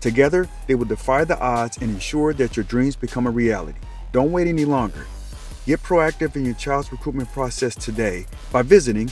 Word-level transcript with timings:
Together, 0.00 0.48
they 0.66 0.74
will 0.74 0.84
defy 0.84 1.24
the 1.24 1.38
odds 1.40 1.78
and 1.78 1.90
ensure 1.90 2.32
that 2.34 2.56
your 2.56 2.64
dreams 2.64 2.96
become 2.96 3.26
a 3.26 3.30
reality. 3.30 3.78
Don't 4.12 4.32
wait 4.32 4.46
any 4.46 4.64
longer. 4.64 5.06
Get 5.66 5.82
proactive 5.82 6.34
in 6.36 6.44
your 6.44 6.54
child's 6.54 6.90
recruitment 6.92 7.30
process 7.32 7.74
today 7.74 8.26
by 8.52 8.62
visiting 8.62 9.10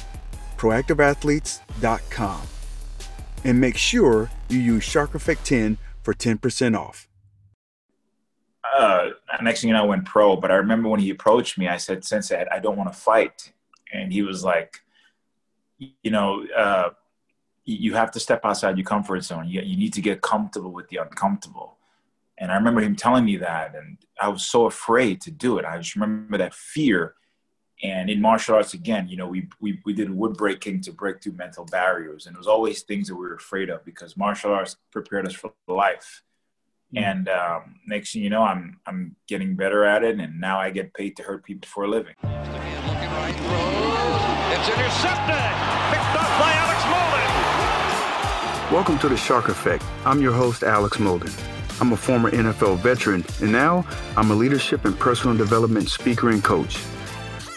proactiveathletes.com. 0.56 2.42
And 3.44 3.60
make 3.60 3.76
sure 3.76 4.30
you 4.48 4.58
use 4.58 4.82
Shark 4.82 5.14
Effect 5.14 5.44
10 5.44 5.78
for 6.02 6.14
10% 6.14 6.78
off. 6.78 7.08
Uh, 8.76 9.10
next 9.42 9.60
thing 9.60 9.68
you 9.68 9.74
know, 9.74 9.82
I 9.82 9.86
went 9.86 10.04
pro. 10.04 10.36
But 10.36 10.50
I 10.50 10.56
remember 10.56 10.88
when 10.88 11.00
he 11.00 11.10
approached 11.10 11.58
me, 11.58 11.68
I 11.68 11.76
said, 11.76 12.04
Sensei, 12.04 12.44
I 12.50 12.58
don't 12.58 12.76
want 12.76 12.92
to 12.92 12.98
fight. 12.98 13.52
And 13.92 14.12
he 14.12 14.22
was 14.22 14.42
like, 14.42 14.80
you 15.78 16.10
know, 16.10 16.44
uh, 16.56 16.90
you 17.67 17.95
have 17.95 18.12
to 18.12 18.20
step 18.20 18.45
outside 18.45 18.78
your 18.78 18.84
comfort 18.86 19.22
zone. 19.25 19.48
You, 19.48 19.61
you 19.61 19.77
need 19.77 19.92
to 19.95 20.00
get 20.00 20.22
comfortable 20.22 20.70
with 20.70 20.89
the 20.89 20.98
uncomfortable. 20.98 21.77
And 22.39 22.53
I 22.53 22.55
remember 22.55 22.81
him 22.81 22.95
telling 22.97 23.25
me 23.25 23.36
that, 23.39 23.75
and 23.75 23.98
I 24.20 24.28
was 24.28 24.47
so 24.47 24.67
afraid 24.67 25.20
to 25.22 25.31
do 25.31 25.59
it. 25.59 25.64
I 25.64 25.77
just 25.78 25.97
remember 25.97 26.39
that 26.39 26.55
fear. 26.55 27.14
And 27.83 28.09
in 28.09 28.20
martial 28.20 28.55
arts, 28.55 28.72
again, 28.72 29.09
you 29.09 29.17
know, 29.17 29.27
we, 29.27 29.48
we, 29.61 29.81
we 29.84 29.92
did 29.92 30.11
wood 30.11 30.34
breaking 30.34 30.83
to 30.83 30.92
break 30.92 31.22
through 31.22 31.33
mental 31.33 31.64
barriers. 31.64 32.27
And 32.27 32.37
it 32.37 32.39
was 32.39 32.47
always 32.47 32.83
things 32.83 33.09
that 33.09 33.17
we 33.17 33.27
were 33.27 33.34
afraid 33.34 33.69
of 33.69 33.84
because 33.84 34.17
martial 34.17 34.53
arts 34.53 34.77
prepared 34.92 35.27
us 35.27 35.34
for 35.34 35.53
life. 35.67 36.22
Mm-hmm. 36.94 37.05
And 37.05 37.28
um, 37.28 37.81
next 37.87 38.12
thing 38.12 38.22
you 38.22 38.31
know, 38.31 38.43
I'm, 38.43 38.81
I'm 38.87 39.16
getting 39.26 39.56
better 39.56 39.84
at 39.84 40.05
it. 40.05 40.19
And 40.19 40.41
now 40.41 40.60
I 40.60 40.71
get 40.71 40.94
paid 40.94 41.16
to 41.16 41.22
hurt 41.25 41.44
people 41.44 41.69
for 41.69 41.84
a 41.84 41.88
living. 41.88 42.15
It's 44.53 44.69
intercepted. 44.69 45.43
Picked 45.91 46.16
up 46.16 46.31
by 46.38 46.53
Alex 46.55 46.66
Welcome 48.72 48.99
to 48.99 49.09
the 49.09 49.16
Shark 49.16 49.49
Effect. 49.49 49.84
I'm 50.04 50.21
your 50.21 50.32
host, 50.32 50.65
Alex 50.65 50.97
Molden. 50.97 51.32
I'm 51.81 51.93
a 51.93 51.97
former 51.97 52.32
NFL 52.32 52.81
veteran, 52.81 53.25
and 53.41 53.53
now 53.53 53.87
I'm 54.16 54.32
a 54.32 54.34
leadership 54.34 54.84
and 54.84 54.99
personal 54.99 55.37
development 55.37 55.88
speaker 55.88 56.31
and 56.31 56.43
coach. 56.43 56.76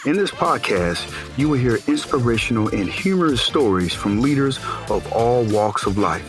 In 0.05 0.15
this 0.15 0.29
podcast, 0.29 1.11
you 1.35 1.49
will 1.49 1.57
hear 1.57 1.79
inspirational 1.87 2.67
and 2.67 2.87
humorous 2.87 3.41
stories 3.41 3.91
from 3.91 4.21
leaders 4.21 4.59
of 4.91 5.11
all 5.11 5.45
walks 5.45 5.87
of 5.87 5.97
life, 5.97 6.23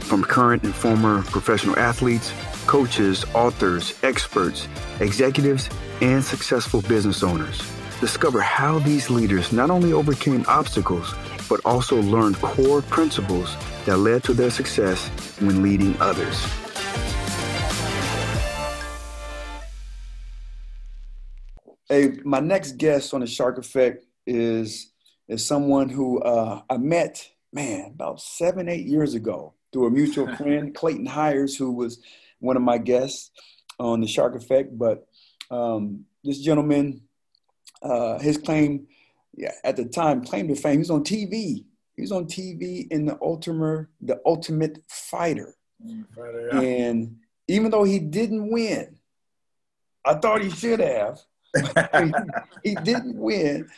from 0.00 0.24
current 0.24 0.64
and 0.64 0.74
former 0.74 1.22
professional 1.22 1.78
athletes, 1.78 2.32
coaches, 2.66 3.24
authors, 3.34 3.94
experts, 4.02 4.66
executives, 4.98 5.70
and 6.00 6.24
successful 6.24 6.82
business 6.82 7.22
owners. 7.22 7.62
Discover 8.00 8.40
how 8.40 8.80
these 8.80 9.10
leaders 9.10 9.52
not 9.52 9.70
only 9.70 9.92
overcame 9.92 10.44
obstacles, 10.48 11.14
but 11.54 11.64
also 11.64 12.02
learned 12.02 12.34
core 12.42 12.82
principles 12.82 13.56
that 13.84 13.98
led 13.98 14.24
to 14.24 14.34
their 14.34 14.50
success 14.50 15.06
when 15.38 15.62
leading 15.62 15.96
others. 16.00 16.44
Hey, 21.88 22.18
my 22.24 22.40
next 22.40 22.76
guest 22.76 23.14
on 23.14 23.20
the 23.20 23.28
Shark 23.28 23.58
Effect 23.58 24.04
is 24.26 24.90
is 25.28 25.46
someone 25.46 25.88
who 25.88 26.20
uh, 26.22 26.62
I 26.68 26.76
met, 26.76 27.24
man, 27.52 27.92
about 27.94 28.20
seven, 28.20 28.68
eight 28.68 28.86
years 28.86 29.14
ago 29.14 29.54
through 29.72 29.86
a 29.86 29.90
mutual 29.92 30.34
friend, 30.36 30.74
Clayton 30.74 31.06
Hires, 31.06 31.56
who 31.56 31.70
was 31.70 32.00
one 32.40 32.56
of 32.56 32.64
my 32.64 32.78
guests 32.78 33.30
on 33.78 34.00
the 34.00 34.08
Shark 34.08 34.34
Effect. 34.34 34.76
But 34.76 35.06
um, 35.52 36.04
this 36.24 36.40
gentleman, 36.40 37.02
uh, 37.80 38.18
his 38.18 38.38
claim, 38.38 38.88
yeah, 39.36 39.52
at 39.62 39.76
the 39.76 39.84
time, 39.84 40.24
claim 40.24 40.48
to 40.48 40.54
fame, 40.54 40.74
he 40.74 40.78
was 40.78 40.90
on 40.90 41.04
TV 41.04 41.64
he 41.96 42.02
was 42.02 42.12
on 42.12 42.26
TV 42.26 42.86
in 42.90 43.06
the 43.06 43.18
Ultimate, 43.22 43.86
the 44.00 44.20
Ultimate 44.26 44.78
Fighter. 44.88 45.54
Fighter 46.14 46.48
yeah. 46.52 46.60
And 46.60 47.16
even 47.46 47.70
though 47.70 47.84
he 47.84 47.98
didn't 48.00 48.50
win, 48.50 48.98
I 50.04 50.14
thought 50.14 50.42
he 50.42 50.50
should 50.50 50.80
have. 50.80 51.20
he, 51.54 52.12
he 52.70 52.74
didn't 52.74 53.16
win, 53.16 53.68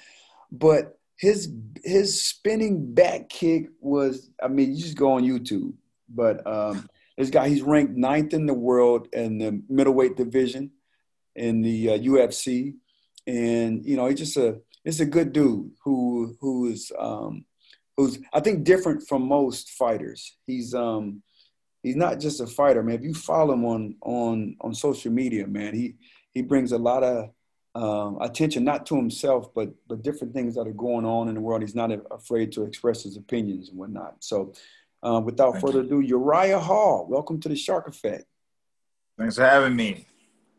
but 0.50 0.98
his 1.16 1.52
his 1.84 2.24
spinning 2.24 2.94
back 2.94 3.28
kick 3.28 3.68
was. 3.80 4.30
I 4.42 4.48
mean, 4.48 4.74
you 4.74 4.82
just 4.82 4.96
go 4.96 5.12
on 5.12 5.24
YouTube. 5.24 5.74
But 6.08 6.46
um, 6.46 6.88
this 7.18 7.30
guy, 7.30 7.48
he's 7.48 7.62
ranked 7.62 7.96
ninth 7.96 8.32
in 8.32 8.46
the 8.46 8.54
world 8.54 9.08
in 9.12 9.38
the 9.38 9.62
middleweight 9.68 10.16
division 10.16 10.70
in 11.34 11.60
the 11.60 11.90
uh, 11.90 11.98
UFC, 11.98 12.76
and 13.26 13.84
you 13.84 13.96
know, 13.96 14.06
he's 14.06 14.18
just 14.18 14.38
a 14.38 14.60
he's 14.86 15.00
a 15.00 15.06
good 15.06 15.32
dude 15.32 15.70
who 15.84 16.36
who 16.40 16.68
is 16.68 16.90
um, 16.98 17.44
who's 17.96 18.18
I 18.32 18.40
think 18.40 18.64
different 18.64 19.06
from 19.06 19.28
most 19.28 19.70
fighters. 19.70 20.36
He's 20.46 20.74
um 20.74 21.22
he's 21.82 21.96
not 21.96 22.20
just 22.20 22.40
a 22.40 22.46
fighter, 22.46 22.82
man. 22.82 22.94
If 22.94 23.02
you 23.02 23.12
follow 23.12 23.52
him 23.52 23.64
on 23.66 23.96
on 24.00 24.56
on 24.62 24.74
social 24.74 25.12
media, 25.12 25.46
man, 25.46 25.74
he 25.74 25.96
he 26.32 26.40
brings 26.40 26.72
a 26.72 26.78
lot 26.78 27.02
of 27.02 27.30
um, 27.74 28.18
attention 28.22 28.64
not 28.64 28.86
to 28.86 28.96
himself, 28.96 29.52
but 29.54 29.70
but 29.88 30.02
different 30.02 30.32
things 30.32 30.54
that 30.54 30.66
are 30.66 30.72
going 30.72 31.04
on 31.04 31.28
in 31.28 31.34
the 31.34 31.40
world. 31.40 31.60
He's 31.60 31.74
not 31.74 31.90
afraid 32.10 32.52
to 32.52 32.64
express 32.64 33.02
his 33.02 33.16
opinions 33.16 33.68
and 33.68 33.78
whatnot. 33.78 34.16
So, 34.20 34.54
uh, 35.02 35.20
without 35.22 35.52
Thank 35.52 35.66
further 35.66 35.80
ado, 35.80 36.00
Uriah 36.00 36.60
Hall, 36.60 37.06
welcome 37.10 37.38
to 37.40 37.48
the 37.48 37.56
Shark 37.56 37.86
Effect. 37.88 38.24
Thanks 39.18 39.36
for 39.36 39.44
having 39.44 39.76
me. 39.76 40.06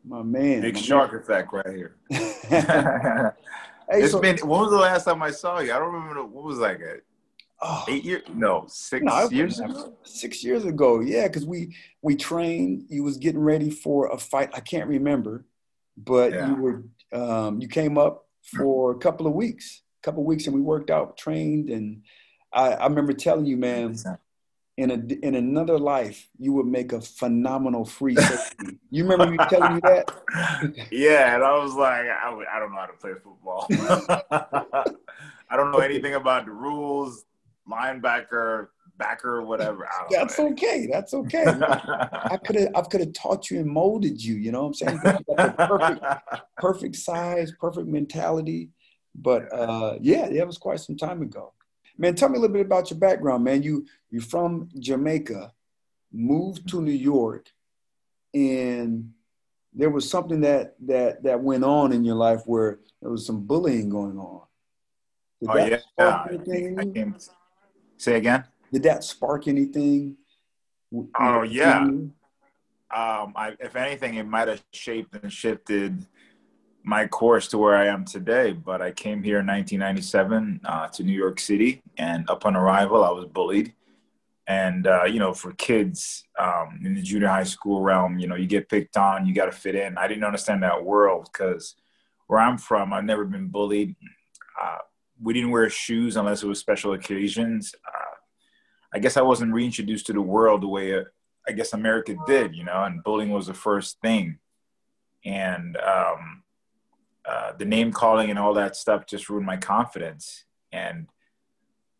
My 0.03 0.21
man. 0.21 0.61
Big 0.61 0.75
my 0.75 0.81
Shark 0.81 1.11
man. 1.11 1.21
Effect 1.21 1.53
right 1.53 1.75
here. 1.75 1.95
hey, 3.89 4.03
it's 4.03 4.11
so, 4.11 4.19
been. 4.19 4.37
When 4.37 4.61
was 4.61 4.71
the 4.71 4.77
last 4.77 5.05
time 5.05 5.21
I 5.21 5.31
saw 5.31 5.59
you? 5.59 5.73
I 5.73 5.79
don't 5.79 5.93
remember. 5.93 6.23
What 6.25 6.43
was 6.43 6.59
like 6.59 6.79
a 6.79 6.97
oh, 7.61 7.85
eight 7.87 8.03
years? 8.03 8.23
No, 8.33 8.65
six 8.67 9.03
no, 9.03 9.29
years 9.29 9.59
ago. 9.59 9.93
Six 10.03 10.43
years 10.43 10.65
ago, 10.65 10.99
yeah, 10.99 11.27
because 11.27 11.45
we 11.45 11.75
we 12.01 12.15
trained. 12.15 12.85
You 12.89 13.03
was 13.03 13.17
getting 13.17 13.41
ready 13.41 13.69
for 13.69 14.07
a 14.11 14.17
fight. 14.17 14.49
I 14.53 14.59
can't 14.59 14.87
remember, 14.87 15.45
but 15.95 16.33
yeah. 16.33 16.49
you 16.49 16.55
were 16.55 16.83
um, 17.13 17.61
you 17.61 17.67
came 17.67 17.97
up 17.97 18.25
for 18.43 18.91
a 18.91 18.97
couple 18.97 19.27
of 19.27 19.33
weeks, 19.33 19.81
a 20.01 20.05
couple 20.05 20.21
of 20.21 20.27
weeks, 20.27 20.45
and 20.45 20.55
we 20.55 20.61
worked 20.61 20.89
out, 20.89 21.17
trained, 21.17 21.69
and 21.69 22.03
I, 22.53 22.73
I 22.73 22.87
remember 22.87 23.13
telling 23.13 23.45
you, 23.45 23.57
man. 23.57 23.95
In 24.77 24.91
a 24.91 25.25
in 25.25 25.33
another 25.33 25.79
life, 25.79 26.29
you 26.37 26.53
would 26.53 26.67
make 26.67 26.93
a 26.93 27.01
phenomenal 27.01 27.83
free 27.83 28.15
safety. 28.15 28.77
you 28.91 29.03
remember 29.03 29.31
me 29.31 29.37
telling 29.49 29.75
you 29.75 29.81
that? 29.81 30.87
yeah, 30.91 31.33
and 31.33 31.43
I 31.43 31.57
was 31.57 31.73
like, 31.73 32.05
I, 32.05 32.43
I 32.53 32.59
don't 32.59 32.71
know 32.71 32.79
how 32.79 32.85
to 32.85 32.93
play 32.93 33.13
football. 33.13 33.67
I 35.49 35.55
don't 35.55 35.71
know 35.71 35.79
anything 35.79 36.13
about 36.13 36.45
the 36.45 36.51
rules 36.51 37.25
linebacker, 37.69 38.67
backer, 38.97 39.43
whatever. 39.43 39.87
That's 40.09 40.37
know. 40.37 40.49
okay. 40.49 40.87
That's 40.91 41.13
okay. 41.13 41.45
I 41.47 42.37
could 42.45 42.55
have 42.55 42.69
I 42.75 42.81
could 42.81 43.01
have 43.01 43.13
taught 43.13 43.49
you 43.49 43.59
and 43.59 43.67
molded 43.67 44.23
you. 44.23 44.35
You 44.35 44.51
know 44.51 44.67
what 44.67 44.81
I'm 44.87 44.99
saying? 44.99 45.55
perfect, 45.57 46.05
perfect 46.57 46.95
size, 46.95 47.51
perfect 47.59 47.87
mentality. 47.87 48.69
But 49.15 49.51
uh, 49.51 49.97
yeah, 50.01 50.29
that 50.29 50.47
was 50.47 50.57
quite 50.57 50.79
some 50.79 50.97
time 50.97 51.21
ago. 51.21 51.53
Man, 51.97 52.15
tell 52.15 52.29
me 52.29 52.37
a 52.37 52.41
little 52.41 52.53
bit 52.53 52.65
about 52.65 52.89
your 52.91 52.99
background, 52.99 53.43
man. 53.43 53.63
You 53.63 53.85
you're 54.11 54.21
from 54.21 54.69
Jamaica, 54.77 55.51
moved 56.11 56.69
to 56.69 56.81
New 56.81 56.91
York, 56.91 57.51
and 58.33 59.11
there 59.73 59.89
was 59.89 60.09
something 60.09 60.41
that 60.41 60.75
that 60.85 61.23
that 61.23 61.41
went 61.41 61.63
on 61.63 61.91
in 61.91 62.03
your 62.03 62.15
life 62.15 62.41
where 62.45 62.79
there 63.01 63.11
was 63.11 63.25
some 63.25 63.45
bullying 63.45 63.89
going 63.89 64.17
on. 64.17 64.41
Did 65.41 65.49
oh 65.49 65.65
yeah, 65.65 65.79
I, 65.97 66.37
I 66.77 66.85
came, 66.85 67.15
say 67.97 68.15
again. 68.15 68.43
Did 68.71 68.83
that 68.83 69.03
spark 69.03 69.47
anything? 69.47 70.17
Oh 71.19 71.43
yeah. 71.43 71.79
Um, 72.89 73.33
I, 73.35 73.53
if 73.59 73.75
anything, 73.75 74.15
it 74.15 74.25
might 74.25 74.47
have 74.47 74.63
shaped 74.71 75.13
and 75.21 75.31
shifted 75.31 76.05
my 76.87 77.05
course 77.05 77.49
to 77.49 77.57
where 77.57 77.75
I 77.75 77.87
am 77.87 78.05
today. 78.05 78.53
But 78.53 78.81
I 78.81 78.91
came 78.91 79.21
here 79.21 79.39
in 79.39 79.47
1997 79.47 80.61
uh, 80.63 80.87
to 80.87 81.03
New 81.03 81.11
York 81.11 81.37
City, 81.37 81.81
and 81.97 82.23
upon 82.29 82.55
arrival, 82.55 83.03
I 83.03 83.11
was 83.11 83.25
bullied. 83.25 83.73
And 84.47 84.87
uh, 84.87 85.03
you 85.03 85.19
know, 85.19 85.33
for 85.33 85.51
kids 85.51 86.23
um, 86.39 86.79
in 86.85 86.95
the 86.95 87.01
junior 87.01 87.27
high 87.27 87.43
school 87.43 87.81
realm, 87.81 88.19
you 88.19 88.27
know, 88.27 88.35
you 88.35 88.47
get 88.47 88.69
picked 88.69 88.95
on, 88.95 89.25
you 89.25 89.33
got 89.33 89.47
to 89.47 89.51
fit 89.51 89.75
in. 89.75 89.97
I 89.97 90.07
didn't 90.07 90.23
understand 90.23 90.63
that 90.63 90.85
world 90.85 91.27
because 91.29 91.75
where 92.27 92.39
I'm 92.39 92.57
from, 92.57 92.93
I've 92.93 93.03
never 93.03 93.25
been 93.25 93.49
bullied. 93.49 93.93
Uh, 94.59 94.77
we 95.21 95.33
didn't 95.33 95.51
wear 95.51 95.69
shoes 95.69 96.15
unless 96.15 96.41
it 96.41 96.47
was 96.47 96.59
special 96.59 96.93
occasions. 96.93 97.75
Uh, 97.85 98.15
I 98.93 98.99
guess 98.99 99.17
I 99.17 99.21
wasn't 99.23 99.53
reintroduced 99.53 100.05
to 100.05 100.13
the 100.13 100.21
world 100.21 100.63
the 100.63 100.69
way 100.69 100.97
uh, 100.97 101.03
I 101.45 101.51
guess 101.51 101.73
America 101.73 102.15
did, 102.25 102.55
you 102.55 102.63
know, 102.63 102.85
and 102.85 103.03
bullying 103.03 103.31
was 103.31 103.47
the 103.47 103.53
first 103.53 103.99
thing. 103.99 104.39
And 105.25 105.75
um, 105.75 106.43
uh, 107.27 107.51
the 107.57 107.65
name 107.65 107.91
calling 107.91 108.29
and 108.29 108.39
all 108.39 108.53
that 108.53 108.75
stuff 108.75 109.05
just 109.05 109.29
ruined 109.29 109.45
my 109.45 109.57
confidence. 109.57 110.45
And 110.71 111.07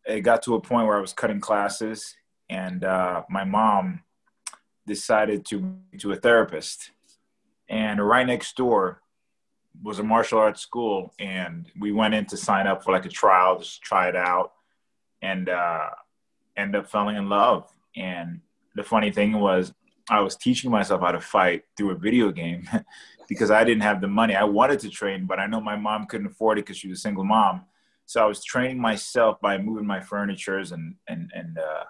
it 0.05 0.21
got 0.21 0.41
to 0.43 0.55
a 0.55 0.61
point 0.61 0.87
where 0.87 0.97
I 0.97 1.01
was 1.01 1.13
cutting 1.13 1.41
classes, 1.41 2.15
and 2.49 2.83
uh, 2.83 3.23
my 3.29 3.43
mom 3.43 4.03
decided 4.85 5.45
to 5.47 5.75
to 5.99 6.13
a 6.13 6.15
therapist. 6.15 6.91
And 7.69 7.99
right 7.99 8.25
next 8.25 8.55
door 8.55 9.01
was 9.83 9.99
a 9.99 10.03
martial 10.03 10.39
arts 10.39 10.61
school, 10.61 11.13
and 11.19 11.69
we 11.77 11.91
went 11.91 12.13
in 12.13 12.25
to 12.27 12.37
sign 12.37 12.67
up 12.67 12.83
for 12.83 12.93
like 12.93 13.05
a 13.05 13.09
trial, 13.09 13.59
just 13.59 13.81
try 13.81 14.07
it 14.07 14.15
out, 14.15 14.53
and 15.21 15.49
uh, 15.49 15.89
end 16.55 16.75
up 16.75 16.87
falling 16.87 17.17
in 17.17 17.27
love. 17.27 17.69
And 17.95 18.39
the 18.75 18.83
funny 18.83 19.11
thing 19.11 19.33
was, 19.39 19.73
I 20.09 20.21
was 20.21 20.35
teaching 20.35 20.71
myself 20.71 21.01
how 21.01 21.11
to 21.11 21.21
fight 21.21 21.63
through 21.75 21.91
a 21.91 21.95
video 21.95 22.31
game. 22.31 22.67
because 23.27 23.51
I 23.51 23.63
didn't 23.63 23.83
have 23.83 24.01
the 24.01 24.07
money. 24.07 24.35
I 24.35 24.43
wanted 24.43 24.79
to 24.81 24.89
train, 24.89 25.25
but 25.25 25.39
I 25.39 25.47
know 25.47 25.59
my 25.59 25.75
mom 25.75 26.05
couldn't 26.05 26.27
afford 26.27 26.57
it 26.57 26.65
because 26.65 26.77
she 26.77 26.87
was 26.87 26.99
a 26.99 27.01
single 27.01 27.23
mom. 27.23 27.65
So 28.05 28.23
I 28.23 28.25
was 28.25 28.43
training 28.43 28.79
myself 28.79 29.39
by 29.41 29.57
moving 29.57 29.85
my 29.85 29.99
furnitures 29.99 30.71
and 30.71 30.95
and 31.07 31.29
and 31.35 31.57
uh, 31.59 31.83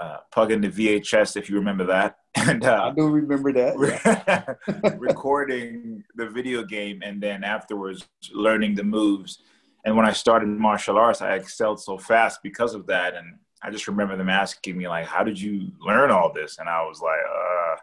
uh, 0.00 0.16
plugging 0.32 0.60
the 0.60 0.68
VHS, 0.68 1.36
if 1.36 1.50
you 1.50 1.56
remember 1.56 1.84
that. 1.86 2.18
And 2.34 2.64
uh, 2.64 2.90
I 2.90 2.94
do 2.94 3.08
remember 3.08 3.52
that. 3.52 4.56
recording 4.98 6.02
the 6.14 6.30
video 6.30 6.64
game, 6.64 7.02
and 7.04 7.22
then 7.22 7.44
afterwards 7.44 8.08
learning 8.32 8.74
the 8.74 8.84
moves. 8.84 9.42
And 9.84 9.96
when 9.96 10.06
I 10.06 10.12
started 10.12 10.48
martial 10.48 10.96
arts, 10.96 11.20
I 11.20 11.34
excelled 11.34 11.80
so 11.80 11.98
fast 11.98 12.40
because 12.42 12.74
of 12.74 12.86
that. 12.86 13.14
And 13.14 13.38
I 13.62 13.70
just 13.70 13.88
remember 13.88 14.16
them 14.16 14.28
asking 14.28 14.76
me 14.76 14.88
like, 14.88 15.06
"How 15.06 15.22
did 15.24 15.40
you 15.40 15.70
learn 15.80 16.10
all 16.10 16.32
this?" 16.32 16.58
And 16.58 16.68
I 16.68 16.82
was 16.82 17.00
like, 17.00 17.20
"Uh," 17.20 17.76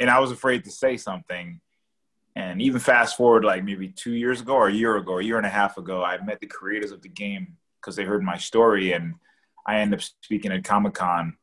and 0.00 0.10
I 0.10 0.18
was 0.20 0.30
afraid 0.30 0.64
to 0.64 0.70
say 0.70 0.96
something 0.96 1.60
and 2.38 2.62
even 2.62 2.78
fast 2.78 3.16
forward 3.16 3.44
like 3.44 3.64
maybe 3.64 3.88
two 3.88 4.12
years 4.12 4.40
ago 4.40 4.54
or 4.54 4.68
a 4.68 4.72
year 4.72 4.96
ago, 4.96 5.18
a 5.18 5.22
year 5.22 5.38
and 5.38 5.46
a 5.46 5.50
half 5.50 5.76
ago, 5.76 6.04
I 6.04 6.22
met 6.22 6.38
the 6.38 6.46
creators 6.46 6.92
of 6.92 7.02
the 7.02 7.08
game 7.08 7.56
because 7.80 7.96
they 7.96 8.04
heard 8.04 8.22
my 8.22 8.38
story 8.38 8.92
and 8.92 9.14
I 9.66 9.80
ended 9.80 9.98
up 9.98 10.06
speaking 10.22 10.52
at 10.52 10.62
Comic 10.62 10.94
Con 10.94 11.36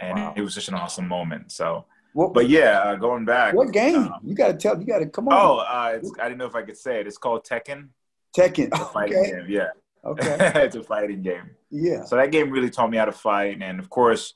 and 0.00 0.18
wow. 0.18 0.34
it 0.36 0.42
was 0.42 0.52
just 0.52 0.66
an 0.66 0.74
awesome 0.74 1.06
moment. 1.06 1.52
So, 1.52 1.84
what, 2.12 2.34
but 2.34 2.48
yeah, 2.48 2.80
uh, 2.80 2.96
going 2.96 3.24
back. 3.24 3.54
What 3.54 3.72
game? 3.72 3.98
Um, 3.98 4.20
you 4.24 4.34
got 4.34 4.48
to 4.48 4.54
tell, 4.54 4.80
you 4.80 4.84
got 4.84 4.98
to 4.98 5.06
come 5.06 5.28
on. 5.28 5.34
Oh, 5.34 5.58
uh, 5.58 6.00
I 6.20 6.24
didn't 6.24 6.38
know 6.38 6.46
if 6.46 6.56
I 6.56 6.62
could 6.62 6.76
say 6.76 6.98
it. 6.98 7.06
It's 7.06 7.18
called 7.18 7.46
Tekken. 7.46 7.90
Tekken. 8.36 8.76
Fighting 8.92 9.16
okay. 9.16 9.30
game. 9.30 9.46
Yeah. 9.48 9.68
Okay. 10.04 10.36
it's 10.56 10.76
a 10.76 10.82
fighting 10.82 11.22
game. 11.22 11.50
Yeah. 11.70 12.04
So 12.04 12.16
that 12.16 12.32
game 12.32 12.50
really 12.50 12.70
taught 12.70 12.90
me 12.90 12.96
how 12.96 13.04
to 13.04 13.12
fight. 13.12 13.62
And 13.62 13.78
of 13.78 13.90
course, 13.90 14.34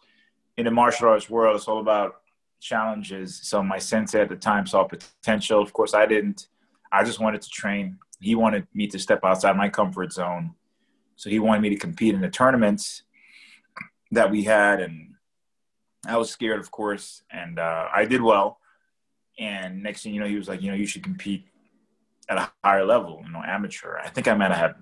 in 0.57 0.65
the 0.65 0.71
martial 0.71 1.09
arts 1.09 1.29
world, 1.29 1.57
it's 1.57 1.69
all 1.69 1.81
about 1.81 2.17
challenges. 2.61 3.41
So 3.43 3.63
my 3.63 3.79
sensei 3.79 4.21
at 4.21 4.29
the 4.29 4.37
time 4.37 4.67
saw 4.67 4.85
potential. 4.85 5.61
Of 5.61 5.73
course, 5.73 5.95
I 5.95 6.07
didn't. 6.07 6.49
I 6.93 7.05
just 7.05 7.21
wanted 7.21 7.43
to 7.43 7.51
train. 7.51 7.99
He 8.21 8.35
wanted 8.35 8.67
me 8.73 8.87
to 8.89 8.99
step 8.99 9.21
outside 9.25 9.57
my 9.57 9.69
comfort 9.69 10.13
zone. 10.13 10.55
So 11.17 11.31
he 11.31 11.39
wanted 11.39 11.63
me 11.63 11.71
to 11.71 11.77
compete 11.77 12.15
in 12.15 12.21
the 12.21 12.29
tournaments 12.29 13.03
that 14.11 14.31
we 14.31 14.45
had, 14.45 14.81
and 14.81 15.15
I 16.07 16.17
was 16.17 16.31
scared, 16.31 16.61
of 16.61 16.71
course, 16.71 17.23
and 17.31 17.59
uh, 17.59 17.89
I 17.93 18.05
did 18.05 18.21
well. 18.21 18.59
And 19.39 19.83
next 19.83 20.03
thing 20.03 20.15
you 20.15 20.21
know, 20.21 20.27
he 20.27 20.37
was 20.37 20.49
like, 20.49 20.63
you 20.63 20.71
know, 20.71 20.77
you 20.77 20.87
should 20.87 21.03
compete 21.03 21.47
at 22.29 22.39
a 22.39 22.51
higher 22.63 22.85
level, 22.85 23.23
you 23.25 23.33
know, 23.33 23.43
amateur. 23.45 23.97
I 23.99 24.09
think 24.09 24.29
I 24.29 24.35
might 24.35 24.53
have 24.53 24.77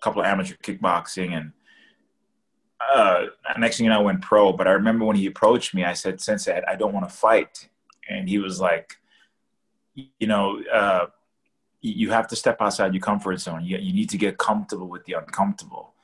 couple 0.00 0.20
of 0.20 0.26
amateur 0.26 0.54
kickboxing 0.62 1.36
and 1.36 1.52
uh, 2.80 3.26
next 3.58 3.76
thing 3.76 3.84
you 3.84 3.90
know, 3.90 3.98
I 3.98 4.02
went 4.02 4.22
pro. 4.22 4.52
But 4.52 4.68
I 4.68 4.72
remember 4.72 5.04
when 5.04 5.16
he 5.16 5.26
approached 5.26 5.74
me, 5.74 5.84
I 5.84 5.94
said, 5.94 6.20
Sensei, 6.20 6.62
I 6.66 6.76
don't 6.76 6.94
want 6.94 7.08
to 7.08 7.14
fight. 7.14 7.68
And 8.08 8.28
he 8.28 8.38
was 8.38 8.60
like, 8.60 8.96
you 9.94 10.26
know, 10.26 10.62
uh, 10.72 11.06
you 11.80 12.10
have 12.10 12.28
to 12.28 12.36
step 12.36 12.58
outside 12.60 12.94
your 12.94 13.00
comfort 13.00 13.38
zone. 13.40 13.64
You, 13.64 13.78
you 13.78 13.92
need 13.92 14.10
to 14.10 14.18
get 14.18 14.38
comfortable 14.38 14.88
with 14.88 15.04
the 15.04 15.14
uncomfortable. 15.14 15.94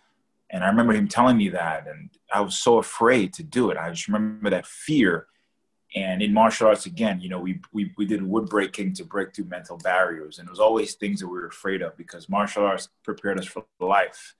And 0.51 0.63
I 0.63 0.69
remember 0.69 0.93
him 0.93 1.09
telling 1.09 1.37
me 1.37 1.49
that, 1.51 1.87
and 1.89 2.11
I 2.33 2.41
was 2.41 2.59
so 2.59 2.79
afraid 2.79 3.33
to 3.35 3.43
do 3.43 3.71
it. 3.71 3.77
I 3.77 3.91
just 3.91 4.07
remember 4.07 4.51
that 4.51 4.67
fear. 4.67 5.27
And 5.95 6.23
in 6.23 6.33
martial 6.33 6.67
arts, 6.67 6.87
again, 6.87 7.21
you 7.21 7.29
know, 7.29 7.39
we, 7.39 7.61
we, 7.73 7.93
we 7.97 8.05
did 8.05 8.23
wood 8.23 8.47
breaking 8.47 8.95
to 8.95 9.05
break 9.05 9.35
through 9.35 9.45
mental 9.45 9.79
barriers. 9.79 10.39
And 10.39 10.49
it 10.49 10.51
was 10.51 10.59
always 10.59 10.95
things 10.95 11.21
that 11.21 11.29
we 11.29 11.35
were 11.35 11.47
afraid 11.47 11.83
of 11.83 11.97
because 11.97 12.29
martial 12.29 12.65
arts 12.65 12.89
prepared 13.05 13.39
us 13.39 13.47
for 13.47 13.65
life. 13.79 14.35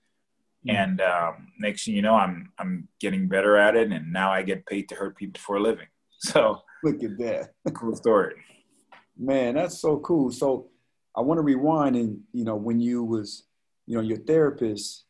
Mm-hmm. 0.67 0.77
And 0.77 1.01
um, 1.01 1.49
next 1.59 1.85
thing 1.85 1.95
you 1.95 2.03
know, 2.03 2.15
I'm 2.15 2.53
I'm 2.59 2.89
getting 3.01 3.29
better 3.29 3.57
at 3.57 3.77
it, 3.77 3.93
and 3.93 4.13
now 4.13 4.33
I 4.33 4.43
get 4.43 4.67
paid 4.67 4.89
to 4.89 4.95
hurt 4.95 5.17
people 5.17 5.41
for 5.41 5.57
a 5.57 5.61
living. 5.61 5.87
So 6.21 6.63
look 6.83 7.03
at 7.03 7.19
that, 7.19 7.51
cool 7.75 7.95
story. 7.95 8.37
Man, 9.19 9.57
that's 9.57 9.79
so 9.79 9.99
cool. 9.99 10.31
So 10.31 10.71
I 11.15 11.21
want 11.21 11.37
to 11.37 11.43
rewind, 11.43 11.97
and 11.97 12.21
you 12.33 12.45
know, 12.45 12.57
when 12.57 12.81
you 12.81 13.05
was, 13.05 13.45
you 13.87 13.95
know, 13.95 14.01
your 14.01 14.17
therapist, 14.17 15.05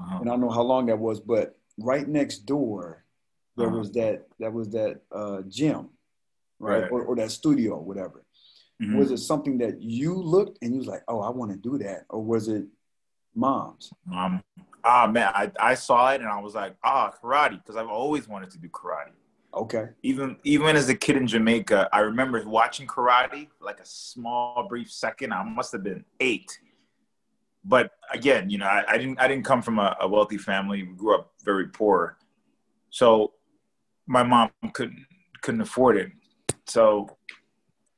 uh-huh. 0.00 0.20
and 0.20 0.30
I 0.30 0.32
don't 0.32 0.40
know 0.40 0.50
how 0.50 0.62
long 0.62 0.86
that 0.86 0.98
was, 0.98 1.20
but 1.20 1.58
right 1.78 2.08
next 2.08 2.46
door, 2.46 3.04
there 3.56 3.68
uh-huh. 3.68 3.78
was 3.78 3.92
that 3.92 4.26
that 4.38 4.52
was 4.52 4.70
that 4.70 5.00
uh, 5.12 5.42
gym, 5.48 5.90
right, 6.58 6.82
right. 6.82 6.90
Or, 6.90 7.02
or, 7.02 7.16
that 7.16 7.30
studio, 7.30 7.78
whatever. 7.78 8.24
Mm-hmm. 8.82 8.98
Was 8.98 9.10
it 9.10 9.18
something 9.18 9.58
that 9.58 9.80
you 9.80 10.14
looked 10.14 10.58
and 10.62 10.72
you 10.72 10.78
was 10.78 10.86
like, 10.86 11.02
oh, 11.08 11.20
I 11.20 11.30
want 11.30 11.50
to 11.52 11.56
do 11.56 11.78
that, 11.78 12.04
or 12.10 12.22
was 12.22 12.48
it 12.48 12.64
mom's? 13.34 13.90
Um, 14.14 14.42
ah 14.84 15.06
man, 15.06 15.32
I, 15.34 15.50
I 15.58 15.74
saw 15.74 16.12
it 16.12 16.20
and 16.20 16.30
I 16.30 16.40
was 16.40 16.54
like, 16.54 16.76
ah, 16.84 17.12
karate, 17.22 17.58
because 17.58 17.76
I've 17.76 17.88
always 17.88 18.28
wanted 18.28 18.50
to 18.50 18.58
do 18.58 18.68
karate. 18.68 19.12
Okay. 19.54 19.88
Even 20.02 20.36
even 20.44 20.76
as 20.76 20.88
a 20.88 20.94
kid 20.94 21.16
in 21.16 21.26
Jamaica, 21.26 21.88
I 21.92 22.00
remember 22.00 22.46
watching 22.46 22.86
karate 22.86 23.48
like 23.60 23.80
a 23.80 23.86
small 23.86 24.66
brief 24.68 24.90
second. 24.90 25.32
I 25.32 25.42
must 25.42 25.72
have 25.72 25.82
been 25.82 26.04
eight. 26.20 26.58
But 27.64 27.92
again, 28.12 28.48
you 28.48 28.58
know, 28.58 28.66
I, 28.66 28.84
I 28.86 28.98
didn't 28.98 29.18
I 29.18 29.26
didn't 29.26 29.44
come 29.44 29.62
from 29.62 29.78
a, 29.78 29.96
a, 30.00 30.06
wealthy 30.06 30.38
family. 30.38 30.82
We 30.82 30.94
grew 30.94 31.14
up 31.14 31.32
very 31.42 31.68
poor. 31.68 32.18
So 32.90 33.32
my 34.06 34.22
mom 34.22 34.50
couldn't 34.72 35.06
couldn't 35.42 35.60
afford 35.60 35.96
it. 35.96 36.10
So 36.66 37.16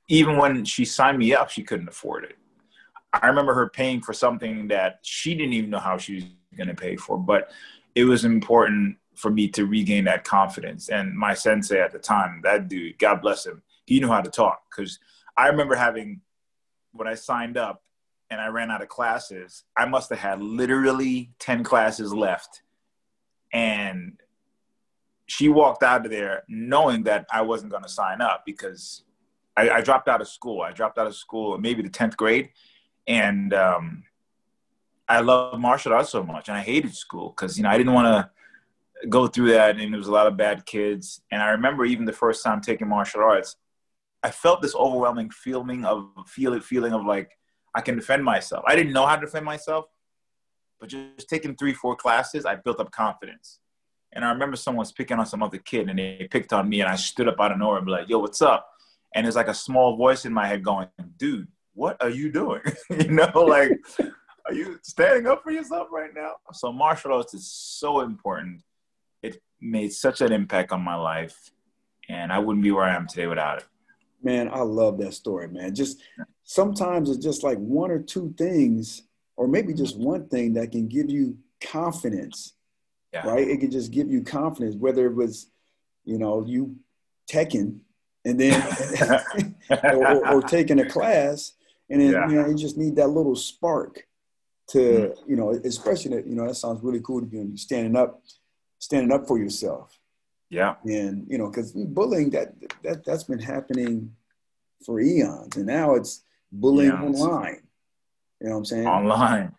even 0.08 0.36
when 0.36 0.64
she 0.64 0.84
signed 0.84 1.18
me 1.18 1.34
up, 1.34 1.50
she 1.50 1.62
couldn't 1.62 1.88
afford 1.88 2.24
it. 2.24 2.36
I 3.12 3.26
remember 3.26 3.54
her 3.54 3.68
paying 3.68 4.00
for 4.00 4.12
something 4.12 4.68
that 4.68 5.00
she 5.02 5.34
didn't 5.34 5.54
even 5.54 5.70
know 5.70 5.78
how 5.78 5.96
she 5.98 6.16
was 6.16 6.24
going 6.56 6.68
to 6.68 6.74
pay 6.74 6.96
for. 6.96 7.18
But 7.18 7.50
it 7.94 8.04
was 8.04 8.24
important 8.24 8.96
for 9.14 9.30
me 9.30 9.48
to 9.48 9.66
regain 9.66 10.04
that 10.04 10.24
confidence. 10.24 10.88
And 10.88 11.16
my 11.16 11.34
sensei 11.34 11.80
at 11.80 11.92
the 11.92 11.98
time, 11.98 12.40
that 12.44 12.68
dude, 12.68 12.98
God 12.98 13.20
bless 13.20 13.46
him, 13.46 13.62
he 13.86 14.00
knew 14.00 14.08
how 14.08 14.20
to 14.20 14.30
talk. 14.30 14.62
Because 14.70 14.98
I 15.36 15.48
remember 15.48 15.74
having, 15.74 16.20
when 16.92 17.08
I 17.08 17.14
signed 17.14 17.56
up 17.56 17.82
and 18.30 18.40
I 18.40 18.48
ran 18.48 18.70
out 18.70 18.82
of 18.82 18.88
classes, 18.88 19.64
I 19.76 19.86
must 19.86 20.10
have 20.10 20.18
had 20.18 20.42
literally 20.42 21.32
10 21.38 21.64
classes 21.64 22.12
left. 22.12 22.62
And 23.52 24.20
she 25.28 25.48
walked 25.48 25.82
out 25.82 26.04
of 26.04 26.10
there 26.10 26.42
knowing 26.48 27.04
that 27.04 27.26
I 27.32 27.42
wasn't 27.42 27.70
going 27.70 27.84
to 27.84 27.88
sign 27.88 28.20
up 28.20 28.42
because 28.44 29.04
I, 29.56 29.70
I, 29.70 29.80
dropped 29.82 30.08
out 30.08 30.20
of 30.20 30.28
school. 30.28 30.62
I 30.62 30.72
dropped 30.72 30.98
out 30.98 31.06
of 31.06 31.14
school 31.14 31.58
maybe 31.58 31.82
the 31.82 31.90
10th 31.90 32.16
grade. 32.16 32.50
And 33.06 33.52
um, 33.52 34.04
I 35.08 35.20
love 35.20 35.58
martial 35.58 35.94
arts 35.94 36.10
so 36.10 36.22
much, 36.22 36.48
and 36.48 36.56
I 36.56 36.60
hated 36.60 36.94
school 36.94 37.30
because 37.30 37.56
you 37.56 37.62
know 37.62 37.70
I 37.70 37.78
didn't 37.78 37.94
want 37.94 38.06
to 38.06 39.08
go 39.08 39.26
through 39.26 39.52
that, 39.52 39.78
and 39.78 39.92
there 39.92 39.98
was 39.98 40.08
a 40.08 40.12
lot 40.12 40.26
of 40.26 40.36
bad 40.36 40.66
kids. 40.66 41.22
And 41.32 41.42
I 41.42 41.50
remember 41.50 41.86
even 41.86 42.04
the 42.04 42.12
first 42.12 42.44
time 42.44 42.60
taking 42.60 42.88
martial 42.88 43.22
arts, 43.22 43.56
I 44.22 44.30
felt 44.30 44.60
this 44.60 44.74
overwhelming 44.74 45.30
feeling 45.30 45.86
of 45.86 46.10
feel 46.26 46.58
feeling 46.60 46.92
of 46.92 47.06
like 47.06 47.30
I 47.74 47.80
can 47.80 47.96
defend 47.96 48.22
myself. 48.24 48.64
I 48.66 48.76
didn't 48.76 48.92
know 48.92 49.06
how 49.06 49.16
to 49.16 49.24
defend 49.24 49.46
myself, 49.46 49.86
but 50.78 50.90
just 50.90 51.28
taking 51.28 51.56
three, 51.56 51.72
four 51.72 51.96
classes, 51.96 52.44
I 52.44 52.56
built 52.56 52.78
up 52.78 52.90
confidence. 52.90 53.60
And 54.12 54.24
I 54.24 54.30
remember 54.30 54.56
someone 54.56 54.80
was 54.80 54.92
picking 54.92 55.18
on 55.18 55.26
some 55.26 55.42
other 55.42 55.58
kid 55.58 55.88
and 55.88 55.98
they 55.98 56.28
picked 56.30 56.52
on 56.52 56.68
me 56.68 56.80
and 56.80 56.88
I 56.88 56.96
stood 56.96 57.28
up 57.28 57.40
out 57.40 57.52
of 57.52 57.58
nowhere 57.58 57.76
and 57.76 57.86
be 57.86 57.92
like, 57.92 58.08
yo, 58.08 58.18
what's 58.18 58.42
up? 58.42 58.68
And 59.14 59.24
there's 59.24 59.36
like 59.36 59.48
a 59.48 59.54
small 59.54 59.96
voice 59.96 60.24
in 60.24 60.32
my 60.32 60.46
head 60.46 60.64
going, 60.64 60.88
dude, 61.16 61.48
what 61.74 61.96
are 62.02 62.10
you 62.10 62.30
doing? 62.30 62.62
you 62.90 63.10
know, 63.10 63.30
like, 63.34 63.72
are 64.46 64.54
you 64.54 64.78
standing 64.82 65.26
up 65.26 65.42
for 65.42 65.50
yourself 65.50 65.88
right 65.90 66.10
now? 66.14 66.32
So 66.52 66.72
martial 66.72 67.12
arts 67.12 67.34
is 67.34 67.50
so 67.50 68.00
important. 68.00 68.62
It 69.22 69.40
made 69.60 69.92
such 69.92 70.20
an 70.20 70.32
impact 70.32 70.72
on 70.72 70.80
my 70.80 70.94
life. 70.94 71.52
And 72.08 72.32
I 72.32 72.38
wouldn't 72.38 72.62
be 72.62 72.70
where 72.70 72.84
I 72.84 72.94
am 72.94 73.06
today 73.06 73.26
without 73.26 73.58
it. 73.58 73.66
Man, 74.22 74.48
I 74.52 74.60
love 74.60 74.98
that 74.98 75.14
story, 75.14 75.48
man. 75.48 75.74
Just 75.74 76.02
sometimes 76.42 77.10
it's 77.10 77.22
just 77.22 77.44
like 77.44 77.58
one 77.58 77.90
or 77.90 78.00
two 78.00 78.34
things, 78.36 79.02
or 79.36 79.46
maybe 79.46 79.74
just 79.74 79.96
one 79.96 80.26
thing 80.28 80.54
that 80.54 80.72
can 80.72 80.88
give 80.88 81.10
you 81.10 81.36
confidence 81.60 82.54
yeah. 83.12 83.26
right? 83.26 83.46
It 83.46 83.58
could 83.60 83.72
just 83.72 83.90
give 83.90 84.10
you 84.10 84.22
confidence, 84.22 84.74
whether 84.76 85.06
it 85.06 85.14
was, 85.14 85.50
you 86.04 86.18
know, 86.18 86.44
you 86.46 86.76
teching 87.30 87.80
and 88.24 88.38
then 88.38 89.54
or, 89.70 90.34
or, 90.34 90.42
taking 90.42 90.80
a 90.80 90.88
class, 90.88 91.52
and 91.88 92.00
then 92.00 92.12
yeah. 92.12 92.28
you 92.28 92.36
know 92.36 92.48
you 92.48 92.56
just 92.56 92.76
need 92.76 92.96
that 92.96 93.08
little 93.08 93.36
spark 93.36 94.06
to 94.68 94.78
mm-hmm. 94.78 95.30
you 95.30 95.36
know, 95.36 95.50
especially 95.64 96.16
that 96.16 96.26
you 96.26 96.34
know 96.34 96.46
that 96.46 96.54
sounds 96.54 96.82
really 96.82 97.00
cool 97.00 97.20
to 97.20 97.26
be 97.26 97.56
standing 97.56 97.96
up, 97.96 98.22
standing 98.78 99.12
up 99.12 99.26
for 99.26 99.38
yourself. 99.38 99.98
Yeah, 100.50 100.74
and 100.84 101.26
you 101.28 101.38
know, 101.38 101.48
because 101.48 101.72
bullying 101.72 102.30
that 102.30 102.54
that 102.82 103.04
that's 103.04 103.24
been 103.24 103.38
happening 103.38 104.12
for 104.84 105.00
eons, 105.00 105.56
and 105.56 105.66
now 105.66 105.94
it's 105.94 106.22
bullying 106.52 106.92
eons. 106.92 107.20
online. 107.20 107.62
You 108.40 108.48
know 108.48 108.52
what 108.52 108.58
I'm 108.58 108.64
saying? 108.64 108.86
Online, 108.86 109.52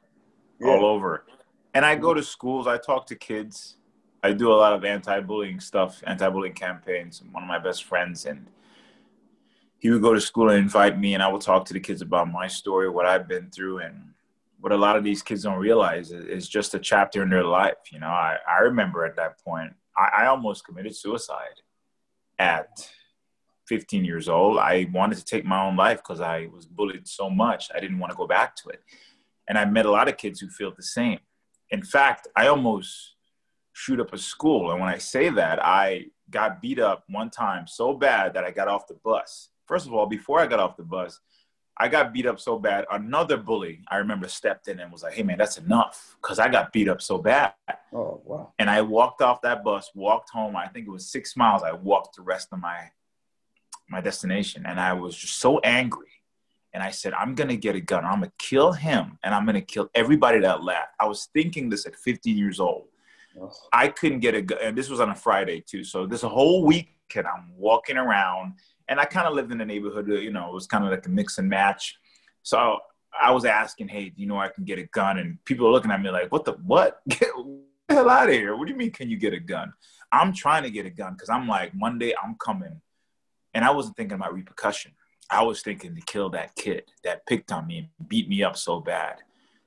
yeah. 0.60 0.68
all 0.68 0.86
over 0.86 1.26
and 1.80 1.86
I 1.86 1.96
go 1.96 2.14
to 2.14 2.22
schools. 2.22 2.68
I 2.68 2.78
talk 2.78 3.06
to 3.06 3.16
kids. 3.16 3.78
I 4.22 4.34
do 4.34 4.52
a 4.52 4.54
lot 4.54 4.74
of 4.74 4.84
anti-bullying 4.84 5.62
stuff, 5.62 6.04
anti-bullying 6.06 6.54
campaigns. 6.54 7.24
One 7.32 7.42
of 7.42 7.48
my 7.48 7.58
best 7.58 7.86
friends, 7.86 8.26
and 8.26 8.48
he 9.78 9.90
would 9.90 10.02
go 10.02 10.14
to 10.14 10.20
school 10.20 10.50
and 10.50 10.60
invite 10.60 11.00
me, 11.00 11.14
and 11.14 11.24
I 11.24 11.30
would 11.30 11.40
talk 11.42 11.64
to 11.68 11.74
the 11.74 11.80
kids 11.80 12.02
about 12.02 12.30
my 12.30 12.48
story, 12.48 12.90
what 12.90 13.06
I've 13.06 13.30
been 13.30 13.50
through, 13.50 13.78
and 13.78 14.10
what 14.60 14.74
a 14.74 14.76
lot 14.76 14.98
of 14.98 15.06
these 15.06 15.22
kids 15.22 15.44
don't 15.44 15.58
realize 15.58 16.12
is 16.12 16.50
just 16.50 16.74
a 16.74 16.80
chapter 16.80 17.24
in 17.24 17.30
their 17.30 17.46
life. 17.46 17.78
You 17.94 18.00
know, 18.00 18.08
I, 18.08 18.40
I 18.46 18.58
remember 18.60 19.06
at 19.06 19.16
that 19.16 19.42
point, 19.42 19.72
I, 19.96 20.24
I 20.24 20.26
almost 20.26 20.66
committed 20.66 20.94
suicide 20.94 21.62
at 22.40 22.92
15 23.68 24.04
years 24.04 24.28
old. 24.28 24.58
I 24.58 24.86
wanted 24.92 25.18
to 25.20 25.24
take 25.24 25.46
my 25.46 25.64
own 25.64 25.78
life 25.78 26.00
because 26.00 26.20
I 26.20 26.50
was 26.54 26.66
bullied 26.66 27.08
so 27.08 27.30
much. 27.30 27.70
I 27.74 27.80
didn't 27.80 28.00
want 28.00 28.12
to 28.12 28.18
go 28.18 28.28
back 28.28 28.58
to 28.58 28.68
it. 28.68 28.84
And 29.48 29.58
I 29.58 29.64
met 29.64 29.86
a 29.86 29.92
lot 29.92 30.10
of 30.10 30.18
kids 30.18 30.42
who 30.42 30.50
feel 30.50 30.74
the 30.76 30.84
same 30.84 31.20
in 31.72 31.84
fact, 31.84 32.28
I 32.36 32.48
almost 32.48 33.16
shoot 33.74 34.00
up 34.00 34.14
a 34.14 34.18
school. 34.18 34.72
And 34.72 34.80
when 34.80 34.90
I 34.90 34.98
say 34.98 35.30
that, 35.30 35.64
I 35.64 36.06
got 36.30 36.62
beat 36.62 36.80
up 36.80 37.04
one 37.10 37.30
time 37.30 37.68
so 37.68 37.94
bad 37.94 38.34
that 38.34 38.44
I 38.44 38.52
got 38.52 38.68
off 38.68 38.88
the 38.88 39.00
bus. 39.04 39.50
First 39.66 39.88
of 39.88 39.94
all, 39.94 40.06
before 40.06 40.40
I 40.40 40.48
got 40.48 40.60
off 40.60 40.78
the 40.78 40.84
bus, 40.84 41.20
I 41.78 41.88
got 41.88 42.12
beat 42.12 42.26
up 42.26 42.40
so 42.40 42.60
bad. 42.60 42.86
Another 42.92 43.38
bully, 43.38 43.82
I 43.88 43.98
remember, 43.98 44.28
stepped 44.28 44.68
in 44.68 44.82
and 44.82 44.92
was 44.92 45.04
like, 45.04 45.14
"Hey, 45.14 45.24
man, 45.24 45.38
that's 45.38 45.58
enough," 45.58 46.18
because 46.22 46.38
I 46.38 46.50
got 46.50 46.74
beat 46.74 46.90
up 46.90 47.02
so 47.02 47.18
bad. 47.20 47.54
Oh, 47.94 48.22
wow! 48.26 48.52
And 48.60 48.70
I 48.70 48.82
walked 48.82 49.22
off 49.22 49.42
that 49.44 49.64
bus, 49.64 49.90
walked 49.96 50.30
home. 50.30 50.58
I 50.58 50.68
think 50.68 50.88
it 50.88 50.92
was 50.92 51.10
six 51.10 51.38
miles. 51.38 51.64
I 51.64 51.72
walked 51.72 52.18
the 52.18 52.22
rest 52.22 52.50
of 52.52 52.60
my 52.60 52.92
my 53.88 54.02
destination, 54.02 54.66
and 54.66 54.78
I 54.78 54.92
was 54.92 55.16
just 55.16 55.40
so 55.40 55.60
angry 55.60 56.19
and 56.74 56.84
I 56.84 56.92
said, 56.92 57.14
I'm 57.14 57.36
gonna 57.36 57.56
get 57.56 57.76
a 57.76 57.82
gun. 57.82 58.06
I'm 58.06 58.20
gonna 58.20 58.32
kill 58.38 58.72
him, 58.72 59.18
and 59.24 59.34
I'm 59.34 59.46
gonna 59.46 59.62
kill 59.62 59.90
everybody 59.96 60.40
that 60.40 60.64
laughed. 60.64 60.94
I 61.00 61.06
was 61.06 61.30
thinking 61.34 61.70
this 61.70 61.86
at 61.86 61.96
15 61.96 62.38
years 62.38 62.60
old. 62.60 62.88
I 63.72 63.88
couldn't 63.88 64.20
get 64.20 64.36
a 64.36 64.42
gun, 64.42 64.60
and 64.62 64.78
this 64.78 64.90
was 64.90 65.00
on 65.00 65.10
a 65.10 65.16
Friday 65.16 65.64
too. 65.66 65.84
So 65.84 66.06
this 66.06 66.22
whole 66.22 66.66
weekend, 66.66 67.28
I'm 67.28 67.52
walking 67.56 67.98
around, 67.98 68.54
and 68.88 69.00
I 69.00 69.06
kind 69.06 69.28
of 69.28 69.34
lived 69.34 69.52
in 69.52 69.58
the 69.58 69.66
neighborhood. 69.66 70.10
Uh, 70.10 70.16
you 70.16 70.32
know, 70.32 70.50
it 70.50 70.54
was 70.54 70.68
kind 70.68 70.84
of 70.84 70.92
like 70.92 71.06
a 71.06 71.10
mix 71.10 71.38
and 71.38 71.50
match. 71.50 71.98
So 72.44 72.80
I 73.20 73.32
was 73.32 73.46
asking, 73.46 73.88
"Hey, 73.88 74.10
do 74.10 74.22
you 74.22 74.28
know 74.28 74.38
I 74.38 74.50
can 74.50 74.66
get 74.66 74.80
a 74.80 74.84
gun?" 74.84 75.20
And 75.20 75.44
people 75.46 75.68
are 75.68 75.72
looking 75.72 75.92
at 75.92 76.02
me 76.02 76.10
like, 76.10 76.32
"What 76.32 76.46
the 76.46 76.54
what? 76.54 77.02
Get 77.10 77.30
the 77.88 77.96
hell 77.96 78.10
out 78.10 78.30
of 78.30 78.36
here! 78.36 78.56
What 78.56 78.68
do 78.68 78.74
you 78.74 78.78
mean? 78.78 78.92
Can 78.92 79.10
you 79.10 79.18
get 79.18 79.34
a 79.34 79.40
gun?" 79.40 79.74
I'm 80.12 80.34
trying 80.34 80.64
to 80.64 80.72
get 80.72 80.86
a 80.86 80.90
gun 80.90 81.14
because 81.14 81.30
I'm 81.30 81.48
like, 81.48 81.74
Monday 81.76 82.14
I'm 82.22 82.36
coming, 82.36 82.82
and 83.54 83.64
I 83.64 83.72
wasn't 83.72 83.96
thinking 83.96 84.16
about 84.16 84.34
repercussion. 84.34 84.92
I 85.30 85.44
was 85.44 85.62
thinking 85.62 85.96
to 85.96 86.02
kill 86.02 86.30
that 86.32 86.56
kid 86.56 86.84
that 87.04 87.26
picked 87.26 87.52
on 87.52 87.68
me 87.68 87.78
and 87.78 88.10
beat 88.10 88.28
me 88.28 88.44
up 88.44 88.58
so 88.58 88.80
bad. 88.80 89.18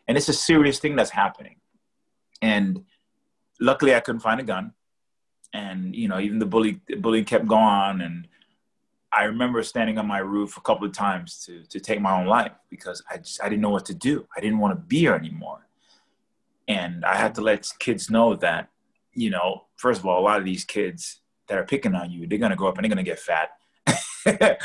And 0.09 0.16
it's 0.16 0.28
a 0.28 0.33
serious 0.33 0.78
thing 0.78 0.97
that's 0.97 1.11
happening. 1.11 1.57
And 2.40 2.85
luckily 3.61 3.95
I 3.95 4.00
couldn't 4.00 4.21
find 4.21 4.40
a 4.40 4.45
gun. 4.45 4.73
And, 5.54 5.95
you 5.95 6.09
know, 6.09 6.19
even 6.19 6.38
the 6.38 6.47
bully 6.47 6.81
the 6.88 6.97
bullying 6.97 7.25
kept 7.25 7.47
going. 7.47 8.00
And 8.00 8.26
I 9.12 9.25
remember 9.25 9.62
standing 9.62 9.99
on 9.99 10.07
my 10.07 10.19
roof 10.19 10.57
a 10.57 10.62
couple 10.62 10.87
of 10.87 10.92
times 10.92 11.45
to, 11.47 11.62
to 11.64 11.78
take 11.78 12.00
my 12.00 12.19
own 12.19 12.26
life 12.26 12.52
because 12.71 13.02
I 13.11 13.19
just 13.19 13.42
I 13.42 13.49
didn't 13.49 13.62
know 13.62 13.71
what 13.71 13.87
to 13.87 13.95
do. 13.95 14.26
I 14.37 14.40
didn't 14.40 14.59
want 14.59 14.75
to 14.75 14.81
be 14.81 15.00
here 15.00 15.14
anymore. 15.14 15.66
And 16.66 17.04
I 17.04 17.16
had 17.16 17.35
to 17.37 17.40
let 17.40 17.69
kids 17.78 18.11
know 18.11 18.35
that, 18.37 18.71
you 19.12 19.31
know, 19.31 19.64
first 19.76 20.00
of 20.00 20.07
all, 20.07 20.19
a 20.21 20.25
lot 20.25 20.38
of 20.38 20.45
these 20.45 20.64
kids 20.64 21.21
that 21.49 21.59
are 21.59 21.64
picking 21.64 21.95
on 21.95 22.11
you, 22.11 22.26
they're 22.26 22.38
gonna 22.38 22.57
grow 22.57 22.69
up 22.69 22.78
and 22.78 22.85
they're 22.85 22.88
gonna 22.88 23.02
get 23.02 23.19
fat. 23.19 23.50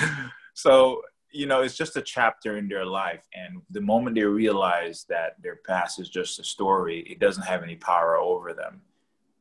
so 0.57 1.03
you 1.31 1.45
know 1.45 1.61
it's 1.61 1.77
just 1.77 1.97
a 1.97 2.01
chapter 2.01 2.57
in 2.57 2.67
their 2.67 2.85
life 2.85 3.23
and 3.35 3.61
the 3.69 3.79
moment 3.79 4.15
they 4.15 4.23
realize 4.23 5.05
that 5.07 5.35
their 5.39 5.57
past 5.67 5.99
is 5.99 6.09
just 6.09 6.39
a 6.39 6.43
story 6.43 7.01
it 7.01 7.19
doesn't 7.19 7.43
have 7.43 7.61
any 7.61 7.75
power 7.75 8.17
over 8.17 8.53
them. 8.53 8.81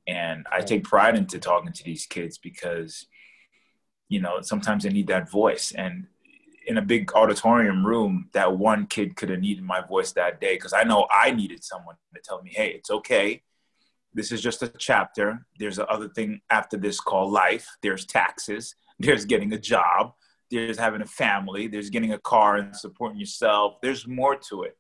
And 0.07 0.47
i 0.53 0.61
take 0.61 0.85
pride 0.85 1.17
into 1.17 1.39
talking 1.39 1.73
to 1.73 1.85
these 1.85 2.05
kids 2.05 2.37
because 2.37 3.07
you 4.11 4.21
know 4.21 4.43
sometimes 4.43 4.83
they 4.83 4.91
need 4.91 5.07
that 5.07 5.31
voice. 5.31 5.73
And 5.73 6.07
in 6.67 6.77
a 6.77 6.83
big 6.83 7.11
auditorium 7.15 7.87
room 7.87 8.29
that 8.33 8.59
one 8.59 8.87
kid 8.87 9.17
could 9.17 9.31
have 9.31 9.41
needed 9.41 9.65
my 9.65 9.81
voice 9.81 10.13
that 10.13 10.39
day 10.39 10.57
because 10.57 10.75
i 10.75 10.83
know 10.83 11.07
i 11.11 11.31
needed 11.31 11.65
someone 11.65 11.97
to 12.15 12.21
tell 12.21 12.43
me 12.43 12.51
hey 12.55 12.71
it's 12.79 12.91
okay. 12.91 13.43
This 14.13 14.33
is 14.33 14.41
just 14.41 14.63
a 14.63 14.69
chapter. 14.69 15.47
There's 15.59 15.79
another 15.79 16.09
thing 16.09 16.41
after 16.49 16.79
this 16.79 17.01
called 17.01 17.33
life. 17.33 17.67
There's 17.83 18.05
taxes. 18.05 18.75
There's 18.99 19.27
getting 19.27 19.53
a 19.53 19.59
job 19.59 20.15
there's 20.51 20.79
having 20.79 21.03
a 21.03 21.07
family, 21.07 21.67
there's 21.67 21.91
getting 21.91 22.13
a 22.13 22.19
car 22.19 22.57
and 22.57 22.75
supporting 22.75 23.19
yourself. 23.19 23.81
There's 23.83 24.07
more 24.07 24.37
to 24.49 24.63
it. 24.63 24.77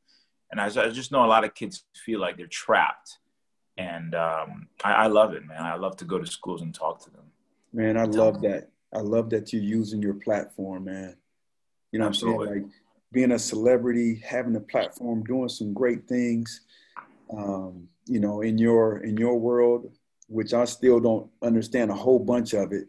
And 0.51 0.61
I, 0.61 0.67
I 0.67 0.91
just 0.91 1.11
know 1.13 1.25
a 1.25 1.27
lot 1.27 1.45
of 1.45 1.55
kids 1.55 1.85
feel 2.05 2.21
like 2.21 2.37
they're 2.37 2.47
trapped. 2.47 3.19
And 3.77 4.15
um, 4.15 4.69
I, 4.85 4.93
I, 4.93 5.07
love 5.09 5.35
it, 5.35 5.47
man. 5.47 5.61
I 5.61 5.75
love 5.75 5.97
to 5.99 6.05
go 6.05 6.19
to 6.19 6.27
schools 6.27 6.63
and 6.63 6.75
talk 6.75 7.05
to 7.05 7.11
them. 7.11 7.25
Man, 7.73 7.99
I 7.99 8.05
love 8.05 8.41
that. 8.43 8.71
I 8.95 9.01
love 9.01 9.29
that 9.31 9.53
you're 9.53 9.63
using 9.63 10.01
your 10.01 10.15
platform, 10.15 10.85
man. 10.85 11.17
You 11.93 11.99
know 11.99 12.07
Absolutely. 12.07 12.39
what 12.39 12.49
I'm 12.49 12.55
saying? 12.55 12.63
Like 12.65 12.73
being 13.13 13.33
a 13.33 13.39
celebrity, 13.39 14.23
having 14.25 14.57
a 14.57 14.61
platform, 14.61 15.25
doing 15.25 15.49
some 15.49 15.75
great 15.75 16.09
things. 16.09 16.63
Um, 17.37 17.89
you 18.07 18.21
know, 18.21 18.41
in 18.41 18.57
your 18.57 18.99
in 18.99 19.17
your 19.17 19.39
world, 19.39 19.91
which 20.29 20.53
I 20.53 20.65
still 20.65 20.99
don't 20.99 21.31
understand 21.43 21.91
a 21.91 21.95
whole 21.95 22.19
bunch 22.19 22.53
of 22.53 22.73
it. 22.73 22.89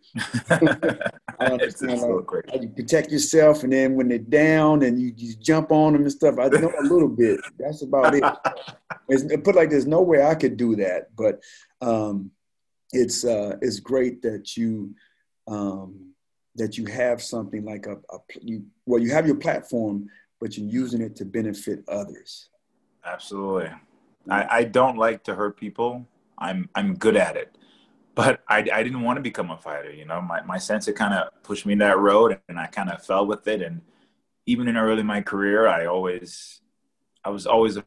I 1.39 1.45
understand 1.45 1.99
how 1.99 2.59
you 2.59 2.69
protect 2.69 3.11
yourself, 3.11 3.63
and 3.63 3.71
then 3.71 3.95
when 3.95 4.07
they're 4.07 4.17
down 4.17 4.83
and 4.83 4.99
you, 4.99 5.13
you 5.15 5.35
jump 5.35 5.71
on 5.71 5.93
them 5.93 6.01
and 6.01 6.11
stuff. 6.11 6.35
I 6.39 6.47
know 6.47 6.73
a 6.79 6.83
little 6.83 7.09
bit. 7.09 7.39
That's 7.59 7.83
about 7.83 8.15
it. 8.15 8.23
It's, 9.09 9.23
put 9.41 9.55
like 9.55 9.69
there's 9.69 9.87
no 9.87 10.01
way 10.01 10.21
I 10.21 10.35
could 10.35 10.57
do 10.57 10.75
that, 10.75 11.15
but 11.15 11.41
um, 11.79 12.29
it's 12.91 13.23
uh, 13.23 13.55
it's 13.61 13.79
great 13.79 14.21
that 14.23 14.57
you 14.57 14.93
um, 15.47 16.11
that 16.55 16.77
you 16.77 16.87
have 16.87 17.21
something 17.21 17.63
like 17.63 17.85
a, 17.85 17.93
a 17.93 18.17
you, 18.41 18.65
well, 18.85 19.01
you 19.01 19.11
have 19.11 19.25
your 19.25 19.37
platform, 19.37 20.09
but 20.41 20.57
you're 20.57 20.67
using 20.67 20.99
it 20.99 21.15
to 21.15 21.25
benefit 21.25 21.85
others. 21.87 22.49
Absolutely. 23.05 23.71
I, 24.29 24.47
I 24.49 24.63
don't 24.65 24.97
like 24.97 25.23
to 25.23 25.35
hurt 25.35 25.57
people 25.57 26.05
I'm 26.37 26.69
I'm 26.75 26.95
good 26.95 27.15
at 27.15 27.35
it. 27.35 27.55
But 28.15 28.41
I, 28.47 28.65
I 28.73 28.81
didn't 28.81 29.03
want 29.03 29.17
to 29.17 29.21
become 29.21 29.51
a 29.51 29.57
fighter. 29.57 29.91
You 29.91 30.05
know, 30.05 30.21
my 30.21 30.41
my 30.41 30.57
sensei 30.57 30.93
kind 30.93 31.13
of 31.13 31.29
pushed 31.43 31.65
me 31.65 31.75
that 31.75 31.99
road, 31.99 32.39
and 32.49 32.59
I 32.59 32.67
kind 32.67 32.89
of 32.89 33.05
fell 33.05 33.25
with 33.25 33.47
it. 33.47 33.61
And 33.61 33.81
even 34.45 34.67
in 34.67 34.77
early 34.77 35.03
my 35.03 35.21
career, 35.21 35.67
I 35.67 35.85
always 35.85 36.61
I 37.23 37.29
was 37.29 37.45
always 37.45 37.77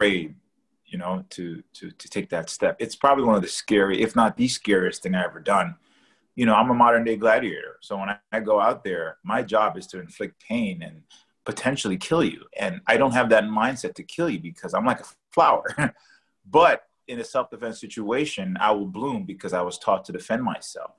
afraid, 0.00 0.34
you 0.86 0.98
know, 0.98 1.24
to 1.30 1.62
to 1.74 1.90
to 1.90 2.08
take 2.08 2.30
that 2.30 2.50
step. 2.50 2.76
It's 2.80 2.96
probably 2.96 3.24
one 3.24 3.36
of 3.36 3.42
the 3.42 3.48
scary, 3.48 4.02
if 4.02 4.16
not 4.16 4.36
the 4.36 4.48
scariest 4.48 5.02
thing 5.02 5.14
I 5.14 5.24
ever 5.24 5.40
done. 5.40 5.76
You 6.34 6.46
know, 6.46 6.54
I'm 6.54 6.70
a 6.70 6.74
modern 6.74 7.04
day 7.04 7.16
gladiator, 7.16 7.78
so 7.80 7.98
when 7.98 8.10
I, 8.10 8.18
I 8.32 8.40
go 8.40 8.60
out 8.60 8.84
there, 8.84 9.18
my 9.24 9.42
job 9.42 9.76
is 9.76 9.86
to 9.88 10.00
inflict 10.00 10.40
pain 10.40 10.82
and 10.82 11.02
potentially 11.44 11.96
kill 11.96 12.22
you. 12.22 12.44
And 12.58 12.80
I 12.86 12.96
don't 12.98 13.12
have 13.12 13.30
that 13.30 13.44
mindset 13.44 13.94
to 13.94 14.02
kill 14.02 14.28
you 14.28 14.38
because 14.38 14.74
I'm 14.74 14.84
like 14.84 15.00
a 15.00 15.06
flower. 15.32 15.64
but 16.46 16.87
in 17.08 17.20
a 17.20 17.24
self-defense 17.24 17.80
situation, 17.80 18.56
I 18.60 18.70
will 18.70 18.86
bloom 18.86 19.24
because 19.24 19.52
I 19.52 19.62
was 19.62 19.78
taught 19.78 20.04
to 20.06 20.12
defend 20.12 20.42
myself. 20.42 20.92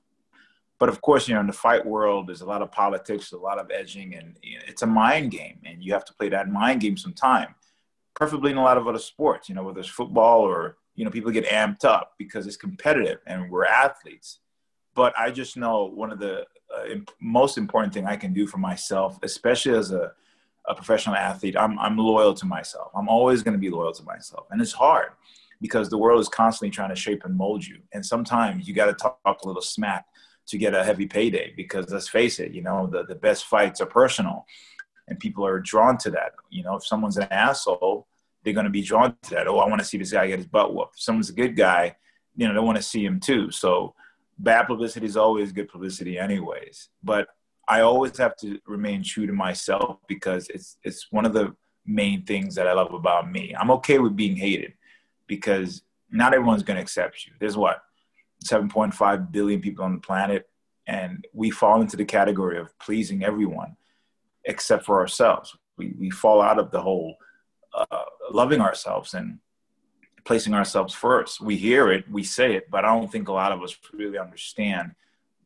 But 0.80 0.90
of 0.90 1.02
course, 1.02 1.28
you 1.28 1.34
know, 1.34 1.42
in 1.42 1.48
the 1.48 1.54
fight 1.54 1.86
world, 1.86 2.28
there's 2.28 2.42
a 2.42 2.46
lot 2.46 2.62
of 2.62 2.72
politics, 2.72 3.32
a 3.32 3.38
lot 3.38 3.60
of 3.60 3.70
edging, 3.70 4.16
and 4.16 4.38
it's 4.42 4.82
a 4.82 4.88
mind 4.88 5.32
game, 5.32 5.60
and 5.66 5.84
you 5.84 5.94
have 5.94 6.06
to 6.06 6.14
play 6.14 6.30
that 6.30 6.50
mind 6.50 6.82
game 6.82 6.98
sometime. 6.98 7.56
Preferably 8.16 8.52
in 8.52 8.58
a 8.58 8.64
lot 8.64 8.78
of 8.78 8.88
other 8.88 9.00
sports, 9.00 9.50
you 9.50 9.56
know, 9.56 9.64
whether 9.64 9.80
it's 9.80 9.90
football 9.90 10.42
or 10.42 10.78
you 11.00 11.06
know, 11.06 11.12
people 11.12 11.32
get 11.32 11.46
amped 11.46 11.86
up 11.86 12.16
because 12.18 12.46
it's 12.46 12.58
competitive 12.58 13.20
and 13.26 13.50
we're 13.50 13.64
athletes. 13.64 14.40
But 14.96 15.18
I 15.18 15.32
just 15.32 15.56
know 15.56 15.86
one 15.86 16.12
of 16.12 16.20
the 16.20 16.46
uh, 16.76 16.88
imp- 16.92 17.12
most 17.22 17.58
important 17.58 17.94
thing 17.94 18.06
I 18.06 18.18
can 18.18 18.34
do 18.34 18.46
for 18.46 18.58
myself, 18.58 19.18
especially 19.24 19.78
as 19.78 19.94
a, 19.94 20.12
a 20.68 20.76
professional 20.76 21.16
athlete, 21.16 21.56
I'm, 21.58 21.80
I'm 21.80 21.98
loyal 21.98 22.34
to 22.34 22.46
myself. 22.46 22.92
I'm 22.94 23.08
always 23.08 23.44
going 23.44 23.54
to 23.54 23.60
be 23.60 23.70
loyal 23.70 23.94
to 23.94 24.04
myself. 24.04 24.48
And 24.52 24.60
it's 24.60 24.74
hard 24.74 25.12
because 25.62 25.90
the 25.90 25.98
world 25.98 26.20
is 26.20 26.30
constantly 26.30 26.72
trying 26.72 26.90
to 26.90 26.96
shape 26.96 27.24
and 27.26 27.38
mold 27.38 27.66
you. 27.66 27.78
And 27.94 28.06
sometimes 28.06 28.68
you 28.68 28.74
got 28.74 28.86
to 28.86 28.94
talk 28.94 29.20
a 29.26 29.48
little 29.48 29.62
smack 29.62 30.06
to 30.48 30.58
get 30.58 30.74
a 30.74 30.84
heavy 30.84 31.06
payday 31.06 31.54
because 31.56 31.90
let's 31.92 32.08
face 32.08 32.40
it, 32.40 32.54
you 32.54 32.62
know, 32.62 32.88
the, 32.88 33.04
the 33.06 33.16
best 33.16 33.46
fights 33.46 33.82
are 33.82 33.86
personal 33.86 34.46
and 35.08 35.20
people 35.20 35.46
are 35.46 35.60
drawn 35.60 35.98
to 35.98 36.12
that. 36.12 36.32
You 36.50 36.64
know, 36.64 36.76
if 36.76 36.86
someone's 36.86 37.18
an 37.18 37.28
asshole, 37.30 38.08
they're 38.44 38.54
going 38.54 38.66
to 38.66 38.72
be 38.72 38.82
drawn 38.82 39.16
to 39.24 39.30
that. 39.32 39.48
Oh, 39.48 39.60
I 39.60 39.68
want 39.68 39.80
to 39.80 39.86
see 39.86 39.98
this 39.98 40.12
guy 40.12 40.28
get 40.28 40.40
his 40.40 40.48
butt 40.48 40.74
whooped. 40.74 40.96
If 40.96 41.02
someone's 41.02 41.30
a 41.30 41.34
good 41.34 41.56
guy, 41.56 41.96
you 42.36 42.48
know, 42.48 42.54
they 42.54 42.60
want 42.60 42.78
to 42.78 42.84
see 42.84 43.04
him 43.04 43.20
too. 43.20 43.52
So 43.52 43.94
bad 44.38 44.64
publicity 44.64 45.06
is 45.06 45.18
always 45.18 45.52
good 45.52 45.68
publicity, 45.68 46.18
anyways. 46.18 46.90
But 47.04 47.28
I 47.68 47.82
always 47.82 48.18
have 48.18 48.36
to 48.38 48.60
remain 48.66 49.04
true 49.04 49.28
to 49.28 49.34
myself 49.34 49.98
because 50.08 50.48
it's 50.50 50.78
it's 50.84 51.08
one 51.12 51.26
of 51.26 51.34
the 51.34 51.56
main 51.86 52.24
things 52.24 52.56
that 52.56 52.68
I 52.68 52.74
love 52.74 52.94
about 52.94 53.30
me. 53.30 53.54
I'm 53.60 53.72
okay 53.72 54.00
with 54.00 54.16
being 54.16 54.36
hated 54.36 54.74
because 55.30 55.84
not 56.12 56.34
everyone's 56.34 56.64
going 56.64 56.76
to 56.76 56.82
accept 56.82 57.26
you. 57.26 57.32
There's 57.40 57.56
what 57.56 57.82
7.5 58.44 59.32
billion 59.32 59.62
people 59.62 59.86
on 59.86 59.94
the 59.94 60.02
planet, 60.02 60.50
and 60.88 61.26
we 61.34 61.52
fall 61.52 61.80
into 61.80 61.96
the 61.96 62.04
category 62.04 62.58
of 62.58 62.78
pleasing 62.80 63.24
everyone 63.24 63.78
except 64.44 64.86
for 64.86 65.00
ourselves. 65.00 65.56
We 65.78 65.94
we 65.98 66.10
fall 66.10 66.42
out 66.42 66.60
of 66.60 66.72
the 66.72 66.82
whole 66.82 67.16
uh, 67.74 68.04
loving 68.32 68.60
ourselves 68.60 69.14
and 69.14 69.40
placing 70.26 70.54
ourselves 70.54 70.94
first. 70.94 71.40
We 71.40 71.56
hear 71.56 71.92
it, 71.92 72.10
we 72.12 72.24
say 72.24 72.56
it, 72.56 72.70
but 72.70 72.84
I 72.84 72.94
don't 72.94 73.12
think 73.12 73.28
a 73.28 73.34
lot 73.34 73.52
of 73.52 73.64
us 73.64 73.76
really 73.94 74.18
understand 74.18 74.96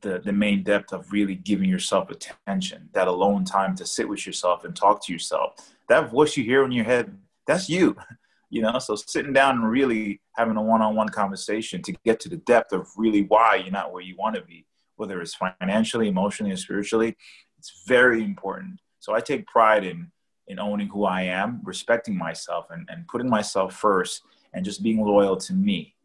the, 0.02 0.20
the 0.20 0.34
main 0.34 0.64
depth 0.64 0.94
of 0.94 1.12
really 1.12 1.36
giving 1.36 1.70
yourself 1.70 2.10
attention, 2.10 2.90
that 2.94 3.08
alone 3.08 3.46
time 3.46 3.76
to 3.76 3.86
sit 3.86 4.08
with 4.08 4.26
yourself 4.26 4.66
and 4.66 4.76
talk 4.76 5.06
to 5.06 5.14
yourself. 5.14 5.74
That 5.90 6.12
voice 6.12 6.36
you 6.36 6.44
hear 6.44 6.66
in 6.66 6.72
your 6.72 6.86
head, 6.86 7.18
that's 7.46 7.70
you. 7.70 7.96
You 8.54 8.62
know, 8.62 8.78
so 8.78 8.94
sitting 8.96 9.34
down 9.34 9.56
and 9.56 9.68
really 9.68 10.22
having 10.36 10.58
a 10.58 10.62
one-on-one 10.62 11.10
conversation 11.10 11.82
to 11.82 11.92
get 12.06 12.20
to 12.20 12.30
the 12.30 12.38
depth 12.38 12.72
of 12.72 12.88
really 12.96 13.24
why 13.24 13.56
you're 13.56 13.72
not 13.80 13.92
where 13.92 14.04
you 14.04 14.16
want 14.16 14.36
to 14.36 14.44
be, 14.44 14.60
whether 14.96 15.20
it's 15.24 15.34
financially, 15.34 16.08
emotionally, 16.08 16.54
or 16.54 16.58
spiritually, 16.58 17.18
it's 17.58 17.72
very 17.88 18.24
important. 18.24 18.80
So 19.00 19.16
I 19.16 19.22
take 19.22 19.48
pride 19.48 19.84
in 19.92 20.12
in 20.52 20.60
owning 20.60 20.88
who 20.88 21.04
I 21.04 21.22
am, 21.24 21.62
respecting 21.64 22.16
myself, 22.16 22.68
and, 22.70 22.88
and 22.92 23.08
putting 23.08 23.28
myself 23.38 23.70
first, 23.74 24.22
and 24.54 24.64
just 24.64 24.84
being 24.84 25.02
loyal 25.04 25.38
to 25.48 25.54
me. 25.54 25.96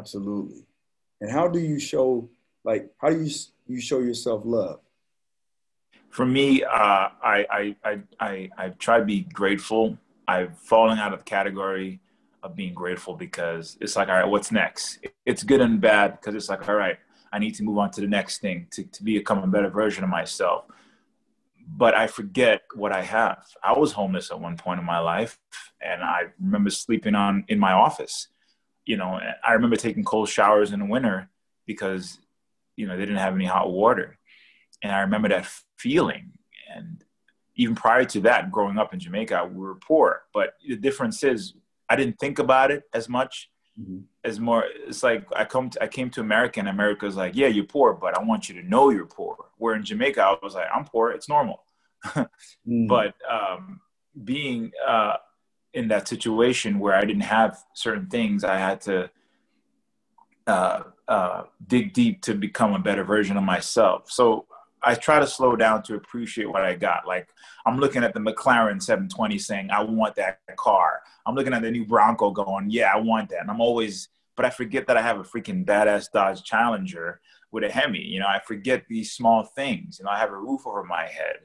Absolutely. 0.00 0.66
And 1.22 1.30
how 1.30 1.48
do 1.48 1.58
you 1.58 1.78
show, 1.80 2.28
like, 2.64 2.90
how 3.00 3.08
do 3.08 3.18
you 3.24 3.30
you 3.66 3.80
show 3.80 4.00
yourself 4.00 4.42
love? 4.44 4.80
For 6.10 6.26
me, 6.26 6.64
uh, 6.64 7.06
I, 7.34 7.46
I 7.58 7.76
I 7.90 7.92
I 8.28 8.50
I 8.58 8.68
try 8.86 8.98
to 8.98 9.06
be 9.06 9.20
grateful. 9.40 9.96
I've 10.30 10.58
fallen 10.58 10.98
out 10.98 11.12
of 11.12 11.20
the 11.20 11.24
category 11.24 12.00
of 12.42 12.56
being 12.56 12.74
grateful 12.74 13.14
because 13.14 13.76
it's 13.80 13.96
like, 13.96 14.08
all 14.08 14.14
right, 14.14 14.28
what's 14.28 14.50
next? 14.50 14.98
It's 15.26 15.42
good 15.42 15.60
and 15.60 15.80
bad 15.80 16.08
because 16.12 16.34
it's 16.34 16.48
like, 16.48 16.68
all 16.68 16.74
right, 16.74 16.98
I 17.32 17.38
need 17.38 17.54
to 17.56 17.62
move 17.62 17.78
on 17.78 17.90
to 17.92 18.00
the 18.00 18.06
next 18.06 18.40
thing 18.40 18.66
to, 18.72 18.84
to 18.84 19.02
become 19.02 19.38
a 19.38 19.46
better 19.46 19.70
version 19.70 20.04
of 20.04 20.10
myself 20.10 20.64
but 21.76 21.94
I 21.94 22.06
forget 22.06 22.62
what 22.74 22.92
I 22.92 23.02
have. 23.02 23.46
I 23.62 23.78
was 23.78 23.92
homeless 23.92 24.30
at 24.30 24.40
one 24.40 24.56
point 24.56 24.80
in 24.80 24.86
my 24.86 24.98
life, 24.98 25.38
and 25.80 26.02
I 26.02 26.24
remember 26.40 26.70
sleeping 26.70 27.14
on 27.14 27.44
in 27.48 27.58
my 27.58 27.72
office. 27.72 28.28
You 28.86 28.96
know, 28.96 29.20
I 29.44 29.52
remember 29.52 29.76
taking 29.76 30.04
cold 30.04 30.28
showers 30.28 30.72
in 30.72 30.80
the 30.80 30.86
winter 30.86 31.30
because 31.66 32.18
you 32.76 32.86
know 32.86 32.96
they 32.96 33.04
didn't 33.04 33.18
have 33.18 33.34
any 33.34 33.46
hot 33.46 33.70
water, 33.70 34.18
and 34.82 34.92
I 34.92 35.00
remember 35.00 35.28
that 35.28 35.48
feeling. 35.76 36.32
And 36.74 37.04
even 37.60 37.74
prior 37.74 38.04
to 38.06 38.20
that, 38.22 38.50
growing 38.50 38.78
up 38.78 38.94
in 38.94 39.00
Jamaica, 39.00 39.50
we 39.52 39.60
were 39.60 39.74
poor. 39.74 40.22
But 40.32 40.54
the 40.66 40.76
difference 40.76 41.22
is, 41.22 41.54
I 41.88 41.96
didn't 41.96 42.18
think 42.18 42.38
about 42.38 42.70
it 42.70 42.84
as 42.94 43.08
much. 43.08 43.50
Mm-hmm. 43.78 43.98
As 44.24 44.40
more, 44.40 44.64
it's 44.86 45.02
like 45.02 45.26
I 45.36 45.44
come, 45.44 45.70
to, 45.70 45.82
I 45.82 45.86
came 45.86 46.10
to 46.10 46.20
America, 46.20 46.60
and 46.60 46.68
America's 46.68 47.16
like, 47.16 47.34
yeah, 47.36 47.48
you're 47.48 47.64
poor, 47.64 47.92
but 47.92 48.16
I 48.16 48.22
want 48.22 48.48
you 48.48 48.60
to 48.60 48.68
know 48.68 48.90
you're 48.90 49.06
poor. 49.06 49.36
Where 49.58 49.74
in 49.74 49.84
Jamaica, 49.84 50.22
I 50.22 50.36
was 50.42 50.54
like, 50.54 50.68
I'm 50.74 50.84
poor, 50.84 51.10
it's 51.10 51.28
normal 51.28 51.64
mm. 52.16 52.88
But 52.88 53.14
um, 53.30 53.80
being 54.24 54.72
uh, 54.86 55.16
in 55.74 55.88
that 55.88 56.08
situation 56.08 56.78
where 56.78 56.94
I 56.94 57.04
didn't 57.04 57.22
have 57.22 57.58
certain 57.74 58.06
things, 58.06 58.44
I 58.44 58.58
had 58.58 58.80
to 58.82 59.10
uh, 60.46 60.82
uh, 61.08 61.42
dig 61.66 61.92
deep 61.92 62.22
to 62.22 62.34
become 62.34 62.72
a 62.74 62.78
better 62.78 63.04
version 63.04 63.36
of 63.36 63.44
myself. 63.44 64.10
So 64.10 64.46
I 64.82 64.94
try 64.94 65.18
to 65.18 65.26
slow 65.26 65.56
down 65.56 65.82
to 65.84 65.94
appreciate 65.94 66.50
what 66.50 66.64
I 66.64 66.74
got. 66.74 67.06
Like 67.06 67.28
I'm 67.66 67.78
looking 67.78 68.04
at 68.04 68.14
the 68.14 68.20
McLaren 68.20 68.82
720 68.82 69.38
saying, 69.38 69.70
I 69.70 69.82
want 69.82 70.14
that 70.16 70.40
car. 70.56 71.00
I'm 71.26 71.34
looking 71.34 71.52
at 71.52 71.62
the 71.62 71.70
new 71.70 71.84
Bronco 71.84 72.30
going, 72.30 72.70
yeah, 72.70 72.90
I 72.94 72.98
want 72.98 73.30
that. 73.30 73.40
And 73.40 73.50
I'm 73.50 73.60
always, 73.60 74.08
but 74.36 74.46
I 74.46 74.50
forget 74.50 74.86
that 74.86 74.96
I 74.96 75.02
have 75.02 75.18
a 75.18 75.24
freaking 75.24 75.64
badass 75.64 76.10
Dodge 76.12 76.42
Challenger 76.44 77.20
with 77.52 77.64
a 77.64 77.70
Hemi. 77.70 78.00
You 78.00 78.20
know, 78.20 78.26
I 78.26 78.40
forget 78.46 78.84
these 78.88 79.12
small 79.12 79.44
things. 79.44 79.98
You 79.98 80.04
know, 80.04 80.10
I 80.10 80.18
have 80.18 80.30
a 80.30 80.38
roof 80.38 80.66
over 80.66 80.84
my 80.84 81.06
head. 81.06 81.36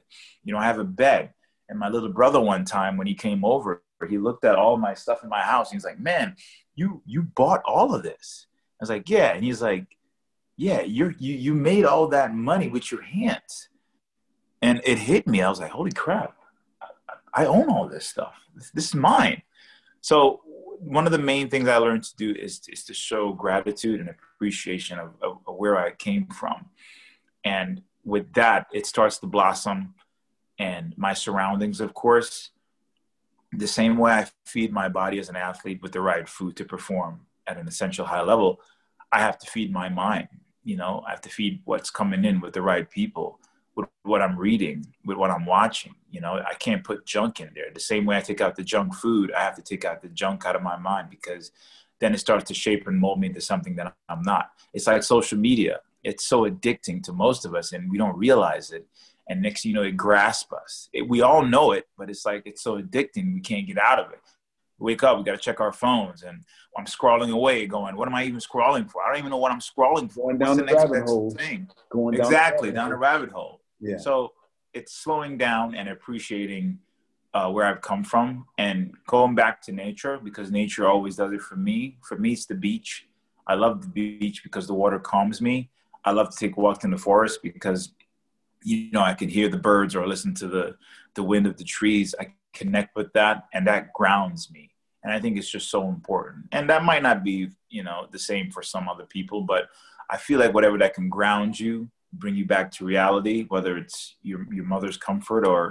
You 0.44 0.52
know, 0.52 0.58
I 0.58 0.64
have 0.64 0.78
a 0.78 0.84
bed. 0.84 1.32
And 1.68 1.78
my 1.78 1.88
little 1.88 2.08
brother 2.08 2.40
one 2.40 2.64
time 2.64 2.96
when 2.96 3.06
he 3.06 3.14
came 3.14 3.44
over, 3.44 3.82
he 4.08 4.18
looked 4.18 4.44
at 4.44 4.54
all 4.54 4.76
my 4.76 4.94
stuff 4.94 5.24
in 5.24 5.28
my 5.28 5.40
house. 5.40 5.70
And 5.70 5.76
he's 5.76 5.84
like, 5.84 5.98
"Man, 5.98 6.36
you 6.76 7.02
you 7.04 7.22
bought 7.22 7.62
all 7.64 7.92
of 7.92 8.04
this." 8.04 8.46
I 8.80 8.82
was 8.82 8.90
like, 8.90 9.08
"Yeah." 9.08 9.32
And 9.32 9.42
he's 9.42 9.60
like, 9.60 9.86
"Yeah, 10.56 10.82
you 10.82 11.14
you 11.18 11.34
you 11.34 11.54
made 11.54 11.84
all 11.84 12.08
that 12.08 12.34
money 12.34 12.68
with 12.68 12.90
your 12.90 13.02
hands." 13.02 13.68
And 14.62 14.80
it 14.84 14.98
hit 14.98 15.26
me. 15.26 15.42
I 15.42 15.48
was 15.48 15.60
like, 15.60 15.70
"Holy 15.70 15.92
crap! 15.92 16.36
I, 16.82 17.42
I 17.42 17.46
own 17.46 17.70
all 17.70 17.88
this 17.88 18.06
stuff. 18.06 18.34
This, 18.54 18.70
this 18.70 18.84
is 18.86 18.94
mine." 18.94 19.42
So 20.00 20.42
one 20.78 21.06
of 21.06 21.12
the 21.12 21.18
main 21.18 21.48
things 21.48 21.68
I 21.68 21.76
learned 21.78 22.04
to 22.04 22.16
do 22.16 22.32
is, 22.32 22.60
is 22.68 22.84
to 22.84 22.94
show 22.94 23.32
gratitude 23.32 24.00
and 24.00 24.08
appreciation 24.08 24.98
of, 24.98 25.14
of, 25.22 25.38
of, 25.46 25.56
where 25.56 25.76
I 25.78 25.92
came 25.92 26.26
from. 26.28 26.66
And 27.44 27.82
with 28.04 28.32
that, 28.34 28.66
it 28.72 28.86
starts 28.86 29.18
to 29.18 29.26
blossom. 29.26 29.94
And 30.58 30.94
my 30.96 31.12
surroundings, 31.12 31.80
of 31.80 31.94
course, 31.94 32.50
the 33.52 33.66
same 33.66 33.98
way 33.98 34.12
I 34.12 34.26
feed 34.44 34.72
my 34.72 34.88
body 34.88 35.18
as 35.18 35.28
an 35.28 35.36
athlete 35.36 35.80
with 35.82 35.92
the 35.92 36.00
right 36.00 36.28
food 36.28 36.56
to 36.56 36.64
perform 36.64 37.20
at 37.46 37.58
an 37.58 37.68
essential 37.68 38.06
high 38.06 38.22
level, 38.22 38.60
I 39.12 39.20
have 39.20 39.38
to 39.38 39.50
feed 39.50 39.72
my 39.72 39.88
mind. 39.88 40.28
You 40.66 40.76
know, 40.76 41.02
I 41.06 41.10
have 41.10 41.20
to 41.22 41.28
feed 41.28 41.60
what's 41.64 41.90
coming 41.90 42.24
in 42.24 42.40
with 42.40 42.52
the 42.52 42.60
right 42.60 42.90
people 42.90 43.38
with 43.76 43.88
what 44.02 44.22
I'm 44.22 44.36
reading, 44.36 44.86
with 45.04 45.16
what 45.16 45.30
I'm 45.30 45.46
watching. 45.46 45.94
You 46.10 46.20
know, 46.20 46.42
I 46.44 46.54
can't 46.54 46.82
put 46.82 47.06
junk 47.06 47.40
in 47.40 47.50
there. 47.54 47.66
The 47.72 47.78
same 47.78 48.04
way 48.04 48.16
I 48.16 48.20
take 48.20 48.40
out 48.40 48.56
the 48.56 48.64
junk 48.64 48.94
food, 48.94 49.32
I 49.32 49.42
have 49.42 49.54
to 49.56 49.62
take 49.62 49.84
out 49.84 50.02
the 50.02 50.08
junk 50.08 50.44
out 50.44 50.56
of 50.56 50.62
my 50.62 50.76
mind 50.76 51.08
because 51.10 51.52
then 52.00 52.14
it 52.14 52.18
starts 52.18 52.44
to 52.48 52.54
shape 52.54 52.88
and 52.88 52.98
mold 52.98 53.20
me 53.20 53.28
into 53.28 53.40
something 53.40 53.76
that 53.76 53.94
I'm 54.08 54.22
not. 54.22 54.50
It's 54.74 54.86
like 54.86 55.02
social 55.02 55.38
media. 55.38 55.80
It's 56.02 56.24
so 56.24 56.50
addicting 56.50 57.02
to 57.04 57.12
most 57.12 57.44
of 57.44 57.54
us 57.54 57.72
and 57.72 57.90
we 57.90 57.98
don't 57.98 58.16
realize 58.16 58.70
it. 58.72 58.86
And 59.28 59.42
next 59.42 59.64
you 59.64 59.72
know, 59.72 59.82
it 59.82 59.96
grasps 59.96 60.52
us. 60.52 60.88
It, 60.92 61.08
we 61.08 61.20
all 61.20 61.44
know 61.44 61.72
it, 61.72 61.86
but 61.98 62.10
it's 62.10 62.24
like 62.24 62.42
it's 62.46 62.62
so 62.62 62.80
addicting 62.80 63.34
we 63.34 63.40
can't 63.40 63.66
get 63.66 63.78
out 63.78 63.98
of 63.98 64.12
it. 64.12 64.20
Wake 64.78 65.02
up, 65.02 65.16
we 65.16 65.24
got 65.24 65.32
to 65.32 65.38
check 65.38 65.60
our 65.60 65.72
phones, 65.72 66.22
and 66.22 66.44
I'm 66.76 66.84
scrolling 66.84 67.30
away, 67.30 67.66
going, 67.66 67.96
"What 67.96 68.08
am 68.08 68.14
I 68.14 68.24
even 68.24 68.40
scrolling 68.40 68.90
for? 68.90 69.02
I 69.02 69.08
don't 69.08 69.18
even 69.18 69.30
know 69.30 69.38
what 69.38 69.50
I'm 69.50 69.60
scrolling 69.60 70.12
for." 70.12 70.24
Going 70.24 70.38
down 70.38 70.56
What's 70.56 70.60
the, 70.60 70.66
the 70.66 70.74
rabbit 70.74 71.08
hole. 71.08 71.30
Thing? 71.30 71.70
Going 71.88 72.14
exactly 72.14 72.72
down 72.72 72.90
the 72.90 72.96
rabbit 72.96 73.30
hole. 73.30 73.62
Yeah. 73.80 73.96
So 73.96 74.32
it's 74.74 74.92
slowing 74.92 75.38
down 75.38 75.74
and 75.74 75.88
appreciating 75.88 76.78
uh, 77.36 77.50
where 77.50 77.66
I've 77.66 77.80
come 77.80 78.04
from 78.04 78.46
and 78.58 78.94
going 79.06 79.34
back 79.34 79.60
to 79.62 79.72
nature 79.72 80.18
because 80.22 80.50
nature 80.50 80.86
always 80.86 81.16
does 81.16 81.32
it 81.32 81.42
for 81.42 81.56
me. 81.56 81.98
For 82.02 82.16
me, 82.16 82.32
it's 82.32 82.46
the 82.46 82.54
beach. 82.54 83.06
I 83.46 83.54
love 83.54 83.82
the 83.82 83.88
beach 83.88 84.42
because 84.42 84.66
the 84.66 84.74
water 84.74 84.98
calms 84.98 85.40
me. 85.40 85.70
I 86.04 86.12
love 86.12 86.30
to 86.30 86.36
take 86.36 86.56
walks 86.56 86.84
in 86.84 86.90
the 86.90 86.98
forest 86.98 87.40
because, 87.42 87.92
you 88.62 88.90
know, 88.90 89.02
I 89.02 89.14
can 89.14 89.28
hear 89.28 89.48
the 89.48 89.58
birds 89.58 89.94
or 89.94 90.06
listen 90.06 90.34
to 90.34 90.46
the, 90.46 90.76
the 91.14 91.22
wind 91.22 91.46
of 91.46 91.56
the 91.56 91.64
trees. 91.64 92.14
I 92.18 92.32
connect 92.60 92.90
with 92.98 93.10
that 93.18 93.36
and 93.54 93.62
that 93.66 93.82
grounds 93.98 94.42
me. 94.56 94.64
And 95.02 95.10
I 95.16 95.18
think 95.20 95.32
it's 95.38 95.52
just 95.56 95.68
so 95.76 95.80
important. 95.96 96.42
And 96.56 96.64
that 96.70 96.82
might 96.90 97.04
not 97.08 97.18
be, 97.30 97.36
you 97.76 97.84
know, 97.86 97.98
the 98.14 98.18
same 98.30 98.46
for 98.54 98.62
some 98.62 98.86
other 98.92 99.06
people, 99.16 99.40
but 99.52 99.62
I 100.14 100.16
feel 100.26 100.38
like 100.42 100.54
whatever 100.56 100.78
that 100.78 100.94
can 100.94 101.08
ground 101.08 101.52
you 101.64 101.74
bring 102.22 102.36
you 102.40 102.46
back 102.54 102.66
to 102.72 102.84
reality, 102.94 103.38
whether 103.54 103.72
it's 103.82 104.16
your, 104.22 104.40
your 104.56 104.68
mother's 104.74 104.98
comfort 105.08 105.44
or 105.52 105.62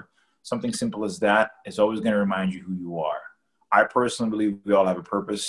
something 0.52 0.74
simple 0.74 1.04
as 1.10 1.20
that, 1.20 1.46
is 1.70 1.80
always 1.80 2.00
going 2.02 2.16
to 2.18 2.26
remind 2.28 2.54
you 2.54 2.62
who 2.68 2.76
you 2.86 2.92
are. 3.00 3.24
I 3.72 3.82
personally 4.00 4.30
believe 4.30 4.60
we 4.64 4.74
all 4.74 4.88
have 4.92 5.00
a 5.06 5.10
purpose. 5.18 5.46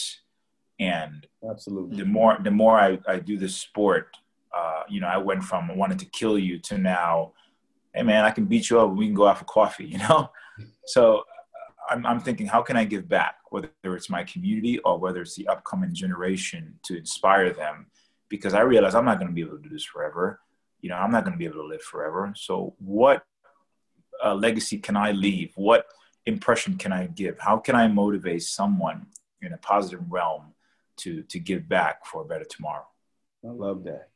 And 0.79 1.27
absolutely, 1.49 1.97
the 2.01 2.09
more 2.17 2.39
the 2.49 2.57
more 2.63 2.77
I, 2.87 2.91
I 3.15 3.17
do 3.31 3.37
this 3.39 3.57
sport, 3.67 4.07
Uh, 4.57 4.83
you 4.93 5.01
know, 5.01 5.11
I 5.17 5.19
went 5.31 5.43
from 5.51 5.63
wanting 5.81 6.01
to 6.05 6.09
kill 6.19 6.39
you 6.39 6.59
to 6.69 6.75
now, 6.79 7.33
hey 7.97 8.03
man, 8.03 8.25
I 8.25 8.31
can 8.31 8.45
beat 8.45 8.69
you 8.69 8.79
up. 8.79 8.95
We 8.95 9.07
can 9.07 9.15
go 9.15 9.27
out 9.27 9.39
for 9.39 9.45
coffee. 9.45 9.87
You 9.97 9.99
know, 9.99 10.31
so 10.87 11.25
I'm, 11.89 12.05
I'm 12.05 12.21
thinking, 12.21 12.47
how 12.47 12.63
can 12.63 12.77
I 12.77 12.85
give 12.85 13.09
back, 13.09 13.37
whether 13.51 13.71
it's 13.85 14.11
my 14.11 14.25
community 14.25 14.79
or 14.81 14.99
whether 14.99 15.23
it's 15.23 15.35
the 15.35 15.49
upcoming 15.49 15.95
generation 15.95 16.79
to 16.85 16.97
inspire 16.97 17.53
them? 17.53 17.87
Because 18.29 18.55
I 18.55 18.61
realize 18.61 18.95
I'm 18.95 19.05
not 19.05 19.19
going 19.19 19.29
to 19.29 19.35
be 19.35 19.41
able 19.41 19.57
to 19.57 19.63
do 19.63 19.71
this 19.71 19.85
forever. 19.85 20.41
You 20.81 20.91
know, 20.91 20.97
I'm 20.97 21.11
not 21.11 21.25
going 21.25 21.33
to 21.33 21.39
be 21.39 21.47
able 21.47 21.63
to 21.63 21.67
live 21.67 21.83
forever. 21.83 22.33
So, 22.37 22.75
what 22.79 23.25
uh, 24.23 24.35
legacy 24.35 24.79
can 24.79 24.97
I 24.97 25.13
leave? 25.13 25.53
What 25.55 25.87
impression 26.27 26.77
can 26.77 26.93
I 26.93 27.07
give? 27.07 27.39
How 27.39 27.57
can 27.57 27.75
I 27.75 27.89
motivate 27.89 28.43
someone 28.43 29.07
in 29.41 29.53
a 29.53 29.59
positive 29.59 30.05
realm 30.11 30.55
to 30.99 31.23
to 31.23 31.39
give 31.39 31.69
back 31.69 32.05
for 32.05 32.23
a 32.23 32.25
better 32.25 32.45
tomorrow? 32.45 32.87
I 33.45 33.51
love 33.51 33.85
that. 33.85 34.09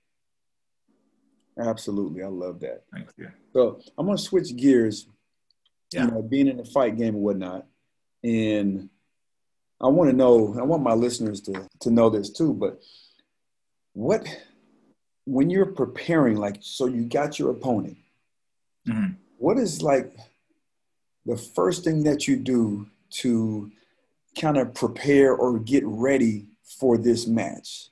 Absolutely, 1.60 2.22
I 2.22 2.28
love 2.28 2.60
that. 2.60 2.84
Thank 2.92 3.08
you. 3.16 3.28
So 3.52 3.80
I'm 3.98 4.06
gonna 4.06 4.18
switch 4.18 4.56
gears 4.56 5.06
yeah. 5.92 6.04
you 6.04 6.10
know, 6.10 6.22
being 6.22 6.48
in 6.48 6.56
the 6.56 6.64
fight 6.64 6.96
game 6.96 7.14
and 7.14 7.22
whatnot. 7.22 7.66
And 8.22 8.88
I 9.80 9.88
want 9.88 10.10
to 10.10 10.16
know, 10.16 10.54
I 10.58 10.62
want 10.62 10.82
my 10.82 10.92
listeners 10.92 11.40
to, 11.42 11.68
to 11.80 11.90
know 11.90 12.10
this 12.10 12.30
too, 12.30 12.52
but 12.52 12.80
what, 13.92 14.26
when 15.24 15.50
you're 15.50 15.66
preparing, 15.66 16.36
like, 16.36 16.58
so 16.60 16.86
you 16.86 17.04
got 17.04 17.38
your 17.38 17.50
opponent, 17.50 17.96
mm-hmm. 18.88 19.14
what 19.38 19.58
is 19.58 19.82
like 19.82 20.14
the 21.26 21.36
first 21.36 21.84
thing 21.84 22.04
that 22.04 22.28
you 22.28 22.36
do 22.36 22.86
to 23.10 23.70
kind 24.40 24.58
of 24.58 24.74
prepare 24.74 25.34
or 25.34 25.58
get 25.58 25.84
ready 25.86 26.46
for 26.78 26.98
this 26.98 27.26
match? 27.26 27.88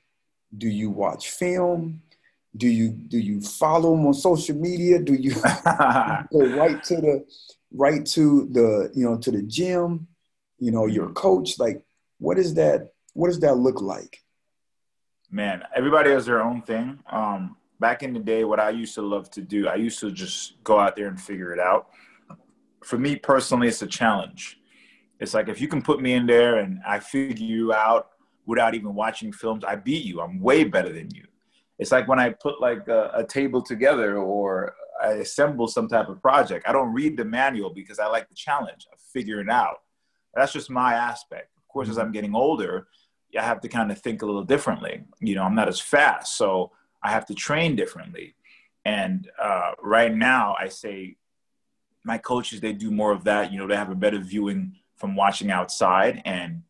Do 0.57 0.67
you 0.67 0.89
watch 0.89 1.29
film? 1.29 2.01
Do 2.57 2.67
you 2.67 2.89
do 2.89 3.19
you 3.19 3.41
follow 3.41 3.95
them 3.95 4.07
on 4.07 4.13
social 4.13 4.55
media? 4.55 4.99
Do 4.99 5.13
you 5.13 5.31
go 5.33 6.55
right 6.55 6.83
to 6.83 6.95
the 6.95 7.25
right 7.71 8.05
to 8.07 8.47
the 8.51 8.91
you 8.95 9.05
know 9.05 9.17
to 9.17 9.31
the 9.31 9.43
gym 9.43 10.07
you 10.57 10.71
know 10.71 10.87
your 10.87 11.09
coach? 11.09 11.59
Like 11.59 11.83
what 12.17 12.37
is 12.39 12.55
that 12.55 12.89
what 13.13 13.27
does 13.27 13.39
that 13.41 13.55
look 13.55 13.81
like? 13.81 14.23
Man 15.29 15.63
everybody 15.75 16.09
has 16.11 16.25
their 16.25 16.41
own 16.41 16.61
thing. 16.63 16.99
Um 17.11 17.55
back 17.79 18.03
in 18.03 18.13
the 18.13 18.19
day 18.19 18.43
what 18.43 18.59
i 18.59 18.69
used 18.69 18.93
to 18.93 19.01
love 19.01 19.31
to 19.31 19.41
do 19.41 19.65
i 19.69 19.75
used 19.75 20.01
to 20.01 20.11
just 20.11 20.61
go 20.65 20.77
out 20.77 20.97
there 20.97 21.07
and 21.07 21.21
figure 21.21 21.53
it 21.53 21.59
out. 21.59 21.89
For 22.83 22.97
me 22.97 23.15
personally 23.15 23.67
it's 23.67 23.83
a 23.83 23.87
challenge. 23.87 24.59
It's 25.19 25.33
like 25.33 25.49
if 25.49 25.61
you 25.61 25.67
can 25.67 25.81
put 25.81 26.01
me 26.01 26.13
in 26.13 26.25
there 26.25 26.57
and 26.57 26.79
i 26.85 26.99
figure 26.99 27.45
you 27.45 27.73
out 27.73 28.09
without 28.47 28.73
even 28.73 28.95
watching 28.95 29.31
films 29.31 29.63
i 29.63 29.75
beat 29.75 30.03
you. 30.03 30.19
I'm 30.19 30.39
way 30.39 30.63
better 30.63 30.91
than 30.91 31.13
you 31.13 31.28
it's 31.79 31.91
like 31.91 32.07
when 32.07 32.19
i 32.19 32.29
put 32.29 32.61
like 32.61 32.87
a, 32.87 33.11
a 33.15 33.25
table 33.25 33.61
together 33.61 34.17
or 34.17 34.75
I 35.01 35.13
assemble 35.13 35.67
some 35.67 35.87
type 35.87 36.09
of 36.09 36.21
project. 36.21 36.67
I 36.67 36.73
don't 36.73 36.93
read 36.93 37.17
the 37.17 37.25
manual 37.25 37.69
because 37.69 37.99
I 37.99 38.07
like 38.07 38.27
the 38.27 38.35
challenge 38.35 38.85
of 38.91 38.99
figuring 39.13 39.49
out. 39.49 39.81
That's 40.33 40.53
just 40.53 40.69
my 40.69 40.93
aspect. 40.93 41.51
Of 41.57 41.67
course, 41.67 41.89
as 41.89 41.95
mm-hmm. 41.95 42.07
I'm 42.07 42.11
getting 42.11 42.35
older, 42.35 42.87
I 43.37 43.43
have 43.43 43.61
to 43.61 43.67
kind 43.67 43.91
of 43.91 43.99
think 43.99 44.21
a 44.21 44.25
little 44.25 44.43
differently. 44.43 45.03
You 45.19 45.35
know, 45.35 45.43
I'm 45.43 45.55
not 45.55 45.67
as 45.67 45.79
fast, 45.79 46.37
so 46.37 46.71
I 47.01 47.11
have 47.11 47.25
to 47.27 47.33
train 47.33 47.75
differently. 47.75 48.35
And 48.85 49.29
uh, 49.41 49.71
right 49.81 50.13
now, 50.13 50.55
I 50.59 50.67
say 50.67 51.17
my 52.03 52.17
coaches 52.17 52.59
they 52.59 52.73
do 52.73 52.91
more 52.91 53.11
of 53.11 53.23
that. 53.25 53.51
You 53.51 53.59
know, 53.59 53.67
they 53.67 53.75
have 53.75 53.91
a 53.91 53.95
better 53.95 54.19
viewing 54.19 54.75
from 54.97 55.15
watching 55.15 55.51
outside, 55.51 56.21
and 56.25 56.63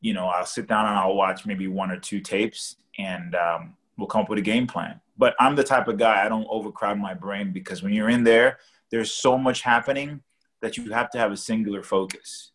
you 0.00 0.12
know, 0.12 0.26
I'll 0.26 0.46
sit 0.46 0.66
down 0.66 0.86
and 0.86 0.96
I'll 0.96 1.14
watch 1.14 1.46
maybe 1.46 1.68
one 1.68 1.90
or 1.90 1.98
two 1.98 2.20
tapes, 2.20 2.76
and 2.98 3.34
um, 3.34 3.76
we'll 3.98 4.08
come 4.08 4.22
up 4.22 4.28
with 4.28 4.38
a 4.38 4.42
game 4.42 4.66
plan 4.66 5.00
but 5.22 5.36
I'm 5.38 5.54
the 5.54 5.64
type 5.64 5.88
of 5.88 5.98
guy 5.98 6.24
I 6.24 6.28
don't 6.28 6.48
overcrowd 6.50 6.98
my 6.98 7.14
brain 7.14 7.52
because 7.52 7.82
when 7.82 7.92
you're 7.92 8.08
in 8.08 8.24
there, 8.24 8.58
there's 8.90 9.12
so 9.12 9.38
much 9.38 9.62
happening 9.62 10.20
that 10.60 10.76
you 10.76 10.90
have 10.90 11.10
to 11.10 11.18
have 11.18 11.32
a 11.32 11.36
singular 11.36 11.82
focus. 11.82 12.52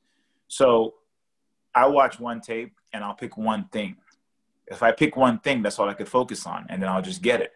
So 0.47 0.95
I 1.73 1.87
watch 1.87 2.19
one 2.19 2.41
tape 2.41 2.73
and 2.93 3.03
I'll 3.03 3.13
pick 3.13 3.37
one 3.37 3.69
thing. 3.71 3.95
If 4.67 4.83
I 4.83 4.91
pick 4.91 5.15
one 5.15 5.39
thing, 5.39 5.61
that's 5.61 5.79
all 5.79 5.87
I 5.87 5.93
could 5.93 6.09
focus 6.09 6.45
on, 6.45 6.65
and 6.67 6.81
then 6.81 6.89
I'll 6.89 7.01
just 7.01 7.21
get 7.21 7.39
it. 7.39 7.53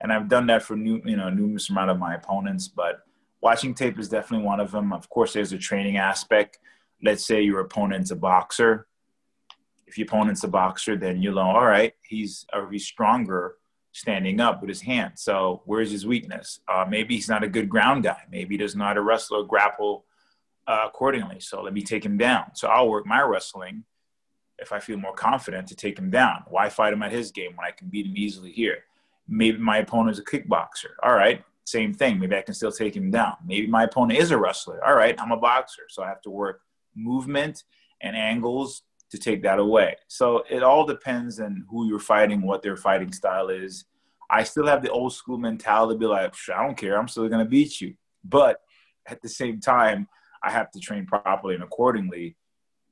And 0.00 0.10
I've 0.10 0.28
done 0.28 0.46
that 0.46 0.62
for 0.62 0.74
new, 0.74 1.02
you 1.04 1.16
know, 1.16 1.28
numerous 1.28 1.68
amount 1.68 1.90
of 1.90 1.98
my 1.98 2.14
opponents. 2.14 2.66
But 2.66 3.00
watching 3.42 3.74
tape 3.74 3.98
is 3.98 4.08
definitely 4.08 4.46
one 4.46 4.60
of 4.60 4.70
them. 4.70 4.90
Of 4.90 5.10
course, 5.10 5.34
there's 5.34 5.52
a 5.52 5.58
training 5.58 5.98
aspect. 5.98 6.58
Let's 7.02 7.26
say 7.26 7.42
your 7.42 7.60
opponent's 7.60 8.10
a 8.10 8.16
boxer. 8.16 8.86
If 9.86 9.98
your 9.98 10.06
opponent's 10.06 10.44
a 10.44 10.48
boxer, 10.48 10.96
then 10.96 11.22
you 11.22 11.32
know, 11.32 11.40
all 11.40 11.66
right, 11.66 11.94
he's 12.02 12.46
or 12.52 12.70
he's 12.70 12.86
stronger 12.86 13.56
standing 13.92 14.40
up 14.40 14.60
with 14.60 14.68
his 14.68 14.82
hands. 14.82 15.22
So 15.22 15.62
where's 15.64 15.90
his 15.90 16.06
weakness? 16.06 16.60
Uh, 16.68 16.84
maybe 16.88 17.14
he's 17.14 17.30
not 17.30 17.42
a 17.42 17.48
good 17.48 17.68
ground 17.68 18.04
guy. 18.04 18.22
Maybe 18.30 18.54
he 18.54 18.58
does 18.58 18.76
not 18.76 18.98
a 18.98 19.00
wrestler 19.00 19.42
grapple 19.42 20.04
uh, 20.66 20.82
accordingly. 20.86 21.40
So 21.40 21.62
let 21.62 21.72
me 21.72 21.82
take 21.82 22.04
him 22.04 22.18
down. 22.18 22.54
So 22.54 22.68
I'll 22.68 22.90
work 22.90 23.06
my 23.06 23.22
wrestling 23.22 23.84
if 24.58 24.72
I 24.72 24.80
feel 24.80 24.98
more 24.98 25.14
confident 25.14 25.68
to 25.68 25.76
take 25.76 25.98
him 25.98 26.10
down. 26.10 26.44
Why 26.48 26.68
fight 26.68 26.92
him 26.92 27.02
at 27.02 27.12
his 27.12 27.30
game 27.30 27.56
when 27.56 27.66
I 27.66 27.70
can 27.70 27.88
beat 27.88 28.06
him 28.06 28.16
easily 28.16 28.52
here? 28.52 28.78
Maybe 29.28 29.58
my 29.58 29.78
opponent 29.78 30.12
is 30.12 30.18
a 30.18 30.24
kickboxer. 30.24 30.92
All 31.02 31.14
right, 31.14 31.42
same 31.64 31.94
thing. 31.94 32.18
Maybe 32.18 32.36
I 32.36 32.42
can 32.42 32.54
still 32.54 32.72
take 32.72 32.94
him 32.94 33.10
down. 33.10 33.36
Maybe 33.46 33.66
my 33.66 33.84
opponent 33.84 34.18
is 34.18 34.30
a 34.30 34.38
wrestler. 34.38 34.84
All 34.86 34.94
right, 34.94 35.18
I'm 35.20 35.32
a 35.32 35.36
boxer. 35.36 35.82
So 35.88 36.02
I 36.02 36.08
have 36.08 36.22
to 36.22 36.30
work 36.30 36.60
movement 36.94 37.64
and 38.02 38.14
angles 38.14 38.82
to 39.10 39.18
take 39.18 39.42
that 39.42 39.58
away. 39.58 39.96
So 40.08 40.44
it 40.50 40.62
all 40.62 40.84
depends 40.84 41.40
on 41.40 41.64
who 41.68 41.86
you're 41.86 41.98
fighting, 41.98 42.42
what 42.42 42.62
their 42.62 42.76
fighting 42.76 43.12
style 43.12 43.48
is. 43.48 43.84
I 44.28 44.42
still 44.42 44.66
have 44.66 44.82
the 44.82 44.90
old 44.90 45.12
school 45.12 45.38
mentality 45.38 45.98
be 45.98 46.06
like, 46.06 46.34
I 46.52 46.64
don't 46.64 46.76
care, 46.76 46.98
I'm 46.98 47.08
still 47.08 47.28
gonna 47.28 47.44
beat 47.44 47.80
you. 47.80 47.94
But 48.24 48.60
at 49.06 49.22
the 49.22 49.28
same 49.28 49.60
time, 49.60 50.08
I 50.42 50.50
have 50.50 50.70
to 50.72 50.80
train 50.80 51.06
properly 51.06 51.54
and 51.54 51.62
accordingly 51.62 52.36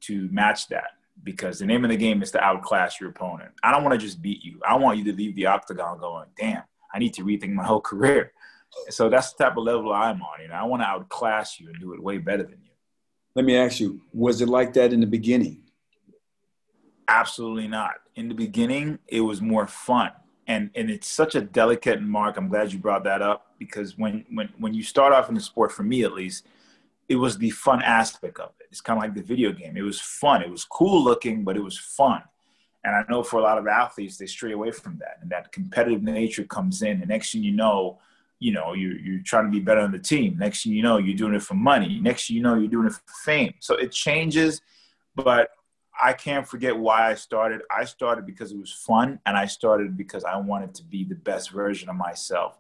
to 0.03 0.29
match 0.31 0.69
that 0.69 0.91
because 1.23 1.59
the 1.59 1.67
name 1.67 1.85
of 1.85 1.91
the 1.91 1.97
game 1.97 2.23
is 2.23 2.31
to 2.33 2.43
outclass 2.43 3.01
your 3.01 3.11
opponent. 3.11 3.53
I 3.63 3.73
don't 3.73 3.85
want 3.85 3.99
to 3.99 4.05
just 4.05 4.21
beat 4.21 4.43
you. 4.43 4.61
I 4.67 4.77
want 4.77 4.99
you 4.99 5.05
to 5.05 5.13
leave 5.13 5.35
the 5.37 5.47
octagon 5.47 5.99
going, 5.99 6.27
damn, 6.37 6.63
I 6.93 6.99
need 6.99 7.15
to 7.15 7.25
rethink 7.25 7.53
my 7.53 7.65
whole 7.67 7.81
career. 7.81 8.33
So 8.91 9.09
that's 9.09 9.33
the 9.33 9.45
type 9.45 9.57
of 9.57 9.65
level 9.65 9.93
I'm 9.93 10.21
on. 10.21 10.43
You 10.43 10.49
know, 10.49 10.55
I 10.55 10.65
want 10.65 10.83
to 10.83 10.87
outclass 10.87 11.61
you 11.61 11.69
and 11.69 11.79
do 11.81 11.95
it 11.95 12.03
way 12.03 12.19
better 12.19 12.43
than 12.43 12.59
you. 12.63 12.71
Let 13.37 13.45
me 13.45 13.57
ask 13.57 13.81
you, 13.81 14.01
was 14.13 14.41
it 14.41 14.49
like 14.49 14.73
that 14.75 14.93
in 14.93 15.01
the 15.01 15.07
beginning? 15.07 15.63
Absolutely 17.09 17.69
not. 17.69 17.95
In 18.15 18.29
the 18.29 18.35
beginning, 18.35 18.99
it 19.09 19.21
was 19.21 19.41
more 19.41 19.67
fun. 19.67 20.11
And 20.47 20.71
and 20.75 20.91
it's 20.91 21.09
such 21.09 21.35
a 21.35 21.41
delicate 21.41 22.03
mark. 22.03 22.37
I'm 22.37 22.49
glad 22.49 22.73
you 22.73 22.79
brought 22.79 23.05
that 23.05 23.23
up 23.23 23.53
because 23.59 23.97
when 23.97 24.25
when 24.31 24.51
when 24.59 24.75
you 24.75 24.83
start 24.83 25.13
off 25.13 25.29
in 25.29 25.35
the 25.35 25.41
sport, 25.41 25.73
for 25.73 25.83
me 25.83 26.05
at 26.05 26.13
least, 26.13 26.47
it 27.09 27.17
was 27.17 27.39
the 27.39 27.51
fun 27.51 27.83
aspect 27.83 28.39
of 28.39 28.51
it. 28.61 28.67
It's 28.71 28.81
kind 28.81 28.99
of 28.99 29.03
like 29.03 29.15
the 29.15 29.23
video 29.23 29.53
game. 29.53 29.77
It 29.77 29.83
was 29.83 30.01
fun. 30.01 30.43
It 30.43 30.51
was 30.51 30.65
cool 30.65 31.03
looking, 31.03 31.45
but 31.45 31.57
it 31.57 31.63
was 31.63 31.79
fun. 31.79 32.23
And 32.85 32.95
I 32.95 33.05
know 33.09 33.23
for 33.23 33.41
a 33.41 33.43
lot 33.43 33.57
of 33.57 33.67
athletes, 33.67 34.19
they 34.19 34.27
stray 34.27 34.53
away 34.53 34.71
from 34.71 34.99
that, 34.99 35.19
and 35.23 35.31
that 35.31 35.51
competitive 35.53 36.03
nature 36.03 36.45
comes 36.45 36.83
in. 36.83 36.99
And 37.01 37.09
next 37.09 37.33
thing 37.33 37.43
you 37.43 37.53
know, 37.53 37.99
you 38.39 38.53
know 38.53 38.75
you're, 38.75 38.99
you're 38.99 39.23
trying 39.23 39.47
to 39.47 39.51
be 39.51 39.61
better 39.61 39.81
on 39.81 39.93
the 39.93 39.99
team. 39.99 40.37
Next 40.39 40.65
thing 40.65 40.73
you 40.73 40.83
know, 40.83 40.99
you're 40.99 41.17
doing 41.17 41.35
it 41.35 41.43
for 41.43 41.55
money. 41.55 41.99
Next 42.01 42.27
thing 42.27 42.37
you 42.37 42.43
know, 42.43 42.57
you're 42.57 42.69
doing 42.69 42.87
it 42.87 42.93
for 42.93 43.15
fame. 43.25 43.55
So 43.61 43.77
it 43.77 43.93
changes, 43.93 44.61
but 45.15 45.49
I 46.05 46.13
can't 46.13 46.47
forget 46.47 46.77
why 46.77 47.11
I 47.11 47.15
started. 47.15 47.63
I 47.75 47.87
started 47.87 48.27
because 48.27 48.53
it 48.53 48.59
was 48.59 48.71
fun, 48.71 49.19
and 49.25 49.39
I 49.39 49.47
started 49.47 49.97
because 49.97 50.23
I 50.23 50.37
wanted 50.37 50.75
to 50.75 50.85
be 50.85 51.03
the 51.03 51.15
best 51.15 51.51
version 51.51 51.89
of 51.89 51.97
myself. 51.97 52.59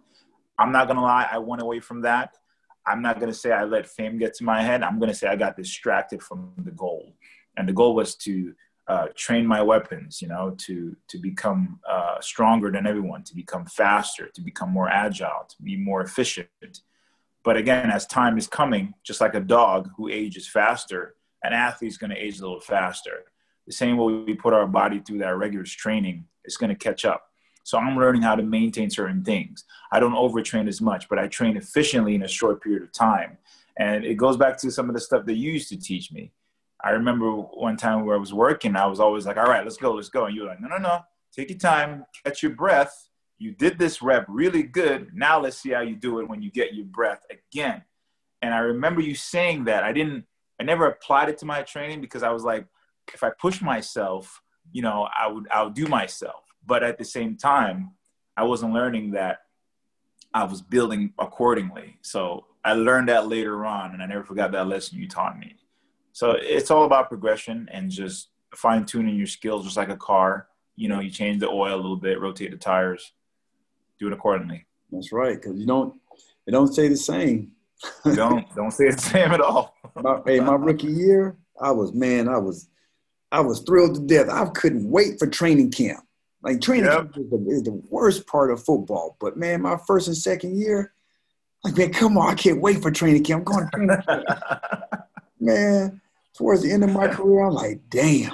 I'm 0.59 0.73
not 0.73 0.89
gonna 0.89 1.03
lie, 1.03 1.29
I 1.31 1.37
went 1.37 1.61
away 1.61 1.81
from 1.81 2.01
that. 2.03 2.39
I'm 2.87 3.03
not 3.03 3.21
gonna 3.21 3.35
say 3.35 3.53
I 3.53 3.65
let 3.65 3.87
fame 3.87 4.17
get 4.17 4.33
to 4.37 4.45
my 4.45 4.63
head. 4.63 4.83
I'm 4.83 4.99
gonna 4.99 5.13
say 5.13 5.29
I 5.29 5.37
got 5.37 5.59
distracted 5.59 6.23
from 6.23 6.55
the 6.57 6.71
goal, 6.71 7.17
and 7.59 7.69
the 7.69 7.75
goal 7.75 7.95
was 7.95 8.15
to 8.27 8.55
uh, 8.89 9.09
train 9.15 9.47
my 9.47 9.61
weapons. 9.61 10.23
You 10.23 10.29
know, 10.29 10.57
to 10.67 10.97
to 11.09 11.19
become 11.19 11.81
uh, 11.87 12.23
stronger 12.23 12.71
than 12.71 12.87
everyone, 12.87 13.25
to 13.25 13.35
become 13.35 13.67
faster, 13.67 14.29
to 14.29 14.41
become 14.41 14.71
more 14.71 14.89
agile, 14.89 15.47
to 15.51 15.63
be 15.63 15.77
more 15.77 16.01
efficient. 16.01 16.49
But 17.43 17.59
again, 17.59 17.91
as 17.91 18.07
time 18.07 18.39
is 18.39 18.47
coming, 18.47 18.95
just 19.03 19.21
like 19.21 19.35
a 19.35 19.41
dog 19.41 19.91
who 19.99 20.09
ages 20.09 20.49
faster, 20.49 21.17
an 21.43 21.53
athlete's 21.53 21.99
going 21.99 22.09
to 22.09 22.17
age 22.17 22.39
a 22.39 22.41
little 22.41 22.59
faster. 22.59 23.25
The 23.67 23.73
same 23.73 23.97
way 23.97 24.13
we 24.13 24.35
put 24.35 24.53
our 24.53 24.67
body 24.67 25.01
through 25.01 25.19
that 25.19 25.37
rigorous 25.37 25.71
training, 25.71 26.27
it's 26.45 26.57
going 26.57 26.71
to 26.71 26.77
catch 26.77 27.05
up. 27.05 27.31
So 27.63 27.79
I'm 27.79 27.97
learning 27.97 28.23
how 28.23 28.35
to 28.35 28.43
maintain 28.43 28.91
certain 28.91 29.25
things. 29.25 29.65
I 29.91 29.99
don't 29.99 30.13
overtrain 30.13 30.69
as 30.69 30.81
much, 30.83 31.09
but 31.09 31.19
I 31.19 31.29
train 31.29 31.57
efficiently 31.57 32.15
in 32.15 32.23
a 32.23 32.29
short 32.29 32.63
period 32.63 32.83
of 32.83 32.93
time. 32.93 33.39
And 33.79 34.05
it 34.05 34.17
goes 34.17 34.37
back 34.37 34.59
to 34.59 34.71
some 34.71 34.89
of 34.89 34.95
the 34.95 35.01
stuff 35.01 35.25
that 35.27 35.35
you 35.35 35.53
used 35.53 35.71
to 35.71 35.79
teach 35.79 36.13
me. 36.13 36.31
I 36.83 36.91
remember 36.91 37.31
one 37.33 37.79
time 37.79 38.05
where 38.05 38.17
I 38.17 38.21
was 38.21 38.35
working, 38.35 38.77
I 38.77 38.87
was 38.87 39.01
always 39.01 39.25
like, 39.25 39.39
all 39.39 39.47
right, 39.47 39.65
let's 39.65 39.79
go, 39.79 39.93
let's 39.93 40.11
go. 40.11 40.27
And 40.27 40.37
you 40.37 40.43
were 40.43 40.49
like, 40.49 40.61
no, 40.61 40.69
no, 40.69 40.77
no, 40.77 41.01
take 41.33 41.49
your 41.49 41.59
time, 41.59 42.05
catch 42.23 42.43
your 42.43 42.53
breath. 42.53 43.09
You 43.39 43.53
did 43.53 43.79
this 43.79 44.03
rep 44.03 44.27
really 44.29 44.63
good. 44.63 45.11
Now 45.15 45.41
let's 45.41 45.57
see 45.57 45.71
how 45.71 45.81
you 45.81 45.97
do 45.97 46.21
it 46.21 46.29
when 46.29 46.43
you 46.43 46.51
get 46.51 46.75
your 46.75 46.85
breath 46.85 47.25
again. 47.31 47.83
And 48.43 48.53
I 48.53 48.59
remember 48.59 49.01
you 49.01 49.15
saying 49.15 49.65
that. 49.65 49.83
I 49.83 49.93
didn't 49.93 50.27
I 50.61 50.63
never 50.63 50.87
applied 50.87 51.31
it 51.31 51.39
to 51.39 51.47
my 51.47 51.63
training 51.63 52.01
because 52.01 52.23
I 52.23 52.31
was 52.31 52.45
like, 52.45 52.67
if 53.13 53.23
I 53.23 53.31
push 53.31 53.61
myself, 53.61 54.41
you 54.73 54.83
know, 54.83 55.09
I 55.19 55.29
would 55.29 55.47
outdo 55.53 55.87
myself. 55.87 56.43
But 56.67 56.83
at 56.83 56.99
the 56.99 57.05
same 57.05 57.37
time, 57.37 57.93
I 58.37 58.45
wasn't 58.45 58.73
learning 58.73 59.13
that 59.13 59.41
I 60.33 60.45
was 60.45 60.63
building 60.63 61.13
accordingly. 61.19 61.99
So 62.03 62.47
I 62.65 62.73
learned 62.73 63.09
that 63.09 63.29
later 63.29 63.67
on, 63.67 63.93
and 63.93 64.03
I 64.03 64.07
never 64.07 64.25
forgot 64.25 64.53
that 64.53 64.67
lesson 64.67 64.99
you 64.99 65.09
taught 65.09 65.39
me. 65.39 65.57
So 66.13 66.33
it's 66.33 66.71
all 66.71 66.85
about 66.85 67.09
progression 67.09 67.69
and 67.71 67.91
just 67.91 68.31
fine 68.55 68.87
tuning 68.87 69.17
your 69.17 69.27
skills, 69.27 69.65
just 69.65 69.77
like 69.77 69.91
a 69.91 69.97
car. 69.97 70.49
You 70.77 70.89
know, 70.89 71.01
you 71.01 71.11
change 71.11 71.41
the 71.41 71.49
oil 71.49 71.75
a 71.75 71.77
little 71.77 71.97
bit, 71.97 72.21
rotate 72.21 72.51
the 72.51 72.57
tires, 72.57 73.13
do 73.99 74.07
it 74.07 74.13
accordingly. 74.13 74.67
That's 74.91 75.13
right, 75.13 75.41
because 75.41 75.59
you 75.59 75.67
don't 75.67 75.95
it 76.47 76.53
don't 76.53 76.73
stay 76.73 76.89
the 76.89 76.97
same. 76.97 77.53
don't 78.05 78.47
don't 78.55 78.71
stay 78.71 78.91
the 78.91 78.99
same 78.99 79.33
at 79.33 79.41
all. 79.41 79.75
my, 79.97 80.21
hey, 80.25 80.41
my 80.41 80.55
rookie 80.55 80.87
year, 80.87 81.37
I 81.61 81.71
was 81.71 81.93
man, 81.93 82.29
I 82.29 82.39
was 82.39 82.69
I 83.35 83.41
was 83.41 83.59
thrilled 83.63 83.97
to 83.97 84.01
death. 84.01 84.29
I 84.29 84.47
couldn't 84.51 84.89
wait 84.89 85.19
for 85.19 85.27
training 85.27 85.73
camp. 85.73 86.07
Like 86.45 86.61
training 86.61 86.85
yep. 86.85 87.13
camp 87.13 87.17
is 87.17 87.31
the, 87.31 87.47
is 87.49 87.63
the, 87.65 87.83
worst 87.91 88.29
part 88.29 88.53
of 88.53 88.63
football. 88.63 89.17
But 89.21 89.37
man, 89.37 89.63
my 89.63 89.77
first 89.89 90.07
and 90.07 90.17
second 90.17 90.57
year, 90.57 90.93
like 91.65 91.77
man, 91.77 91.93
come 91.93 92.17
on, 92.17 92.31
I 92.31 92.35
can't 92.37 92.61
wait 92.61 92.81
for 92.81 92.93
training 92.93 93.25
camp. 93.25 93.41
I'm 93.41 93.45
going 93.45 93.65
to 93.65 93.77
training 93.77 94.03
camp. 94.07 95.05
man, 95.41 96.01
towards 96.37 96.63
the 96.63 96.71
end 96.71 96.85
of 96.85 96.91
my 96.91 97.09
career, 97.09 97.45
I'm 97.45 97.55
like, 97.55 97.81
damn. 97.91 98.31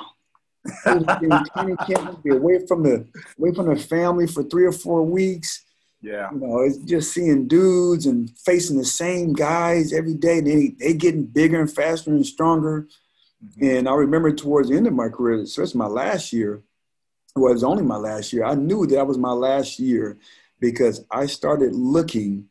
training 0.85 1.79
camp, 1.87 2.23
be 2.23 2.31
away 2.31 2.67
from 2.67 2.83
the 2.83 3.07
away 3.39 3.55
from 3.55 3.75
the 3.75 3.77
family 3.77 4.27
for 4.27 4.43
three 4.43 4.67
or 4.67 4.73
four 4.73 5.03
weeks. 5.03 5.65
Yeah. 6.03 6.29
You 6.31 6.41
know, 6.41 6.61
it's 6.61 6.77
just 6.77 7.15
seeing 7.15 7.49
dudes 7.49 8.05
and 8.05 8.31
facing 8.41 8.77
the 8.77 8.85
same 8.85 9.33
guys 9.33 9.95
every 9.95 10.15
day. 10.15 10.41
They 10.41 10.75
they 10.79 10.93
getting 10.93 11.25
bigger 11.25 11.59
and 11.59 11.73
faster 11.73 12.11
and 12.11 12.27
stronger. 12.27 12.87
Mm-hmm. 13.45 13.65
And 13.65 13.89
I 13.89 13.95
remember 13.95 14.33
towards 14.33 14.69
the 14.69 14.77
end 14.77 14.87
of 14.87 14.93
my 14.93 15.09
career, 15.09 15.41
especially 15.41 15.79
my 15.79 15.87
last 15.87 16.33
year, 16.33 16.63
well, 17.37 17.51
it 17.51 17.55
was 17.55 17.65
only 17.65 17.83
my 17.83 17.97
last 17.97 18.33
year. 18.33 18.45
I 18.45 18.55
knew 18.55 18.87
that 18.87 19.07
was 19.07 19.19
my 19.19 19.33
last 19.33 19.79
year 19.79 20.19
because 20.59 21.05
I 21.11 21.27
started 21.27 21.75
looking 21.75 22.49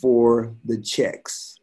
for 0.00 0.54
the 0.64 0.80
checks, 0.80 1.58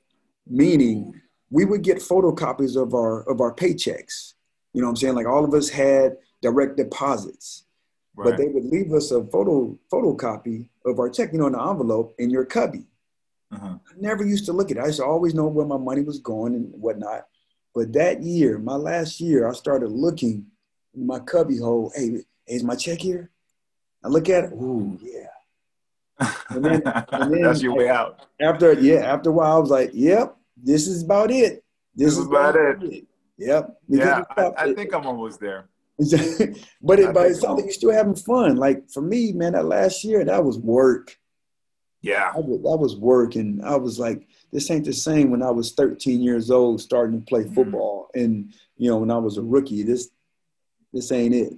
meaning 0.48 1.20
we 1.50 1.66
would 1.66 1.82
get 1.82 1.98
photocopies 1.98 2.82
of 2.82 2.94
our 2.94 3.24
of 3.30 3.42
our 3.42 3.54
paychecks. 3.54 4.34
You 4.74 4.82
know 4.82 4.88
what 4.88 4.92
I'm 4.92 4.96
saying? 4.98 5.16
Like 5.16 5.28
all 5.28 5.44
of 5.44 5.54
us 5.54 5.70
had 5.70 6.18
direct 6.42 6.78
deposits. 6.78 7.66
Right. 8.16 8.32
But 8.32 8.38
they 8.38 8.48
would 8.48 8.66
leave 8.66 8.92
us 8.92 9.12
a 9.12 9.24
photo 9.24 9.78
photocopy 9.92 10.68
of 10.86 11.00
our 11.00 11.10
check, 11.10 11.32
you 11.32 11.40
know, 11.40 11.48
in 11.48 11.54
the 11.54 11.62
envelope 11.62 12.16
in 12.20 12.30
your 12.30 12.46
cubby. 12.46 12.86
Uh-huh. 13.52 13.78
I 13.90 13.94
never 13.98 14.26
used 14.26 14.46
to 14.46 14.54
look 14.54 14.70
at 14.72 14.78
it. 14.78 14.84
I 14.84 14.88
used 14.88 15.00
to 15.00 15.06
always 15.06 15.34
know 15.34 15.48
where 15.48 15.66
my 15.66 15.78
money 15.78 16.04
was 16.04 16.20
going 16.20 16.54
and 16.54 16.72
whatnot. 16.74 17.26
But 17.74 17.94
that 17.94 18.22
year, 18.22 18.58
my 18.58 18.76
last 18.76 19.20
year, 19.20 19.48
I 19.48 19.54
started 19.54 19.92
looking 19.92 20.48
in 20.96 21.06
my 21.06 21.20
cubby 21.20 21.58
hole. 21.58 21.92
Hey, 21.96 22.24
is 22.48 22.64
my 22.64 22.76
check 22.76 23.00
here? 23.00 23.30
I 24.04 24.08
look 24.08 24.30
at 24.30 24.46
it. 24.46 24.54
Ooh, 24.54 24.98
yeah. 25.02 26.30
And 26.50 26.66
then, 26.66 26.82
and 26.86 27.34
then 27.34 27.42
That's 27.42 27.62
your 27.62 27.76
way 27.76 27.90
out. 27.90 28.26
After, 28.42 28.74
yeah, 28.74 29.00
after 29.00 29.30
a 29.30 29.34
while, 29.34 29.58
I 29.58 29.60
was 29.60 29.70
like, 29.70 29.92
yep, 29.94 30.36
this 30.58 30.88
is 30.88 31.04
about 31.04 31.32
it. 31.32 31.64
This, 31.96 32.16
this 32.16 32.18
is 32.18 32.26
about, 32.26 32.56
about 32.56 32.84
it. 32.84 32.94
it. 32.94 33.08
Yep. 33.38 33.78
yeah, 33.88 34.24
I, 34.36 34.52
I, 34.58 34.74
think 34.74 34.94
I'm 34.94 35.06
almost 35.06 35.40
there. 35.40 35.70
but 35.98 37.00
it, 37.00 37.14
but 37.14 37.28
it's 37.28 37.40
something 37.40 37.66
you're 37.66 37.74
still 37.74 37.92
having 37.92 38.16
fun. 38.16 38.58
Like 38.58 38.90
for 38.90 39.02
me, 39.02 39.32
man, 39.32 39.54
that 39.54 39.66
last 39.66 40.04
year, 40.04 40.24
that 40.26 40.44
was 40.44 40.58
work. 40.58 41.18
Yeah. 42.02 42.32
I 42.34 42.40
was, 42.40 42.62
that 42.62 42.78
was 42.78 42.96
work. 42.96 43.36
And 43.36 43.64
I 43.64 43.76
was 43.76 44.00
like, 44.00 44.28
this 44.52 44.72
ain't 44.72 44.86
the 44.86 44.94
same 44.94 45.32
when 45.32 45.44
I 45.44 45.52
was 45.52 45.74
13 45.74 46.22
years 46.22 46.50
old 46.50 46.82
starting 46.82 47.20
to 47.20 47.26
play 47.26 47.44
mm-hmm. 47.44 47.54
football. 47.54 48.10
Mm-hmm. 48.16 48.24
And, 48.24 48.54
you 48.78 48.90
know, 48.90 48.98
when 48.98 49.12
I 49.12 49.18
was 49.18 49.38
a 49.38 49.42
rookie, 49.42 49.84
this 49.84 50.10
this 50.94 51.12
ain't 51.12 51.36
it. 51.36 51.54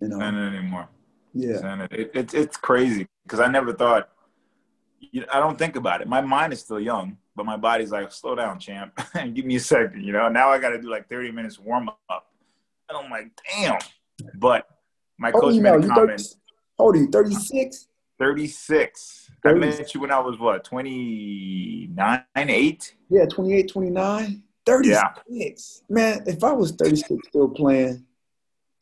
You 0.00 0.08
know? 0.08 0.18
Not 0.18 0.34
anymore. 0.34 0.88
Yeah. 1.32 1.86
It, 1.90 2.10
it, 2.14 2.34
it's 2.34 2.56
crazy 2.56 3.06
because 3.24 3.40
I 3.40 3.48
never 3.48 3.72
thought, 3.72 4.08
you 5.00 5.20
know, 5.20 5.26
I 5.32 5.38
don't 5.38 5.58
think 5.58 5.76
about 5.76 6.00
it. 6.00 6.08
My 6.08 6.20
mind 6.20 6.52
is 6.52 6.60
still 6.60 6.80
young, 6.80 7.18
but 7.36 7.46
my 7.46 7.56
body's 7.56 7.90
like, 7.90 8.10
slow 8.12 8.34
down, 8.34 8.58
champ, 8.58 8.98
and 9.14 9.34
give 9.36 9.44
me 9.44 9.56
a 9.56 9.60
second. 9.60 10.02
You 10.02 10.12
know, 10.12 10.28
now 10.28 10.50
I 10.50 10.58
got 10.58 10.70
to 10.70 10.80
do 10.80 10.90
like 10.90 11.08
30 11.08 11.32
minutes 11.32 11.58
warm 11.58 11.90
up. 12.08 12.30
And 12.88 12.98
I'm 12.98 13.10
like, 13.10 13.30
damn. 13.52 13.78
But 14.34 14.66
my 15.18 15.30
oh, 15.32 15.40
coach 15.40 15.54
made 15.56 15.70
a 15.70 15.86
comment. 15.86 16.20
30, 16.20 16.34
how 16.78 16.84
old 16.84 16.96
are 16.96 16.98
you? 16.98 17.10
36? 17.10 17.88
36. 18.24 19.30
30. 19.42 19.54
I 19.54 19.58
met 19.58 19.94
you 19.94 20.00
when 20.00 20.10
I 20.10 20.18
was 20.18 20.38
what, 20.38 20.64
29, 20.64 22.24
8? 22.34 22.94
Yeah, 23.10 23.26
28, 23.26 23.68
29. 23.70 24.42
36. 24.64 25.02
Yeah. 25.28 25.52
Man, 25.94 26.24
if 26.26 26.42
I 26.42 26.52
was 26.52 26.72
36 26.72 27.28
still 27.28 27.50
playing, 27.50 28.06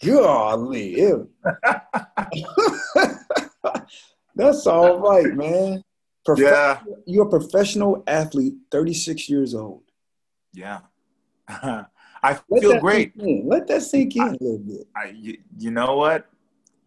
golly. 0.05 0.95
That's 4.37 4.67
all 4.69 5.01
right, 5.01 5.35
man. 5.35 5.83
Profe- 6.27 6.39
yeah. 6.39 6.81
You're 7.05 7.27
a 7.27 7.31
professional 7.31 8.05
athlete, 8.07 8.55
36 8.71 9.29
years 9.29 9.57
old. 9.57 9.83
Yeah. 10.53 10.83
I 11.49 12.39
feel 12.61 12.79
great. 12.79 13.13
Let 13.17 13.67
that 13.67 13.83
sink 13.83 14.15
in 14.15 14.23
I, 14.23 14.29
a 14.29 14.31
little 14.31 14.59
bit. 14.59 14.87
I, 14.95 15.07
you, 15.09 15.39
you 15.59 15.73
know 15.73 15.97
what? 15.97 16.32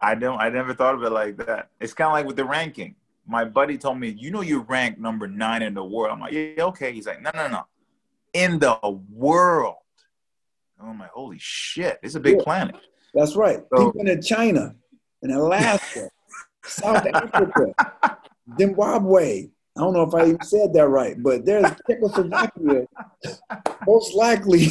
I 0.00 0.14
don't. 0.14 0.38
I 0.40 0.48
never 0.50 0.74
thought 0.74 0.94
of 0.94 1.02
it 1.02 1.10
like 1.10 1.36
that. 1.38 1.70
It's 1.80 1.94
kind 1.94 2.08
of 2.08 2.12
like 2.14 2.26
with 2.26 2.36
the 2.36 2.44
ranking. 2.44 2.94
My 3.26 3.44
buddy 3.44 3.78
told 3.78 3.98
me, 3.98 4.08
"You 4.08 4.30
know, 4.30 4.42
you're 4.42 4.62
ranked 4.62 5.00
number 5.00 5.26
nine 5.26 5.62
in 5.62 5.74
the 5.74 5.84
world." 5.84 6.12
I'm 6.12 6.20
like, 6.20 6.32
"Yeah, 6.32 6.64
okay." 6.64 6.92
He's 6.92 7.06
like, 7.06 7.22
"No, 7.22 7.30
no, 7.34 7.48
no, 7.48 7.66
in 8.32 8.58
the 8.58 8.78
world." 9.10 9.76
I'm 10.80 10.98
like, 10.98 11.10
"Holy 11.10 11.38
shit! 11.40 11.98
It's 12.02 12.14
a 12.14 12.20
big 12.20 12.36
yeah, 12.36 12.44
planet." 12.44 12.76
That's 13.14 13.34
right. 13.34 13.60
So, 13.74 13.90
People 13.90 14.08
in 14.08 14.22
China, 14.22 14.74
in 15.22 15.30
Alaska, 15.30 16.10
South 16.64 17.06
Africa, 17.06 18.18
Zimbabwe, 18.58 19.48
I 19.76 19.80
don't 19.80 19.92
know 19.92 20.02
if 20.02 20.14
I 20.14 20.26
even 20.26 20.42
said 20.42 20.72
that 20.72 20.88
right, 20.88 21.22
but 21.22 21.44
there's 21.44 21.70
Czechoslovakia. 21.86 22.86
most 23.86 24.14
likely, 24.14 24.68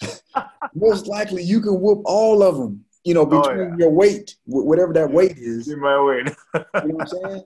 most 0.74 1.06
likely 1.06 1.42
you 1.44 1.60
can 1.60 1.80
whoop 1.80 2.02
all 2.04 2.42
of 2.42 2.56
them. 2.56 2.84
You 3.04 3.14
know, 3.14 3.24
between 3.24 3.58
oh, 3.58 3.62
yeah. 3.62 3.76
your 3.78 3.90
weight, 3.90 4.36
whatever 4.44 4.92
that 4.92 5.10
weight 5.10 5.38
is. 5.38 5.68
In 5.68 5.80
my 5.80 6.02
weight. 6.02 6.26
you 6.26 6.60
know 6.88 6.94
what 6.94 7.00
I'm 7.00 7.06
saying? 7.06 7.44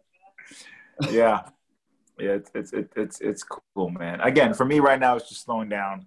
yeah, 1.10 1.42
yeah, 2.18 2.30
it's 2.30 2.50
it's 2.54 2.72
it's 2.96 3.20
it's 3.20 3.42
cool, 3.42 3.90
man. 3.90 4.20
Again, 4.20 4.54
for 4.54 4.64
me 4.64 4.80
right 4.80 4.98
now, 4.98 5.16
it's 5.16 5.28
just 5.28 5.44
slowing 5.44 5.68
down 5.68 6.06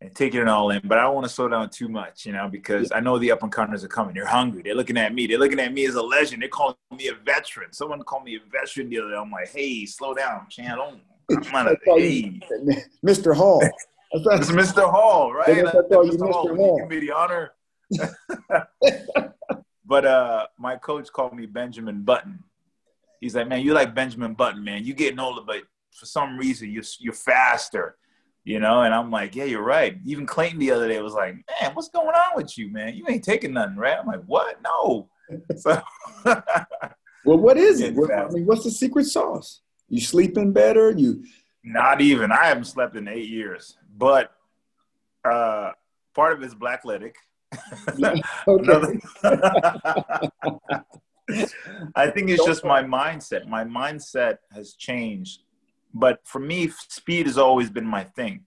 and 0.00 0.14
taking 0.14 0.40
it 0.40 0.48
all 0.48 0.70
in. 0.70 0.80
But 0.84 0.98
I 0.98 1.02
don't 1.02 1.14
want 1.14 1.26
to 1.26 1.32
slow 1.32 1.48
down 1.48 1.70
too 1.70 1.88
much, 1.88 2.26
you 2.26 2.32
know, 2.32 2.48
because 2.48 2.90
yeah. 2.90 2.96
I 2.96 3.00
know 3.00 3.18
the 3.18 3.30
up 3.30 3.42
and 3.42 3.52
comers 3.52 3.84
are 3.84 3.88
coming. 3.88 4.14
They're 4.14 4.26
hungry. 4.26 4.62
They're 4.62 4.74
looking 4.74 4.96
at 4.96 5.14
me. 5.14 5.26
They're 5.26 5.38
looking 5.38 5.60
at 5.60 5.72
me 5.72 5.86
as 5.86 5.94
a 5.94 6.02
legend. 6.02 6.42
They're 6.42 6.48
calling 6.48 6.74
me 6.96 7.08
a 7.08 7.14
veteran. 7.14 7.72
Someone 7.72 8.02
called 8.02 8.24
me 8.24 8.36
a 8.36 8.40
veteran 8.50 8.90
the 8.90 8.98
other 8.98 9.10
day. 9.10 9.16
I'm 9.16 9.30
like, 9.30 9.50
hey, 9.50 9.86
slow 9.86 10.14
down, 10.14 10.46
Chan. 10.50 10.76
I'm 10.80 11.00
not 11.52 11.68
a, 11.68 11.76
hey. 11.84 12.40
Mr. 13.04 13.34
Hall. 13.34 13.62
It's 14.14 14.50
Mr. 14.50 14.90
Hall, 14.90 15.32
right? 15.32 15.48
I 15.48 15.62
Mr. 15.62 15.88
Mr. 15.88 16.30
Hall. 16.30 16.54
Hall. 16.54 16.78
Give 16.80 16.88
me 16.90 17.00
the 17.00 17.12
honor. 17.12 17.52
but 19.84 20.04
uh, 20.04 20.46
my 20.58 20.76
coach 20.76 21.12
called 21.12 21.34
me 21.34 21.46
Benjamin 21.46 22.02
Button. 22.02 22.42
He's 23.20 23.34
like, 23.34 23.48
man, 23.48 23.60
you 23.62 23.72
like 23.72 23.94
Benjamin 23.94 24.34
Button, 24.34 24.64
man. 24.64 24.84
You 24.84 24.94
getting 24.94 25.20
older, 25.20 25.42
but 25.46 25.62
for 25.92 26.06
some 26.06 26.38
reason 26.38 26.70
you're 26.70 26.84
you're 26.98 27.12
faster 27.12 27.96
you 28.44 28.58
know, 28.58 28.82
and 28.82 28.92
I'm 28.92 29.10
like, 29.10 29.36
yeah, 29.36 29.44
you're 29.44 29.62
right. 29.62 29.96
Even 30.04 30.26
Clayton 30.26 30.58
the 30.58 30.72
other 30.72 30.88
day 30.88 31.00
was 31.00 31.14
like, 31.14 31.34
man, 31.34 31.74
what's 31.74 31.88
going 31.88 32.08
on 32.08 32.36
with 32.36 32.58
you, 32.58 32.72
man? 32.72 32.94
You 32.94 33.04
ain't 33.08 33.22
taking 33.22 33.52
nothing, 33.52 33.76
right? 33.76 33.96
I'm 33.98 34.06
like, 34.06 34.24
what? 34.24 34.60
No. 34.62 35.08
So, 35.56 35.80
well, 37.24 37.38
what 37.38 37.56
is 37.56 37.80
it? 37.80 37.94
What, 37.94 38.12
I 38.12 38.28
mean, 38.28 38.44
what's 38.44 38.64
the 38.64 38.70
secret 38.70 39.04
sauce? 39.04 39.62
You 39.88 39.98
sleeping 39.98 40.52
better? 40.52 40.90
You 40.90 41.24
not 41.64 42.02
even. 42.02 42.30
I 42.30 42.46
haven't 42.46 42.64
slept 42.64 42.96
in 42.96 43.08
eight 43.08 43.30
years, 43.30 43.78
but 43.96 44.30
uh, 45.24 45.70
part 46.14 46.34
of 46.34 46.42
it's 46.42 46.54
blackletic. 46.54 47.14
I 51.94 52.10
think 52.10 52.30
it's 52.30 52.44
just 52.44 52.64
my 52.64 52.82
mindset. 52.82 53.46
My 53.46 53.64
mindset 53.64 54.38
has 54.52 54.74
changed 54.74 55.40
but 55.94 56.20
for 56.24 56.38
me, 56.38 56.68
speed 56.88 57.26
has 57.26 57.38
always 57.38 57.70
been 57.70 57.86
my 57.86 58.04
thing. 58.04 58.44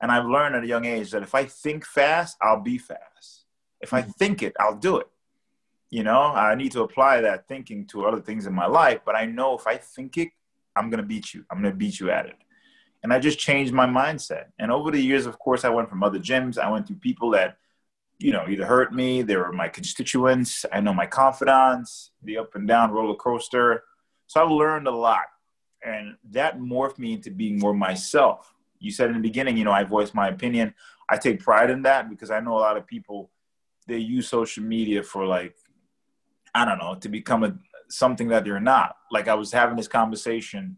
And 0.00 0.10
I've 0.10 0.26
learned 0.26 0.54
at 0.54 0.64
a 0.64 0.66
young 0.66 0.84
age 0.84 1.10
that 1.10 1.22
if 1.22 1.34
I 1.34 1.44
think 1.44 1.84
fast, 1.84 2.36
I'll 2.40 2.60
be 2.60 2.78
fast. 2.78 3.44
If 3.80 3.92
I 3.92 4.02
mm-hmm. 4.02 4.10
think 4.12 4.42
it, 4.42 4.54
I'll 4.58 4.76
do 4.76 4.98
it. 4.98 5.08
You 5.90 6.02
know, 6.02 6.20
I 6.20 6.54
need 6.54 6.72
to 6.72 6.82
apply 6.82 7.22
that 7.22 7.48
thinking 7.48 7.86
to 7.88 8.04
other 8.06 8.20
things 8.20 8.46
in 8.46 8.52
my 8.52 8.66
life, 8.66 9.00
but 9.06 9.16
I 9.16 9.24
know 9.24 9.56
if 9.56 9.66
I 9.66 9.78
think 9.78 10.18
it, 10.18 10.28
I'm 10.76 10.90
going 10.90 11.00
to 11.00 11.06
beat 11.06 11.32
you. 11.32 11.44
I'm 11.50 11.62
going 11.62 11.72
to 11.72 11.78
beat 11.78 11.98
you 11.98 12.10
at 12.10 12.26
it. 12.26 12.36
And 13.02 13.12
I 13.12 13.18
just 13.18 13.38
changed 13.38 13.72
my 13.72 13.86
mindset. 13.86 14.46
And 14.58 14.70
over 14.70 14.90
the 14.90 15.00
years, 15.00 15.24
of 15.24 15.38
course, 15.38 15.64
I 15.64 15.70
went 15.70 15.88
from 15.88 16.02
other 16.02 16.18
gyms. 16.18 16.58
I 16.58 16.70
went 16.70 16.86
to 16.88 16.94
people 16.94 17.30
that, 17.30 17.56
you 18.18 18.32
know, 18.32 18.46
either 18.48 18.66
hurt 18.66 18.92
me, 18.92 19.22
they 19.22 19.36
were 19.36 19.52
my 19.52 19.68
constituents. 19.68 20.64
I 20.72 20.80
know 20.80 20.92
my 20.92 21.06
confidants, 21.06 22.10
the 22.22 22.38
up 22.38 22.54
and 22.54 22.66
down 22.66 22.90
roller 22.90 23.14
coaster. 23.14 23.84
So 24.26 24.42
I've 24.42 24.50
learned 24.50 24.88
a 24.88 24.92
lot 24.92 25.24
and 25.84 26.16
that 26.30 26.58
morphed 26.58 26.98
me 26.98 27.14
into 27.14 27.30
being 27.30 27.58
more 27.58 27.74
myself. 27.74 28.54
You 28.80 28.90
said 28.90 29.08
in 29.08 29.14
the 29.14 29.20
beginning, 29.20 29.56
you 29.56 29.64
know, 29.64 29.72
I 29.72 29.84
voice 29.84 30.14
my 30.14 30.28
opinion. 30.28 30.74
I 31.08 31.16
take 31.16 31.40
pride 31.40 31.70
in 31.70 31.82
that 31.82 32.08
because 32.10 32.30
I 32.30 32.40
know 32.40 32.54
a 32.54 32.60
lot 32.60 32.76
of 32.76 32.86
people 32.86 33.30
they 33.86 33.98
use 33.98 34.28
social 34.28 34.62
media 34.62 35.02
for 35.02 35.24
like 35.24 35.56
I 36.54 36.64
don't 36.64 36.78
know 36.78 36.96
to 36.96 37.08
become 37.08 37.44
a 37.44 37.56
something 37.88 38.28
that 38.28 38.44
they're 38.44 38.60
not. 38.60 38.96
Like 39.10 39.28
I 39.28 39.34
was 39.34 39.52
having 39.52 39.76
this 39.76 39.88
conversation 39.88 40.76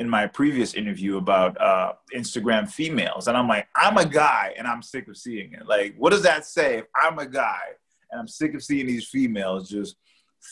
in 0.00 0.08
my 0.08 0.26
previous 0.26 0.72
interview 0.72 1.18
about 1.18 1.60
uh, 1.60 1.92
Instagram 2.16 2.68
females, 2.68 3.28
and 3.28 3.36
I'm 3.36 3.46
like, 3.46 3.68
I'm 3.76 3.98
a 3.98 4.06
guy, 4.06 4.54
and 4.56 4.66
I'm 4.66 4.82
sick 4.82 5.06
of 5.08 5.16
seeing 5.16 5.52
it. 5.52 5.66
Like, 5.66 5.94
what 5.98 6.10
does 6.10 6.22
that 6.22 6.46
say? 6.46 6.78
If 6.78 6.86
I'm 6.96 7.18
a 7.18 7.26
guy, 7.26 7.60
and 8.10 8.18
I'm 8.18 8.26
sick 8.26 8.54
of 8.54 8.64
seeing 8.64 8.86
these 8.86 9.06
females 9.06 9.68
just 9.68 9.96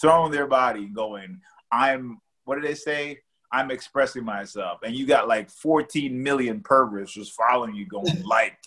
throwing 0.00 0.30
their 0.30 0.46
body, 0.46 0.86
going, 0.86 1.40
I'm. 1.72 2.20
What 2.44 2.60
do 2.60 2.66
they 2.66 2.74
say? 2.74 3.20
I'm 3.50 3.70
expressing 3.70 4.22
myself, 4.22 4.80
and 4.84 4.94
you 4.94 5.06
got 5.06 5.28
like 5.28 5.50
14 5.50 6.22
million 6.22 6.60
perverts 6.60 7.14
just 7.14 7.32
following 7.32 7.74
you, 7.74 7.86
going 7.86 8.22
like, 8.24 8.58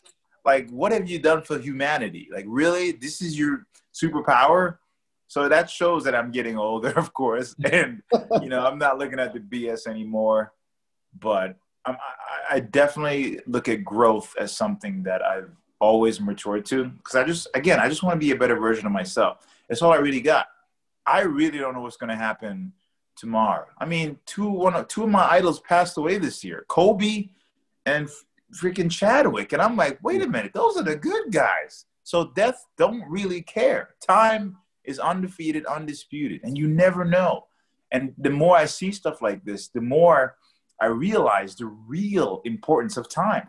like, 0.43 0.67
what 0.71 0.91
have 0.91 1.07
you 1.07 1.19
done 1.19 1.43
for 1.43 1.59
humanity? 1.59 2.27
Like, 2.33 2.45
really, 2.47 2.91
this 2.91 3.21
is 3.21 3.37
your 3.37 3.67
superpower? 3.93 4.77
So 5.27 5.47
that 5.47 5.69
shows 5.69 6.03
that 6.05 6.15
I'm 6.15 6.31
getting 6.31 6.57
older, 6.57 6.89
of 6.97 7.13
course, 7.13 7.55
and 7.63 8.01
you 8.41 8.49
know 8.49 8.65
I'm 8.65 8.79
not 8.79 8.97
looking 8.97 9.19
at 9.19 9.31
the 9.31 9.39
BS 9.39 9.85
anymore. 9.85 10.53
But 11.19 11.57
I, 11.85 11.95
I 12.49 12.59
definitely 12.59 13.39
look 13.47 13.67
at 13.67 13.83
growth 13.83 14.35
as 14.39 14.55
something 14.55 15.03
that 15.03 15.21
I've 15.21 15.51
always 15.79 16.21
matured 16.21 16.65
to 16.67 16.85
because 16.85 17.15
I 17.15 17.23
just, 17.23 17.47
again, 17.55 17.79
I 17.79 17.89
just 17.89 18.03
want 18.03 18.15
to 18.15 18.25
be 18.25 18.31
a 18.31 18.35
better 18.35 18.55
version 18.55 18.85
of 18.85 18.91
myself. 18.91 19.47
That's 19.67 19.81
all 19.81 19.91
I 19.91 19.97
really 19.97 20.21
got. 20.21 20.47
I 21.05 21.21
really 21.21 21.57
don't 21.57 21.73
know 21.73 21.81
what's 21.81 21.97
going 21.97 22.09
to 22.09 22.15
happen 22.15 22.73
tomorrow. 23.15 23.65
I 23.77 23.85
mean, 23.85 24.19
two 24.25 24.47
one 24.47 24.85
two 24.87 25.03
of 25.03 25.09
my 25.09 25.27
idols 25.29 25.59
passed 25.59 25.97
away 25.97 26.17
this 26.17 26.43
year, 26.43 26.65
Kobe 26.67 27.29
and 27.85 28.09
freaking 28.53 28.91
Chadwick, 28.91 29.53
and 29.53 29.61
I'm 29.61 29.75
like, 29.75 29.99
wait 30.03 30.21
a 30.21 30.25
mm. 30.25 30.31
minute, 30.31 30.53
those 30.53 30.77
are 30.77 30.83
the 30.83 30.95
good 30.95 31.31
guys. 31.31 31.85
So 32.03 32.31
death 32.35 32.65
don't 32.77 33.03
really 33.09 33.41
care. 33.41 33.95
Time 34.05 34.57
is 34.83 34.99
undefeated, 34.99 35.65
undisputed, 35.65 36.41
and 36.43 36.57
you 36.57 36.67
never 36.67 37.05
know. 37.05 37.45
And 37.91 38.13
the 38.17 38.29
more 38.29 38.55
I 38.55 38.65
see 38.65 38.91
stuff 38.91 39.21
like 39.21 39.43
this, 39.43 39.67
the 39.67 39.81
more 39.81 40.35
I 40.81 40.87
realize 40.87 41.55
the 41.55 41.67
real 41.67 42.41
importance 42.43 42.97
of 42.97 43.07
time 43.07 43.47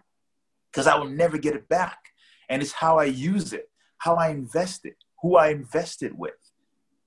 because 0.70 0.86
I 0.86 0.96
will 0.96 1.08
never 1.08 1.38
get 1.38 1.54
it 1.54 1.68
back. 1.68 2.10
And 2.48 2.60
it's 2.60 2.72
how 2.72 2.98
I 2.98 3.04
use 3.04 3.52
it, 3.54 3.70
how 3.98 4.16
I 4.16 4.28
invest 4.28 4.84
it, 4.84 4.96
who 5.22 5.36
I 5.36 5.48
invest 5.48 6.02
it 6.02 6.14
with. 6.16 6.34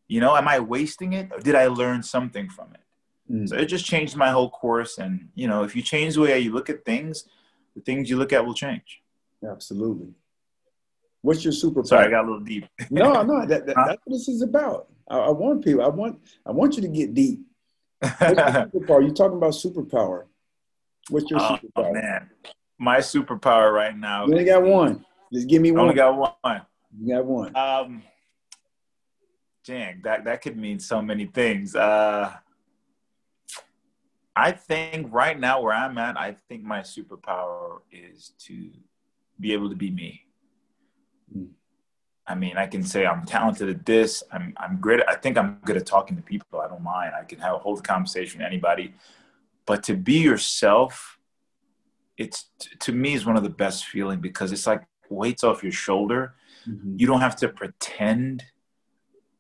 You 0.07 0.19
know, 0.19 0.35
am 0.35 0.47
I 0.47 0.59
wasting 0.59 1.13
it 1.13 1.31
or 1.31 1.39
did 1.39 1.55
I 1.55 1.67
learn 1.67 2.01
something 2.01 2.49
from 2.49 2.73
it? 2.73 3.31
Mm. 3.31 3.49
So 3.49 3.55
it 3.55 3.65
just 3.65 3.85
changed 3.85 4.15
my 4.15 4.31
whole 4.31 4.49
course. 4.49 4.97
And, 4.97 5.29
you 5.35 5.47
know, 5.47 5.63
if 5.63 5.75
you 5.75 5.83
change 5.83 6.15
the 6.15 6.21
way 6.21 6.39
you 6.39 6.53
look 6.53 6.69
at 6.69 6.85
things, 6.85 7.27
the 7.75 7.81
things 7.81 8.09
you 8.09 8.17
look 8.17 8.33
at 8.33 8.45
will 8.45 8.53
change. 8.53 9.01
Absolutely. 9.47 10.13
What's 11.21 11.43
your 11.43 11.53
superpower? 11.53 11.88
Sorry, 11.88 12.05
I 12.07 12.09
got 12.09 12.25
a 12.25 12.27
little 12.27 12.39
deep. 12.39 12.65
no, 12.89 13.21
no, 13.23 13.45
that, 13.45 13.65
that, 13.65 13.75
that's 13.88 14.01
what 14.05 14.13
this 14.13 14.27
is 14.27 14.41
about. 14.41 14.88
I, 15.07 15.17
I, 15.17 15.29
want 15.31 15.63
people. 15.63 15.83
I 15.83 15.88
want. 15.88 16.19
I 16.45 16.51
want 16.51 16.75
you 16.75 16.81
to 16.83 16.88
get 16.88 17.13
deep. 17.13 17.41
superpower? 18.03 19.03
You 19.03 19.13
talking 19.13 19.38
about 19.38 19.53
superpower? 19.53 20.25
What's 21.10 21.29
your 21.29 21.39
oh, 21.39 21.58
superpower? 21.62 21.93
man, 21.93 22.29
my 22.77 22.97
superpower 22.97 23.73
right 23.73 23.97
now. 23.97 24.25
You 24.25 24.34
only 24.34 24.45
got 24.45 24.63
one. 24.63 25.05
Just 25.34 25.47
give 25.47 25.62
me 25.62 25.71
one. 25.71 25.79
I 25.79 25.84
only 25.84 25.95
got 25.95 26.17
one. 26.17 26.62
You 26.97 27.15
got 27.15 27.25
one. 27.25 27.55
Um, 27.55 28.03
dang, 29.65 30.01
that 30.03 30.25
that 30.25 30.41
could 30.41 30.58
mean 30.58 30.79
so 30.79 31.01
many 31.01 31.25
things. 31.25 31.75
Uh, 31.75 32.34
I 34.36 34.51
think 34.51 35.13
right 35.13 35.39
now 35.39 35.62
where 35.62 35.73
I'm 35.73 35.97
at, 35.97 36.17
I 36.17 36.36
think 36.49 36.63
my 36.63 36.81
superpower 36.81 37.79
is 37.91 38.34
to 38.39 38.69
be 39.39 39.53
able 39.53 39.69
to 39.69 39.75
be 39.75 39.89
me. 39.89 40.25
I 42.27 42.35
mean, 42.35 42.57
I 42.57 42.65
can 42.65 42.83
say 42.83 43.05
I'm 43.05 43.25
talented 43.25 43.69
at 43.69 43.85
this. 43.85 44.23
I'm 44.31 44.53
I'm 44.57 44.77
great. 44.79 45.01
I 45.07 45.15
think 45.15 45.38
I'm 45.38 45.59
good 45.65 45.77
at 45.77 45.85
talking 45.85 46.17
to 46.17 46.23
people. 46.23 46.59
I 46.59 46.67
don't 46.67 46.81
mind. 46.83 47.13
I 47.19 47.23
can 47.23 47.39
have 47.39 47.55
a 47.55 47.59
whole 47.59 47.77
conversation 47.77 48.39
with 48.39 48.47
anybody. 48.47 48.93
But 49.65 49.83
to 49.83 49.95
be 49.95 50.19
yourself, 50.19 51.19
it's 52.17 52.45
to 52.79 52.91
me 52.91 53.13
is 53.13 53.25
one 53.25 53.38
of 53.38 53.43
the 53.43 53.49
best 53.49 53.85
feeling 53.85 54.21
because 54.21 54.51
it's 54.51 54.65
like 54.65 54.83
weights 55.09 55.43
off 55.43 55.61
your 55.61 55.71
shoulder. 55.71 56.35
Mm-hmm. 56.67 56.95
You 56.97 57.07
don't 57.07 57.21
have 57.21 57.35
to 57.38 57.49
pretend, 57.49 58.43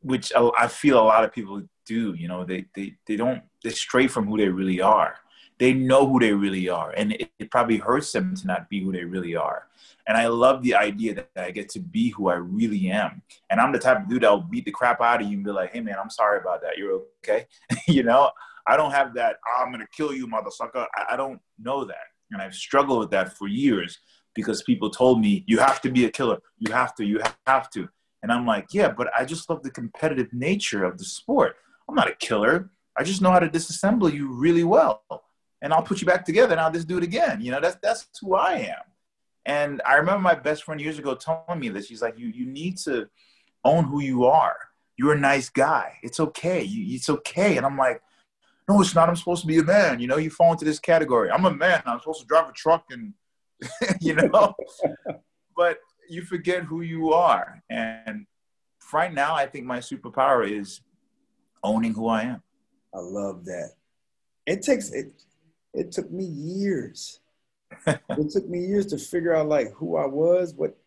which 0.01 0.31
I 0.35 0.67
feel 0.67 0.99
a 0.99 1.05
lot 1.05 1.23
of 1.23 1.33
people 1.33 1.63
do. 1.85 2.13
You 2.13 2.27
know, 2.27 2.43
they 2.43 2.65
they 2.75 2.95
they 3.07 3.15
don't 3.15 3.43
they 3.63 3.71
stray 3.71 4.07
from 4.07 4.27
who 4.27 4.37
they 4.37 4.49
really 4.49 4.81
are. 4.81 5.15
They 5.57 5.73
know 5.73 6.05
who 6.07 6.19
they 6.19 6.33
really 6.33 6.67
are, 6.69 6.91
and 6.91 7.13
it, 7.13 7.31
it 7.39 7.51
probably 7.51 7.77
hurts 7.77 8.11
them 8.11 8.35
to 8.35 8.47
not 8.47 8.69
be 8.69 8.83
who 8.83 8.91
they 8.91 9.05
really 9.05 9.35
are. 9.35 9.67
And 10.07 10.17
I 10.17 10.27
love 10.27 10.61
the 10.61 10.75
idea 10.75 11.15
that 11.15 11.29
I 11.35 11.51
get 11.51 11.69
to 11.69 11.79
be 11.79 12.09
who 12.09 12.27
I 12.27 12.35
really 12.35 12.89
am. 12.91 13.23
And 13.49 13.59
I'm 13.59 13.71
the 13.71 13.79
type 13.79 14.01
of 14.01 14.07
dude 14.07 14.21
that 14.21 14.29
will 14.29 14.41
beat 14.41 14.65
the 14.65 14.71
crap 14.71 15.01
out 15.01 15.21
of 15.21 15.27
you 15.27 15.37
and 15.37 15.45
be 15.45 15.51
like, 15.51 15.73
hey, 15.73 15.81
man, 15.81 15.95
I'm 16.01 16.11
sorry 16.11 16.39
about 16.39 16.61
that. 16.61 16.77
You're 16.77 17.01
okay. 17.23 17.47
you 17.87 18.03
know, 18.03 18.29
I 18.67 18.77
don't 18.77 18.91
have 18.91 19.13
that, 19.15 19.37
oh, 19.47 19.63
I'm 19.63 19.73
to 19.73 19.87
kill 19.95 20.13
you, 20.13 20.27
mother 20.27 20.51
sucker. 20.51 20.85
I, 20.95 21.13
I 21.13 21.15
don't 21.15 21.39
know 21.59 21.85
that. 21.85 21.95
And 22.31 22.41
I've 22.41 22.53
struggled 22.53 22.99
with 22.99 23.11
that 23.11 23.35
for 23.37 23.47
years 23.47 23.97
because 24.35 24.63
people 24.63 24.89
told 24.89 25.21
me, 25.21 25.43
you 25.47 25.59
have 25.59 25.81
to 25.81 25.89
be 25.89 26.05
a 26.05 26.11
killer. 26.11 26.39
You 26.59 26.71
have 26.71 26.93
to, 26.95 27.05
you 27.05 27.21
have 27.47 27.69
to. 27.71 27.87
And 28.21 28.31
I'm 28.31 28.45
like, 28.45 28.67
yeah, 28.73 28.89
but 28.89 29.09
I 29.17 29.25
just 29.25 29.49
love 29.49 29.63
the 29.63 29.71
competitive 29.71 30.33
nature 30.33 30.83
of 30.83 30.97
the 30.97 31.05
sport. 31.05 31.55
I'm 31.87 31.95
not 31.95 32.09
a 32.09 32.15
killer. 32.15 32.69
I 32.97 33.03
just 33.03 33.21
know 33.21 33.31
how 33.31 33.39
to 33.39 33.49
disassemble 33.49 34.11
you 34.11 34.33
really 34.33 34.63
well. 34.63 35.03
And 35.65 35.73
I'll 35.73 35.81
put 35.81 35.99
you 35.99 36.05
back 36.05 36.23
together 36.23 36.51
and 36.51 36.61
I'll 36.61 36.71
just 36.71 36.87
do 36.87 36.99
it 36.99 37.03
again. 37.03 37.41
You 37.41 37.49
know, 37.49 37.59
that's, 37.59 37.77
that's 37.81 38.07
who 38.21 38.35
I 38.35 38.53
am. 38.53 38.83
And 39.47 39.81
I 39.83 39.95
remember 39.95 40.21
my 40.21 40.35
best 40.35 40.63
friend 40.63 40.79
years 40.79 40.99
ago 40.99 41.15
telling 41.15 41.59
me 41.59 41.69
this. 41.69 41.87
She's 41.87 42.03
like, 42.03 42.19
you, 42.19 42.27
you 42.27 42.45
need 42.45 42.77
to 42.85 43.09
own 43.63 43.85
who 43.85 43.99
you 43.99 44.25
are. 44.25 44.57
You're 44.95 45.13
a 45.13 45.19
nice 45.19 45.49
guy. 45.49 45.97
It's 46.03 46.19
okay. 46.19 46.61
You, 46.61 46.95
it's 46.95 47.09
okay. 47.09 47.57
And 47.57 47.65
I'm 47.65 47.79
like, 47.79 47.99
no, 48.69 48.79
it's 48.79 48.93
not. 48.93 49.09
I'm 49.09 49.15
supposed 49.15 49.41
to 49.41 49.47
be 49.47 49.57
a 49.57 49.63
man. 49.63 49.99
You 49.99 50.05
know, 50.05 50.17
you 50.17 50.29
fall 50.29 50.51
into 50.51 50.65
this 50.65 50.77
category. 50.77 51.31
I'm 51.31 51.45
a 51.45 51.51
man. 51.51 51.81
I'm 51.87 51.97
supposed 51.99 52.21
to 52.21 52.27
drive 52.27 52.47
a 52.47 52.53
truck 52.53 52.85
and, 52.91 53.15
you 53.99 54.13
know, 54.13 54.53
but 55.57 55.79
you 56.07 56.21
forget 56.21 56.61
who 56.61 56.81
you 56.81 57.11
are. 57.11 57.63
And 57.71 58.27
right 58.93 59.11
now, 59.11 59.33
I 59.33 59.47
think 59.47 59.65
my 59.65 59.79
superpower 59.79 60.47
is 60.47 60.81
owning 61.63 61.95
who 61.95 62.07
I 62.07 62.21
am. 62.21 62.43
I 62.93 62.99
love 62.99 63.45
that. 63.45 63.71
It 64.45 64.61
takes, 64.61 64.91
it, 64.91 65.11
it 65.75 65.91
took 65.91 66.11
me 66.11 66.25
years 66.25 67.19
it 67.87 68.29
took 68.31 68.47
me 68.47 68.59
years 68.59 68.87
to 68.87 68.97
figure 68.97 69.35
out 69.35 69.47
like 69.47 69.71
who 69.73 69.95
I 69.97 70.05
was, 70.05 70.53
what, 70.53 70.77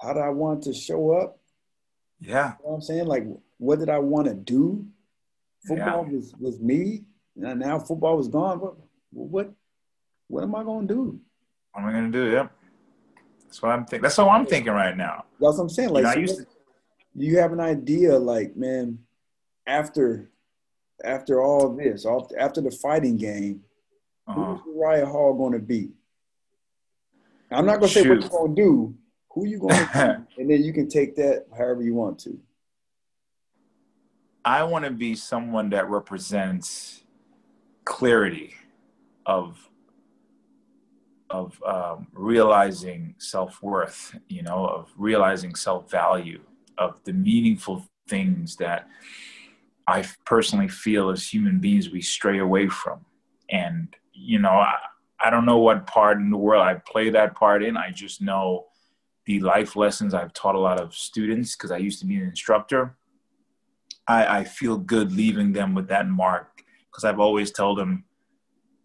how 0.00 0.12
did 0.12 0.22
I 0.22 0.30
want 0.30 0.62
to 0.64 0.74
show 0.74 1.12
up. 1.12 1.38
Yeah. 2.20 2.54
You 2.60 2.68
know 2.68 2.74
I'm 2.74 2.80
saying? 2.80 3.06
Like, 3.06 3.24
what 3.58 3.78
did 3.78 3.90
I 3.90 3.98
want 3.98 4.26
to 4.28 4.34
do? 4.34 4.86
Football 5.66 6.06
yeah. 6.06 6.16
was, 6.16 6.34
was 6.38 6.60
me. 6.60 7.04
And 7.36 7.60
now 7.60 7.78
football 7.78 8.16
was 8.16 8.28
gone. 8.28 8.60
What, 8.60 8.74
what, 9.10 9.52
what 10.28 10.42
am 10.42 10.54
I 10.54 10.62
going 10.62 10.88
to 10.88 10.94
do? 10.94 11.20
What 11.72 11.82
am 11.82 11.88
I 11.88 11.92
going 11.92 12.12
to 12.12 12.18
do? 12.18 12.30
Yep. 12.32 12.52
That's 13.44 13.62
what 13.62 13.72
I'm 13.72 13.84
thinking. 13.84 14.02
That's 14.02 14.18
what 14.18 14.28
I'm 14.28 14.46
thinking 14.46 14.72
right 14.72 14.96
now. 14.96 15.24
That's 15.40 15.56
what 15.56 15.64
I'm 15.64 15.68
saying. 15.68 15.90
Like, 15.90 16.02
you, 16.02 16.08
know, 16.08 16.14
so 16.14 16.20
used 16.20 16.36
to- 16.38 16.46
you 17.14 17.38
have 17.38 17.52
an 17.52 17.60
idea, 17.60 18.18
like, 18.18 18.56
man, 18.56 18.98
after, 19.66 20.30
after 21.04 21.42
all 21.42 21.74
this, 21.74 22.06
after 22.38 22.60
the 22.60 22.70
fighting 22.70 23.16
game, 23.16 23.62
uh-huh. 24.26 24.56
who's 24.56 24.74
Uriah 24.74 25.06
Hall 25.06 25.34
going 25.34 25.52
to 25.52 25.58
be? 25.58 25.90
I'm 27.50 27.66
not 27.66 27.80
gonna 27.80 27.88
say 27.88 28.08
what 28.08 28.20
you're 28.20 28.28
gonna 28.28 28.54
do. 28.54 28.94
Who 29.30 29.44
are 29.44 29.46
you 29.46 29.58
gonna 29.58 30.26
do, 30.36 30.42
and 30.42 30.50
then 30.50 30.64
you 30.64 30.72
can 30.72 30.88
take 30.88 31.16
that 31.16 31.46
however 31.56 31.82
you 31.82 31.94
want 31.94 32.18
to. 32.20 32.38
I 34.44 34.62
want 34.64 34.84
to 34.84 34.90
be 34.90 35.14
someone 35.14 35.70
that 35.70 35.88
represents 35.90 37.02
clarity 37.84 38.54
of 39.24 39.68
of 41.28 41.60
um, 41.64 42.06
realizing 42.12 43.14
self 43.18 43.62
worth. 43.62 44.18
You 44.28 44.42
know, 44.42 44.66
of 44.66 44.92
realizing 44.96 45.54
self 45.54 45.90
value, 45.90 46.40
of 46.78 47.02
the 47.04 47.12
meaningful 47.12 47.86
things 48.08 48.56
that 48.56 48.88
I 49.86 50.04
personally 50.24 50.68
feel 50.68 51.10
as 51.10 51.32
human 51.32 51.58
beings 51.58 51.90
we 51.90 52.02
stray 52.02 52.38
away 52.38 52.68
from, 52.68 53.04
and 53.50 53.94
you 54.16 54.38
know. 54.38 54.50
I, 54.50 54.74
I 55.18 55.30
don't 55.30 55.46
know 55.46 55.58
what 55.58 55.86
part 55.86 56.18
in 56.18 56.30
the 56.30 56.36
world 56.36 56.62
I 56.62 56.74
play 56.74 57.10
that 57.10 57.34
part 57.34 57.62
in. 57.62 57.76
I 57.76 57.90
just 57.90 58.20
know 58.20 58.66
the 59.24 59.40
life 59.40 59.74
lessons 59.74 60.14
I've 60.14 60.32
taught 60.32 60.54
a 60.54 60.60
lot 60.60 60.80
of 60.80 60.94
students 60.94 61.56
because 61.56 61.70
I 61.70 61.78
used 61.78 62.00
to 62.00 62.06
be 62.06 62.16
an 62.16 62.22
instructor. 62.22 62.96
I, 64.06 64.38
I 64.38 64.44
feel 64.44 64.76
good 64.76 65.12
leaving 65.12 65.52
them 65.52 65.74
with 65.74 65.88
that 65.88 66.08
mark 66.08 66.62
because 66.90 67.04
I've 67.04 67.18
always 67.18 67.50
told 67.50 67.78
them, 67.78 68.04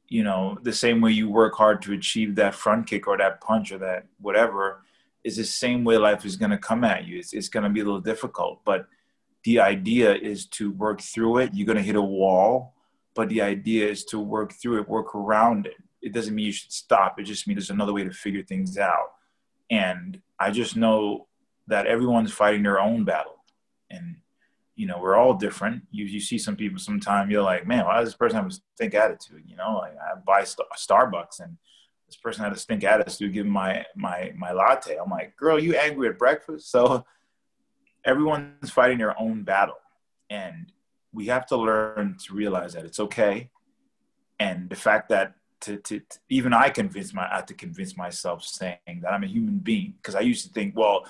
you 0.08 0.24
know, 0.24 0.58
the 0.64 0.74
same 0.74 1.00
way 1.00 1.12
you 1.12 1.30
work 1.30 1.56
hard 1.56 1.82
to 1.84 1.94
achieve 1.94 2.36
that 2.36 2.56
front 2.56 2.88
kick 2.88 3.08
or 3.08 3.18
that 3.18 3.40
punch 3.42 3.72
or 3.72 3.78
that 3.80 4.08
whatever 4.20 4.84
is 5.24 5.38
the 5.38 5.44
same 5.44 5.84
way 5.84 5.98
life 5.98 6.26
is 6.26 6.36
going 6.36 6.52
to 6.52 6.58
come 6.58 6.84
at 6.84 7.06
you. 7.06 7.20
It's, 7.20 7.34
it's 7.34 7.50
going 7.50 7.64
to 7.64 7.70
be 7.70 7.82
a 7.82 7.86
little 7.86 8.02
difficult, 8.02 8.62
but 8.66 8.88
the 9.44 9.60
idea 9.60 10.16
is 10.16 10.46
to 10.48 10.72
work 10.72 11.02
through 11.02 11.40
it. 11.40 11.52
You're 11.54 11.68
going 11.68 11.78
to 11.78 11.84
hit 11.84 11.96
a 11.96 12.02
wall, 12.02 12.74
but 13.16 13.30
the 13.30 13.42
idea 13.42 13.88
is 13.88 14.06
to 14.06 14.20
work 14.20 14.54
through 14.54 14.80
it, 14.80 14.90
work 14.90 15.16
around 15.16 15.66
it 15.66 15.76
it 16.02 16.14
doesn't 16.14 16.34
mean 16.34 16.48
you 16.48 16.52
should 16.52 16.72
stop. 16.72 17.20
It 17.20 17.24
just 17.24 17.48
means 17.48 17.58
there's 17.58 17.70
another 17.70 17.94
way 17.94 18.04
to 18.04 18.12
figure 18.12 18.44
things 18.44 18.78
out. 18.78 19.12
And 19.70 20.22
I 20.40 20.52
just 20.52 20.76
know 20.76 21.28
that 21.68 21.86
everyone's 21.86 22.32
fighting 22.32 22.64
their 22.64 22.80
own 22.80 23.06
battle. 23.06 23.44
And, 23.90 24.18
you 24.76 24.88
know, 24.88 25.00
we're 25.00 25.16
all 25.16 25.36
different. 25.36 25.84
You 25.92 26.06
you 26.06 26.20
see 26.20 26.38
some 26.38 26.56
people 26.56 26.80
sometime 26.80 27.30
you're 27.30 27.44
like, 27.44 27.68
man, 27.68 27.86
why 27.86 28.00
does 28.00 28.10
this 28.10 28.18
person 28.18 28.38
have 28.38 28.48
a 28.48 28.52
stink 28.52 28.96
attitude? 28.96 29.44
You 29.46 29.56
know, 29.56 29.78
like 29.78 29.94
I 29.94 30.20
buy 30.26 30.44
Star- 30.44 30.66
Starbucks 30.78 31.40
and 31.40 31.58
this 32.08 32.18
person 32.18 32.44
had 32.44 32.54
a 32.54 32.58
stink 32.58 32.84
attitude 32.84 33.34
giving 33.34 33.52
my 33.52 33.86
my 33.96 34.34
my 34.36 34.52
latte. 34.52 34.98
I'm 34.98 35.10
like, 35.10 35.36
girl, 35.38 35.60
you 35.60 35.76
angry 35.76 36.10
at 36.10 36.18
breakfast? 36.18 36.72
So 36.72 37.06
everyone's 38.04 38.72
fighting 38.72 38.98
their 38.98 39.20
own 39.22 39.44
battle, 39.44 39.80
and 40.30 40.72
we 41.14 41.28
have 41.28 41.46
to 41.48 41.58
learn 41.58 42.18
to 42.26 42.34
realize 42.34 42.74
that 42.74 42.86
it's 42.86 43.00
okay. 43.00 43.50
And 44.40 44.70
the 44.70 44.76
fact 44.76 45.10
that 45.10 45.36
to, 45.62 45.78
to, 45.78 46.00
to 46.00 46.20
even 46.30 46.54
I 46.54 46.70
convince 46.70 47.14
my 47.14 47.32
I 47.32 47.36
have 47.36 47.46
to 47.48 47.54
convince 47.54 47.96
myself 47.96 48.44
saying 48.44 49.02
that 49.02 49.14
I'm 49.14 49.24
a 49.24 49.28
human 49.28 49.60
being 49.60 49.94
because 49.98 50.16
I 50.16 50.22
used 50.22 50.46
to 50.48 50.54
think, 50.54 50.76
well, 50.76 51.06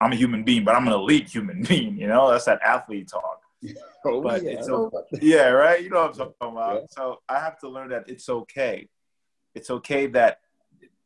I'm 0.00 0.12
a 0.12 0.16
human 0.16 0.44
being, 0.44 0.64
but 0.64 0.74
I'm 0.74 0.86
an 0.86 0.94
elite 0.94 1.28
human 1.28 1.62
being. 1.68 1.98
You 1.98 2.06
know, 2.06 2.30
that's 2.30 2.46
that 2.46 2.60
athlete 2.62 3.08
talk. 3.08 3.42
Oh, 4.02 4.22
but 4.22 4.42
yeah, 4.42 4.52
it's 4.52 4.66
okay. 4.66 4.96
yeah, 5.20 5.48
right. 5.48 5.84
You 5.84 5.90
know 5.90 6.00
what 6.00 6.12
I'm 6.12 6.16
talking 6.16 6.56
about. 6.56 6.80
Yeah. 6.80 6.86
So 6.88 7.18
I 7.28 7.38
have 7.38 7.58
to 7.58 7.68
learn 7.68 7.90
that 7.90 8.08
it's 8.08 8.30
okay. 8.30 8.88
It's 9.54 9.68
okay 9.68 10.06
that 10.06 10.38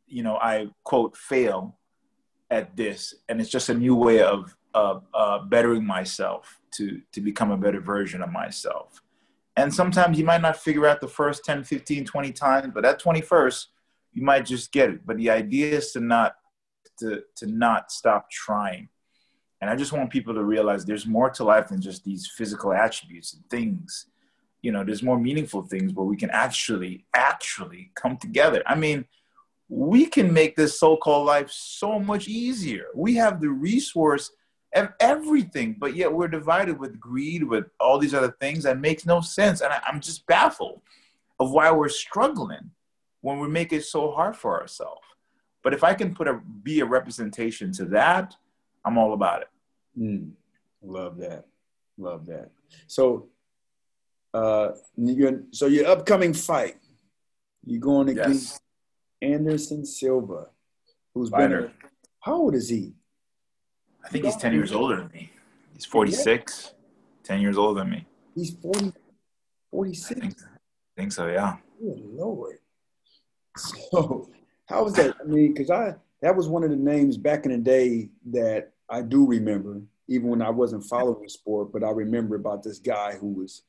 you 0.07 0.23
know 0.23 0.37
I 0.37 0.69
quote 0.85 1.17
fail 1.17 1.77
at 2.53 2.77
this, 2.77 3.13
and 3.29 3.41
it's 3.41 3.51
just 3.51 3.69
a 3.69 3.75
new 3.75 3.97
way 3.97 4.23
of 4.23 4.57
uh, 4.75 5.01
uh, 5.13 5.41
bettering 5.41 5.85
myself 5.85 6.61
to 6.75 7.01
to 7.13 7.21
become 7.21 7.51
a 7.51 7.57
better 7.57 7.81
version 7.81 8.23
of 8.23 8.31
myself. 8.31 9.01
And 9.57 9.73
sometimes 9.73 10.19
you 10.19 10.25
might 10.25 10.43
not 10.43 10.57
figure 10.57 10.87
out 10.87 11.01
the 11.01 11.09
first 11.09 11.45
10, 11.45 11.63
15, 11.63 12.05
20 12.05 12.33
times, 12.33 12.73
but 12.75 12.85
at 12.85 13.01
21st, 13.01 13.67
you 14.13 14.23
might 14.23 14.45
just 14.45 14.73
get 14.73 14.91
it. 14.91 15.07
But 15.07 15.17
the 15.17 15.31
idea 15.31 15.77
is 15.77 15.93
to 15.93 16.01
not 16.01 16.35
to 16.99 17.23
to 17.37 17.47
not 17.47 17.91
stop 17.91 18.31
trying. 18.31 18.89
And 19.61 19.71
I 19.71 19.77
just 19.77 19.93
want 19.93 20.11
people 20.11 20.35
to 20.35 20.45
realize 20.45 20.85
there's 20.85 21.07
more 21.07 21.31
to 21.31 21.45
life 21.45 21.69
than 21.69 21.81
just 21.81 22.05
these 22.05 22.31
physical 22.37 22.73
attributes 22.73 23.33
and 23.33 23.49
things. 23.49 24.07
You 24.61 24.73
know, 24.73 24.85
there's 24.85 25.03
more 25.03 25.19
meaningful 25.19 25.63
things 25.63 25.95
where 25.95 26.05
we 26.05 26.17
can 26.17 26.31
actually, 26.31 27.07
actually 27.15 27.91
come 27.95 28.19
together. 28.19 28.63
I 28.67 28.75
mean, 28.75 29.07
we 29.69 30.07
can 30.07 30.33
make 30.33 30.55
this 30.55 30.79
so-called 30.79 31.27
life 31.27 31.51
so 31.51 31.99
much 31.99 32.29
easier. 32.29 32.89
We 32.95 33.15
have 33.15 33.41
the 33.41 33.49
resource 33.49 34.31
everything, 34.75 35.77
but 35.79 35.95
yet 35.95 36.13
we're 36.13 36.29
divided 36.29 36.79
with 36.79 36.99
greed, 36.99 37.45
with 37.45 37.67
all 37.79 37.99
these 37.99 38.15
other 38.15 38.35
things 38.41 38.65
that 38.65 38.81
makes 38.81 39.07
no 39.07 39.21
sense. 39.21 39.61
And 39.61 39.73
I, 39.73 39.81
I'm 39.87 40.01
just 40.01 40.27
baffled 40.27 40.81
of 41.39 41.51
why 41.53 41.71
we're 41.71 41.89
struggling 41.89 42.71
when 43.21 43.39
we 43.39 43.49
make 43.49 43.73
it 43.73 43.85
so 43.85 44.11
hard 44.11 44.37
for 44.37 44.61
ourselves. 44.61 45.01
But 45.63 45.73
if 45.73 45.83
I 45.83 45.95
can 45.95 46.15
put 46.15 46.29
a 46.29 46.41
be 46.63 46.81
a 46.81 46.85
representation 46.85 47.73
to 47.73 47.87
that, 47.87 48.37
I'm 48.85 48.99
all 48.99 49.15
about 49.15 49.43
it. 49.43 49.49
Mm, 49.99 50.33
love 50.83 51.17
that. 51.19 51.47
Love 51.97 52.27
that. 52.27 52.51
So, 52.87 53.29
uh, 54.35 54.71
you're, 54.97 55.43
so 55.53 55.67
your 55.67 55.87
upcoming 55.87 56.35
fight, 56.35 56.77
you're 57.65 57.81
going 57.81 58.09
against 58.09 58.61
yes. 59.23 59.31
Anderson 59.31 59.87
Silva, 59.87 60.49
who's 61.15 61.31
Fighter. 61.31 61.63
been. 61.63 61.71
A, 61.71 61.73
how 62.21 62.35
old 62.35 62.55
is 62.55 62.69
he? 62.69 62.93
I 64.05 64.09
think 64.09 64.25
he's 64.25 64.37
10 64.37 64.53
years 64.53 64.73
older 64.73 64.97
than 64.97 65.11
me. 65.13 65.31
He's 65.73 65.85
46, 65.85 66.75
10 67.25 67.41
years 67.41 67.57
older 67.57 67.81
than 67.81 67.91
me. 67.91 68.07
He's 68.35 68.55
40, 68.55 68.93
46? 69.71 70.11
I 70.11 70.21
think, 70.21 70.37
I 70.43 71.01
think 71.01 71.13
so, 71.13 71.27
yeah. 71.29 71.57
Good 71.81 72.03
Lord. 72.05 72.59
So, 73.57 74.31
how 74.67 74.85
was 74.85 74.95
that? 74.95 75.17
I 75.21 75.25
mean, 75.25 75.53
because 75.53 75.71
I 75.71 75.95
that 76.25 76.35
was 76.35 76.49
one 76.49 76.65
of 76.65 76.71
the 76.71 76.77
names 76.77 77.19
back 77.19 77.45
in 77.45 77.53
the 77.53 77.59
day 77.59 78.09
that 78.31 78.73
I 78.89 79.03
do 79.03 79.27
remember, 79.27 79.83
even 80.09 80.29
when 80.29 80.41
I 80.41 80.49
wasn't 80.49 80.85
following 80.85 81.29
sport, 81.29 81.71
but 81.71 81.85
I 81.85 81.91
remember 81.91 82.35
about 82.35 82.63
this 82.63 82.79
guy 82.79 83.13
who 83.13 83.29
was 83.29 83.63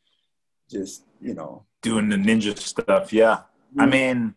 just, 0.69 1.03
you 1.19 1.33
know, 1.33 1.65
doing 1.81 2.07
the 2.07 2.15
ninja 2.15 2.57
stuff. 2.57 3.11
Yeah. 3.11 3.41
I 3.77 3.85
mean, 3.85 4.35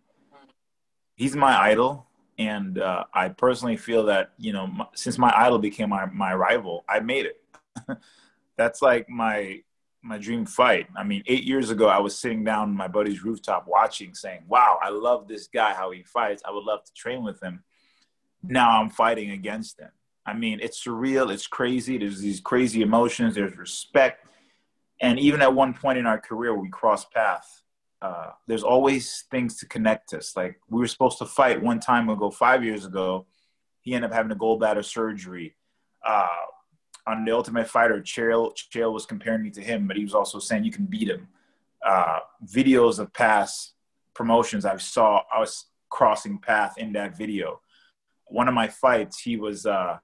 he's 1.14 1.36
my 1.36 1.56
idol. 1.60 2.07
And 2.38 2.78
uh, 2.78 3.04
I 3.12 3.30
personally 3.30 3.76
feel 3.76 4.04
that, 4.06 4.32
you 4.38 4.52
know, 4.52 4.70
since 4.94 5.18
my 5.18 5.32
idol 5.36 5.58
became 5.58 5.88
my, 5.88 6.06
my 6.06 6.34
rival, 6.34 6.84
I 6.88 7.00
made 7.00 7.26
it. 7.26 7.42
That's 8.56 8.80
like 8.80 9.08
my 9.08 9.62
my 10.00 10.16
dream 10.16 10.46
fight. 10.46 10.88
I 10.96 11.02
mean, 11.02 11.22
eight 11.26 11.44
years 11.44 11.70
ago, 11.70 11.88
I 11.88 11.98
was 11.98 12.18
sitting 12.18 12.44
down 12.44 12.74
my 12.74 12.88
buddy's 12.88 13.24
rooftop 13.24 13.66
watching, 13.66 14.14
saying, 14.14 14.42
Wow, 14.48 14.78
I 14.82 14.90
love 14.90 15.28
this 15.28 15.48
guy, 15.48 15.74
how 15.74 15.90
he 15.90 16.02
fights. 16.02 16.42
I 16.46 16.52
would 16.52 16.64
love 16.64 16.84
to 16.84 16.92
train 16.94 17.24
with 17.24 17.42
him. 17.42 17.64
Now 18.42 18.80
I'm 18.80 18.90
fighting 18.90 19.30
against 19.30 19.80
him. 19.80 19.90
I 20.24 20.34
mean, 20.34 20.60
it's 20.62 20.84
surreal, 20.84 21.32
it's 21.32 21.46
crazy. 21.46 21.98
There's 21.98 22.20
these 22.20 22.40
crazy 22.40 22.82
emotions, 22.82 23.34
there's 23.34 23.56
respect. 23.56 24.26
And 25.00 25.18
even 25.18 25.42
at 25.42 25.54
one 25.54 25.74
point 25.74 25.98
in 25.98 26.06
our 26.06 26.18
career, 26.18 26.54
we 26.54 26.68
crossed 26.68 27.12
paths. 27.12 27.62
Uh, 28.00 28.30
there's 28.46 28.62
always 28.62 29.24
things 29.30 29.56
to 29.58 29.66
connect 29.66 30.14
us. 30.14 30.36
Like 30.36 30.60
we 30.70 30.80
were 30.80 30.86
supposed 30.86 31.18
to 31.18 31.26
fight 31.26 31.62
one 31.62 31.80
time 31.80 32.08
ago, 32.08 32.30
five 32.30 32.64
years 32.64 32.84
ago. 32.84 33.26
He 33.80 33.94
ended 33.94 34.10
up 34.10 34.16
having 34.16 34.32
a 34.32 34.36
gallbladder 34.36 34.84
surgery. 34.84 35.54
Uh, 36.04 36.28
on 37.06 37.24
the 37.24 37.32
Ultimate 37.32 37.68
Fighter, 37.68 38.00
Chael, 38.02 38.52
Chael 38.54 38.92
was 38.92 39.06
comparing 39.06 39.42
me 39.42 39.50
to 39.50 39.62
him, 39.62 39.88
but 39.88 39.96
he 39.96 40.04
was 40.04 40.14
also 40.14 40.38
saying 40.38 40.64
you 40.64 40.70
can 40.70 40.84
beat 40.84 41.08
him. 41.08 41.28
Uh, 41.84 42.18
videos 42.46 42.98
of 42.98 43.12
past 43.12 43.72
promotions 44.14 44.64
I 44.64 44.76
saw, 44.76 45.22
I 45.34 45.40
was 45.40 45.66
crossing 45.88 46.38
path 46.38 46.74
in 46.76 46.92
that 46.92 47.16
video. 47.16 47.60
One 48.26 48.46
of 48.46 48.54
my 48.54 48.68
fights, 48.68 49.20
he 49.20 49.36
was 49.36 49.64
uh, 49.64 49.98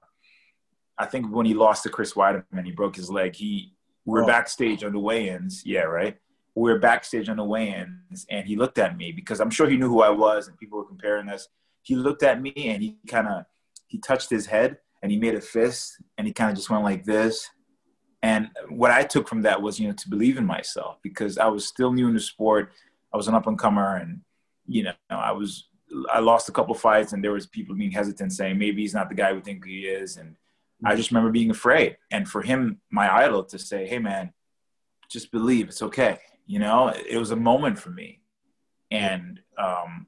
I 0.97 1.05
think 1.05 1.33
when 1.33 1.45
he 1.45 1.53
lost 1.53 1.83
to 1.83 1.89
Chris 1.89 2.13
Weidman, 2.13 2.65
he 2.65 2.71
broke 2.71 2.95
his 2.95 3.09
leg. 3.09 3.35
He 3.35 3.73
we 4.05 4.19
are 4.19 4.23
oh. 4.23 4.27
backstage 4.27 4.83
on 4.83 4.93
the 4.93 4.99
weigh-ins. 4.99 5.63
Yeah, 5.65 5.81
right. 5.81 6.17
We 6.55 6.71
are 6.71 6.79
backstage 6.79 7.27
on 7.27 7.37
the 7.37 7.43
weigh-ins, 7.43 8.25
and 8.29 8.47
he 8.47 8.55
looked 8.55 8.77
at 8.77 8.97
me 8.97 9.11
because 9.11 9.41
I'm 9.41 9.49
sure 9.49 9.69
he 9.69 9.77
knew 9.77 9.89
who 9.89 10.01
I 10.01 10.09
was, 10.09 10.47
and 10.47 10.57
people 10.57 10.77
were 10.77 10.85
comparing 10.85 11.29
us. 11.29 11.49
He 11.81 11.95
looked 11.95 12.23
at 12.23 12.41
me 12.41 12.53
and 12.55 12.81
he 12.81 12.97
kind 13.07 13.27
of 13.27 13.45
he 13.87 13.99
touched 13.99 14.29
his 14.29 14.47
head 14.47 14.77
and 15.03 15.11
he 15.11 15.19
made 15.19 15.35
a 15.35 15.41
fist 15.41 16.01
and 16.17 16.25
he 16.25 16.33
kind 16.33 16.49
of 16.49 16.57
just 16.57 16.69
went 16.69 16.83
like 16.83 17.03
this. 17.05 17.47
And 18.23 18.49
what 18.69 18.89
I 18.89 19.03
took 19.03 19.27
from 19.27 19.43
that 19.43 19.61
was, 19.61 19.79
you 19.79 19.87
know, 19.87 19.93
to 19.93 20.09
believe 20.09 20.37
in 20.37 20.45
myself 20.45 20.97
because 21.03 21.37
I 21.37 21.45
was 21.45 21.67
still 21.67 21.93
new 21.93 22.07
in 22.07 22.15
the 22.15 22.19
sport. 22.19 22.71
I 23.13 23.17
was 23.17 23.27
an 23.27 23.35
up 23.35 23.45
and 23.45 23.59
comer, 23.59 23.97
and 23.97 24.21
you 24.65 24.83
know, 24.83 24.93
I 25.09 25.31
was 25.31 25.67
I 26.11 26.19
lost 26.19 26.49
a 26.49 26.51
couple 26.51 26.73
fights, 26.73 27.13
and 27.13 27.23
there 27.23 27.31
was 27.33 27.45
people 27.45 27.75
being 27.75 27.91
hesitant, 27.91 28.33
saying 28.33 28.57
maybe 28.57 28.81
he's 28.81 28.95
not 28.95 29.09
the 29.09 29.15
guy 29.15 29.31
we 29.31 29.41
think 29.41 29.63
he 29.63 29.81
is, 29.81 30.17
and 30.17 30.35
I 30.83 30.95
just 30.95 31.11
remember 31.11 31.31
being 31.31 31.51
afraid. 31.51 31.97
And 32.11 32.27
for 32.27 32.41
him, 32.41 32.81
my 32.91 33.13
idol, 33.13 33.43
to 33.45 33.59
say, 33.59 33.87
hey, 33.87 33.99
man, 33.99 34.33
just 35.09 35.31
believe 35.31 35.69
it's 35.69 35.81
okay. 35.81 36.19
You 36.45 36.59
know, 36.59 36.89
it 36.89 37.17
was 37.17 37.31
a 37.31 37.35
moment 37.35 37.79
for 37.79 37.89
me. 37.89 38.21
And 38.91 39.39
um, 39.57 40.07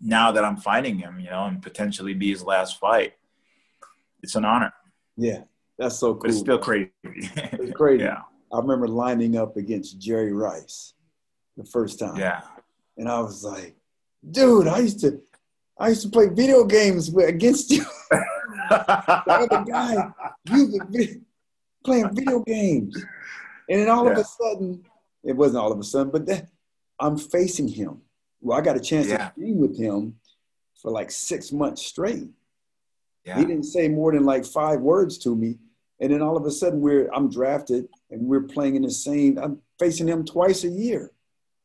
now 0.00 0.32
that 0.32 0.44
I'm 0.44 0.56
fighting 0.56 0.98
him, 0.98 1.20
you 1.20 1.30
know, 1.30 1.44
and 1.44 1.62
potentially 1.62 2.14
be 2.14 2.30
his 2.30 2.42
last 2.42 2.78
fight, 2.78 3.14
it's 4.22 4.34
an 4.34 4.44
honor. 4.44 4.72
Yeah, 5.16 5.42
that's 5.78 5.98
so 5.98 6.14
cool. 6.14 6.22
But 6.22 6.30
it's 6.30 6.40
still 6.40 6.58
crazy. 6.58 6.90
it's 7.04 7.72
crazy. 7.72 8.04
yeah. 8.04 8.22
I 8.52 8.58
remember 8.58 8.88
lining 8.88 9.36
up 9.36 9.56
against 9.56 9.98
Jerry 9.98 10.32
Rice 10.32 10.94
the 11.56 11.64
first 11.64 11.98
time. 11.98 12.16
Yeah. 12.16 12.42
And 12.96 13.08
I 13.08 13.20
was 13.20 13.44
like, 13.44 13.76
dude, 14.30 14.68
I 14.68 14.78
used 14.78 15.00
to 15.00 15.20
I 15.78 15.88
used 15.88 16.02
to 16.02 16.08
play 16.08 16.28
video 16.28 16.64
games 16.64 17.10
with, 17.10 17.28
against 17.28 17.70
you. 17.70 17.84
the 18.10 19.22
other 19.28 19.64
guy, 19.64 20.08
you 20.50 21.22
playing 21.84 22.14
video 22.14 22.40
games. 22.40 22.96
And 23.68 23.80
then 23.80 23.88
all 23.88 24.06
yeah. 24.06 24.12
of 24.12 24.18
a 24.18 24.24
sudden, 24.24 24.82
it 25.26 25.36
wasn't 25.36 25.58
all 25.58 25.72
of 25.72 25.78
a 25.78 25.84
sudden, 25.84 26.12
but 26.12 26.24
then 26.24 26.48
I'm 27.00 27.18
facing 27.18 27.68
him. 27.68 28.02
Well, 28.40 28.56
I 28.56 28.60
got 28.60 28.76
a 28.76 28.80
chance 28.80 29.08
yeah. 29.08 29.28
to 29.28 29.32
be 29.38 29.52
with 29.52 29.76
him 29.78 30.16
for 30.80 30.90
like 30.90 31.10
six 31.10 31.52
months 31.52 31.84
straight. 31.84 32.28
Yeah. 33.24 33.38
He 33.38 33.44
didn't 33.44 33.64
say 33.64 33.88
more 33.88 34.12
than 34.12 34.24
like 34.24 34.44
five 34.44 34.80
words 34.80 35.18
to 35.18 35.34
me. 35.34 35.58
And 36.00 36.12
then 36.12 36.22
all 36.22 36.36
of 36.36 36.44
a 36.44 36.50
sudden 36.50 36.80
we're 36.80 37.08
I'm 37.12 37.28
drafted 37.28 37.88
and 38.10 38.22
we're 38.22 38.42
playing 38.42 38.76
in 38.76 38.82
the 38.82 38.90
same 38.90 39.38
I'm 39.38 39.60
facing 39.78 40.06
him 40.06 40.24
twice 40.24 40.62
a 40.62 40.68
year. 40.68 41.10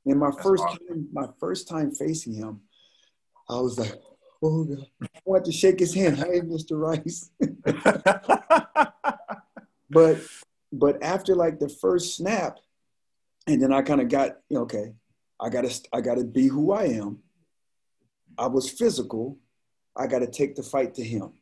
And 0.06 0.20
my 0.20 0.32
That's 0.32 0.42
first 0.42 0.64
awesome. 0.64 0.88
time, 0.88 1.08
my 1.14 1.28
first 1.40 1.68
time 1.68 1.92
facing 1.92 2.34
him, 2.34 2.62
I 3.48 3.60
was 3.60 3.78
like, 3.78 3.94
oh 4.42 4.64
God. 4.64 4.88
I 5.04 5.08
wanted 5.24 5.46
to 5.46 5.52
shake 5.52 5.80
his 5.80 5.94
hand. 5.94 6.18
Hey, 6.18 6.40
Mr. 6.40 6.80
Rice. 6.80 7.30
but 9.90 10.18
but 10.74 11.04
after 11.04 11.36
like 11.36 11.60
the 11.60 11.70
first 11.70 12.16
snap, 12.18 12.58
and 13.48 13.62
then 13.62 13.74
I 13.74 13.82
kind 13.82 14.02
of 14.02 14.10
got, 14.10 14.38
okay, 14.54 14.94
I 15.40 15.50
gotta 15.50 15.74
I 15.92 16.02
gotta 16.02 16.24
be 16.24 16.48
who 16.48 16.72
I 16.72 16.84
am. 16.86 17.20
I 18.38 18.48
was 18.48 18.70
physical. 18.70 19.40
I 19.96 20.08
gotta 20.08 20.28
take 20.28 20.56
the 20.56 20.64
fight 20.64 20.94
to 20.96 21.04
him. 21.04 21.34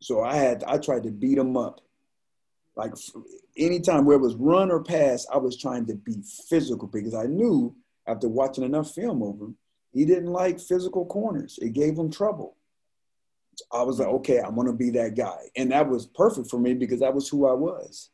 So 0.00 0.22
I 0.22 0.36
had 0.36 0.64
I 0.64 0.78
tried 0.78 1.04
to 1.04 1.10
beat 1.10 1.38
him 1.38 1.56
up. 1.56 1.80
Like 2.76 2.92
anytime 3.56 4.04
where 4.04 4.16
it 4.16 4.22
was 4.22 4.34
run 4.34 4.70
or 4.70 4.82
pass, 4.82 5.26
I 5.32 5.38
was 5.38 5.56
trying 5.56 5.86
to 5.86 5.94
be 5.94 6.16
physical 6.48 6.88
because 6.88 7.14
I 7.14 7.26
knew 7.26 7.74
after 8.06 8.28
watching 8.28 8.64
enough 8.64 8.90
film 8.92 9.22
of 9.22 9.40
him 9.40 9.56
he 9.92 10.04
didn't 10.04 10.32
like 10.32 10.60
physical 10.60 11.06
corners. 11.06 11.58
It 11.62 11.72
gave 11.72 11.96
him 11.96 12.10
trouble. 12.10 12.56
I 13.72 13.82
was 13.82 13.98
like, 13.98 14.08
okay, 14.08 14.38
I'm 14.40 14.54
gonna 14.54 14.72
be 14.72 14.90
that 14.90 15.16
guy. 15.16 15.38
And 15.56 15.72
that 15.72 15.88
was 15.88 16.06
perfect 16.06 16.50
for 16.50 16.58
me 16.58 16.74
because 16.74 17.00
that 17.00 17.14
was 17.14 17.28
who 17.28 17.46
I 17.46 17.54
was. 17.54 18.10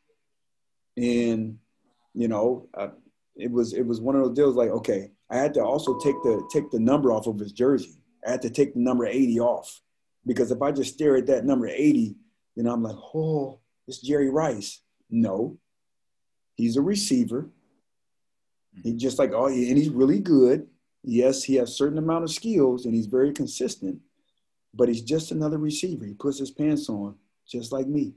and 0.97 1.57
you 2.13 2.29
know, 2.29 2.69
uh, 2.73 2.89
it 3.35 3.51
was 3.51 3.73
it 3.73 3.85
was 3.85 4.01
one 4.01 4.15
of 4.15 4.23
those 4.23 4.35
deals 4.35 4.55
like, 4.55 4.69
okay, 4.69 5.11
I 5.29 5.37
had 5.37 5.53
to 5.55 5.63
also 5.63 5.97
take 5.99 6.15
the 6.23 6.47
take 6.51 6.69
the 6.71 6.79
number 6.79 7.11
off 7.11 7.27
of 7.27 7.39
his 7.39 7.51
jersey. 7.51 7.99
I 8.25 8.31
had 8.31 8.41
to 8.43 8.49
take 8.49 8.73
the 8.73 8.79
number 8.79 9.05
80 9.05 9.39
off 9.39 9.81
because 10.25 10.51
if 10.51 10.61
I 10.61 10.71
just 10.71 10.93
stare 10.93 11.15
at 11.17 11.27
that 11.27 11.45
number 11.45 11.67
80, 11.67 12.15
then 12.55 12.67
I'm 12.67 12.81
like, 12.81 12.95
oh, 13.13 13.59
it's 13.87 13.99
Jerry 13.99 14.29
Rice. 14.29 14.81
No, 15.09 15.57
he's 16.55 16.77
a 16.77 16.81
receiver. 16.81 17.49
He's 18.73 18.93
mm-hmm. 18.93 18.97
just 18.97 19.19
like, 19.19 19.31
oh, 19.33 19.47
and 19.47 19.77
he's 19.77 19.89
really 19.89 20.19
good. 20.19 20.67
Yes, 21.03 21.43
he 21.43 21.55
has 21.55 21.77
certain 21.77 21.99
amount 21.99 22.23
of 22.23 22.31
skills 22.31 22.85
and 22.85 22.95
he's 22.95 23.05
very 23.05 23.31
consistent, 23.31 23.99
but 24.73 24.89
he's 24.89 25.01
just 25.01 25.31
another 25.31 25.59
receiver. 25.59 26.05
He 26.05 26.13
puts 26.13 26.39
his 26.39 26.51
pants 26.51 26.89
on 26.89 27.15
just 27.47 27.71
like 27.71 27.87
me. 27.87 28.15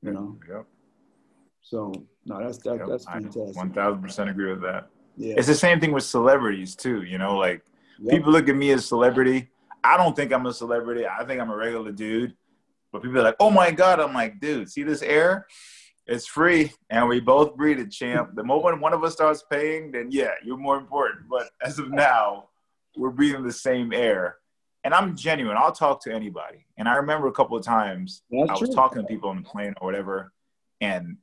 You 0.00 0.12
know. 0.12 0.38
Yep. 0.48 0.66
So 1.64 1.92
no, 2.26 2.44
that's 2.44 2.58
that, 2.58 2.76
yep. 2.76 2.86
that's 2.88 3.06
fantastic. 3.06 3.56
One 3.56 3.72
thousand 3.72 4.02
percent 4.02 4.30
agree 4.30 4.50
with 4.50 4.60
that. 4.62 4.88
Yeah. 5.16 5.34
It's 5.38 5.46
the 5.46 5.54
same 5.54 5.80
thing 5.80 5.92
with 5.92 6.04
celebrities 6.04 6.76
too. 6.76 7.02
You 7.02 7.16
know, 7.18 7.36
like 7.36 7.64
yep. 7.98 8.14
people 8.14 8.32
look 8.32 8.48
at 8.48 8.54
me 8.54 8.70
as 8.70 8.84
celebrity. 8.84 9.48
I 9.82 9.96
don't 9.96 10.14
think 10.14 10.32
I'm 10.32 10.44
a 10.46 10.52
celebrity. 10.52 11.06
I 11.06 11.24
think 11.24 11.40
I'm 11.40 11.50
a 11.50 11.56
regular 11.56 11.90
dude. 11.90 12.34
But 12.92 13.02
people 13.02 13.18
are 13.18 13.22
like, 13.22 13.36
"Oh 13.40 13.50
my 13.50 13.70
god!" 13.70 13.98
I'm 13.98 14.12
like, 14.12 14.40
"Dude, 14.40 14.70
see 14.70 14.82
this 14.82 15.02
air? 15.02 15.46
It's 16.06 16.26
free, 16.26 16.70
and 16.90 17.08
we 17.08 17.18
both 17.18 17.56
breathe 17.56 17.80
it, 17.80 17.90
champ. 17.90 18.34
The 18.34 18.44
moment 18.44 18.82
one 18.82 18.92
of 18.92 19.02
us 19.02 19.14
starts 19.14 19.42
paying, 19.50 19.90
then 19.90 20.08
yeah, 20.10 20.32
you're 20.44 20.58
more 20.58 20.76
important. 20.76 21.28
But 21.30 21.48
as 21.62 21.78
of 21.78 21.90
now, 21.90 22.50
we're 22.94 23.10
breathing 23.10 23.42
the 23.42 23.52
same 23.52 23.92
air." 23.92 24.36
And 24.84 24.92
I'm 24.92 25.16
genuine. 25.16 25.56
I'll 25.56 25.72
talk 25.72 26.02
to 26.02 26.14
anybody. 26.14 26.66
And 26.76 26.86
I 26.86 26.96
remember 26.96 27.26
a 27.26 27.32
couple 27.32 27.56
of 27.56 27.64
times 27.64 28.22
That's 28.30 28.50
I 28.50 28.52
was 28.52 28.68
true. 28.68 28.74
talking 28.74 29.00
to 29.00 29.08
people 29.08 29.30
on 29.30 29.36
the 29.36 29.48
plane 29.48 29.72
or 29.80 29.86
whatever, 29.86 30.34
and 30.82 31.16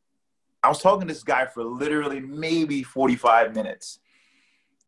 I 0.63 0.69
was 0.69 0.81
talking 0.81 1.07
to 1.07 1.13
this 1.13 1.23
guy 1.23 1.45
for 1.45 1.63
literally 1.63 2.19
maybe 2.19 2.83
45 2.83 3.55
minutes. 3.55 3.99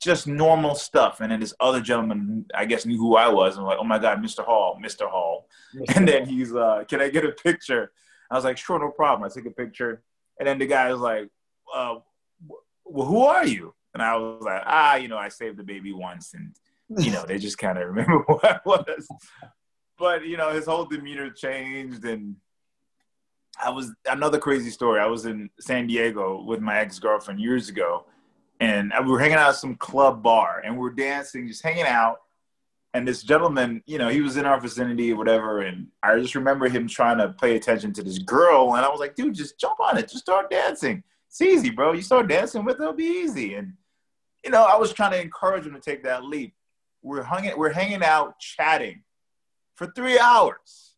Just 0.01 0.27
normal 0.27 0.75
stuff. 0.75 1.21
And 1.21 1.31
then 1.31 1.39
this 1.39 1.53
other 1.59 1.81
gentleman, 1.81 2.45
I 2.53 2.65
guess, 2.65 2.85
knew 2.85 2.97
who 2.97 3.15
I 3.15 3.29
was. 3.29 3.57
I'm 3.57 3.63
like, 3.63 3.77
oh 3.79 3.85
my 3.85 3.99
God, 3.99 4.21
Mr. 4.21 4.43
Hall, 4.43 4.77
Mr. 4.83 5.09
Hall. 5.09 5.47
And 5.95 6.07
then 6.07 6.27
he's 6.27 6.53
uh, 6.53 6.83
can 6.87 7.01
I 7.01 7.09
get 7.09 7.25
a 7.25 7.31
picture? 7.31 7.91
I 8.29 8.35
was 8.35 8.43
like, 8.43 8.57
sure, 8.57 8.79
no 8.79 8.89
problem. 8.89 9.29
I 9.29 9.33
took 9.33 9.45
a 9.45 9.51
picture. 9.51 10.03
And 10.39 10.47
then 10.47 10.59
the 10.59 10.65
guy 10.65 10.91
was 10.91 11.01
like, 11.01 11.29
uh, 11.73 11.95
well, 12.85 13.07
who 13.07 13.21
are 13.23 13.45
you? 13.45 13.73
And 13.93 14.01
I 14.01 14.15
was 14.17 14.41
like, 14.41 14.63
ah, 14.65 14.95
you 14.95 15.07
know, 15.07 15.17
I 15.17 15.29
saved 15.29 15.57
the 15.57 15.63
baby 15.63 15.93
once. 15.93 16.33
And, 16.33 16.55
you 17.03 17.11
know, 17.11 17.25
they 17.25 17.37
just 17.37 17.57
kind 17.57 17.77
of 17.77 17.87
remember 17.87 18.23
who 18.27 18.39
I 18.43 18.59
was. 18.65 19.07
But, 19.97 20.25
you 20.25 20.37
know, 20.37 20.51
his 20.51 20.65
whole 20.65 20.85
demeanor 20.85 21.29
changed 21.29 22.03
and 22.05 22.35
I 23.61 23.69
was 23.69 23.91
another 24.09 24.39
crazy 24.39 24.69
story. 24.69 24.99
I 24.99 25.05
was 25.05 25.25
in 25.25 25.49
San 25.59 25.87
Diego 25.87 26.41
with 26.43 26.59
my 26.59 26.79
ex 26.79 26.99
girlfriend 26.99 27.39
years 27.39 27.69
ago, 27.69 28.05
and 28.59 28.91
we 29.03 29.11
were 29.11 29.19
hanging 29.19 29.37
out 29.37 29.49
at 29.49 29.55
some 29.55 29.75
club 29.75 30.23
bar, 30.23 30.61
and 30.63 30.77
we 30.77 30.87
are 30.87 30.93
dancing, 30.93 31.47
just 31.47 31.63
hanging 31.63 31.85
out. 31.85 32.17
And 32.95 33.07
this 33.07 33.23
gentleman, 33.23 33.81
you 33.87 33.97
know, 33.97 34.09
he 34.09 34.21
was 34.21 34.37
in 34.37 34.45
our 34.45 34.59
vicinity 34.59 35.11
or 35.11 35.17
whatever, 35.17 35.61
and 35.61 35.87
I 36.03 36.19
just 36.19 36.35
remember 36.35 36.69
him 36.69 36.87
trying 36.87 37.17
to 37.17 37.35
pay 37.41 37.55
attention 37.55 37.93
to 37.93 38.03
this 38.03 38.19
girl, 38.19 38.75
and 38.75 38.85
I 38.85 38.89
was 38.89 38.99
like, 38.99 39.15
dude, 39.15 39.33
just 39.33 39.59
jump 39.59 39.79
on 39.79 39.97
it, 39.97 40.09
just 40.09 40.23
start 40.23 40.49
dancing. 40.49 41.03
It's 41.27 41.41
easy, 41.41 41.71
bro. 41.71 41.93
You 41.93 42.03
start 42.03 42.27
dancing 42.27 42.63
with 42.63 42.75
it, 42.79 42.81
it'll 42.83 42.93
be 42.93 43.05
easy. 43.05 43.55
And 43.55 43.73
you 44.43 44.51
know, 44.51 44.63
I 44.63 44.77
was 44.77 44.93
trying 44.93 45.11
to 45.11 45.21
encourage 45.21 45.65
him 45.65 45.73
to 45.73 45.79
take 45.79 46.03
that 46.03 46.25
leap. 46.25 46.53
We're 47.01 47.23
hanging, 47.23 47.57
we're 47.57 47.71
hanging 47.71 48.03
out, 48.03 48.39
chatting 48.39 49.03
for 49.75 49.87
three 49.87 50.19
hours, 50.19 50.95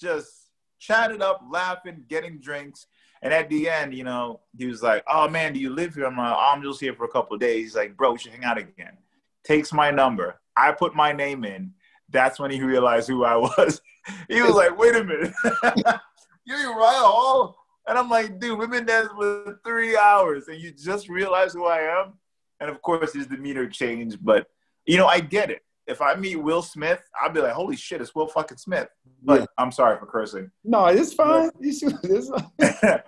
just 0.00 0.35
chatted 0.78 1.22
up, 1.22 1.42
laughing, 1.50 2.04
getting 2.08 2.38
drinks. 2.38 2.86
And 3.22 3.32
at 3.32 3.48
the 3.48 3.68
end, 3.68 3.94
you 3.94 4.04
know, 4.04 4.40
he 4.56 4.66
was 4.66 4.82
like, 4.82 5.02
"Oh 5.08 5.28
man, 5.28 5.52
do 5.52 5.60
you 5.60 5.70
live 5.70 5.94
here?" 5.94 6.06
I'm 6.06 6.16
like, 6.16 6.32
oh, 6.32 6.52
"I'm 6.52 6.62
just 6.62 6.80
here 6.80 6.94
for 6.94 7.04
a 7.04 7.08
couple 7.08 7.36
days." 7.38 7.56
He's 7.56 7.76
like, 7.76 7.96
"Bro, 7.96 8.12
we 8.12 8.18
should 8.18 8.32
hang 8.32 8.44
out 8.44 8.58
again." 8.58 8.96
Takes 9.44 9.72
my 9.72 9.90
number. 9.90 10.40
I 10.56 10.72
put 10.72 10.94
my 10.94 11.12
name 11.12 11.44
in. 11.44 11.72
That's 12.10 12.38
when 12.38 12.50
he 12.50 12.62
realized 12.62 13.08
who 13.08 13.24
I 13.24 13.36
was. 13.36 13.80
he 14.28 14.42
was 14.42 14.54
like, 14.54 14.78
"Wait 14.78 14.94
a 14.94 15.02
minute, 15.04 15.32
you're 16.44 16.58
Uriah 16.58 16.76
Hall?" 16.78 17.56
And 17.88 17.98
I'm 17.98 18.10
like, 18.10 18.38
"Dude, 18.38 18.58
we've 18.58 18.70
been 18.70 18.86
dancing 18.86 19.16
for 19.16 19.60
three 19.64 19.96
hours, 19.96 20.48
and 20.48 20.60
you 20.60 20.72
just 20.72 21.08
realized 21.08 21.54
who 21.54 21.66
I 21.66 21.80
am." 22.00 22.14
And 22.60 22.70
of 22.70 22.80
course, 22.82 23.12
his 23.12 23.26
demeanor 23.26 23.66
changed, 23.66 24.18
but 24.22 24.46
you 24.86 24.98
know, 24.98 25.06
I 25.06 25.20
get 25.20 25.50
it 25.50 25.62
if 25.86 26.02
I 26.02 26.14
meet 26.14 26.36
Will 26.36 26.62
Smith, 26.62 27.02
I'll 27.20 27.30
be 27.30 27.40
like, 27.40 27.52
holy 27.52 27.76
shit, 27.76 28.00
it's 28.00 28.14
Will 28.14 28.26
fucking 28.26 28.58
Smith. 28.58 28.88
But 29.22 29.40
yeah. 29.40 29.46
I'm 29.58 29.72
sorry 29.72 29.98
for 29.98 30.06
cursing. 30.06 30.50
No, 30.64 30.86
it's 30.86 31.12
fine. 31.12 31.50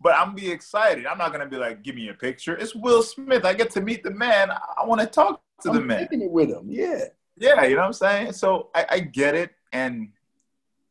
but 0.00 0.14
I'm 0.18 0.34
be 0.34 0.50
excited. 0.50 1.06
I'm 1.06 1.18
not 1.18 1.32
gonna 1.32 1.48
be 1.48 1.56
like, 1.56 1.82
give 1.82 1.94
me 1.94 2.08
a 2.08 2.14
picture. 2.14 2.56
It's 2.56 2.74
Will 2.74 3.02
Smith. 3.02 3.44
I 3.44 3.54
get 3.54 3.70
to 3.70 3.80
meet 3.80 4.02
the 4.02 4.10
man. 4.10 4.50
I 4.50 4.84
want 4.84 5.00
to 5.00 5.06
talk 5.06 5.42
to 5.62 5.70
I'm 5.70 5.76
the 5.76 5.80
man. 5.82 6.08
It 6.10 6.30
with 6.30 6.50
him. 6.50 6.66
Yeah. 6.68 7.04
Yeah, 7.36 7.64
you 7.64 7.74
know 7.74 7.82
what 7.82 7.86
I'm 7.86 7.92
saying. 7.94 8.32
So 8.32 8.70
I, 8.74 8.86
I 8.90 8.98
get 9.00 9.34
it. 9.34 9.50
And 9.72 10.10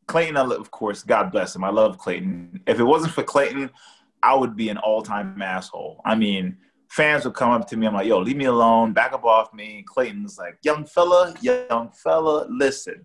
Clayton, 0.07 0.35
of 0.35 0.71
course, 0.71 1.03
God 1.03 1.31
bless 1.31 1.55
him. 1.55 1.63
I 1.63 1.69
love 1.69 1.97
Clayton. 1.97 2.61
If 2.67 2.79
it 2.79 2.83
wasn't 2.83 3.13
for 3.13 3.23
Clayton, 3.23 3.69
I 4.21 4.35
would 4.35 4.55
be 4.55 4.69
an 4.69 4.77
all-time 4.77 5.41
asshole. 5.41 6.01
I 6.05 6.15
mean, 6.15 6.57
fans 6.93 7.25
would 7.25 7.33
come 7.33 7.49
up 7.49 7.67
to 7.67 7.75
me. 7.75 7.87
I'm 7.87 7.95
like, 7.95 8.05
yo, 8.05 8.19
leave 8.19 8.37
me 8.37 8.45
alone, 8.45 8.93
back 8.93 9.13
up 9.13 9.25
off 9.25 9.51
me. 9.51 9.83
Clayton's 9.87 10.37
like, 10.37 10.59
young 10.61 10.85
fella, 10.85 11.33
young 11.41 11.89
fella, 11.91 12.45
listen. 12.49 13.03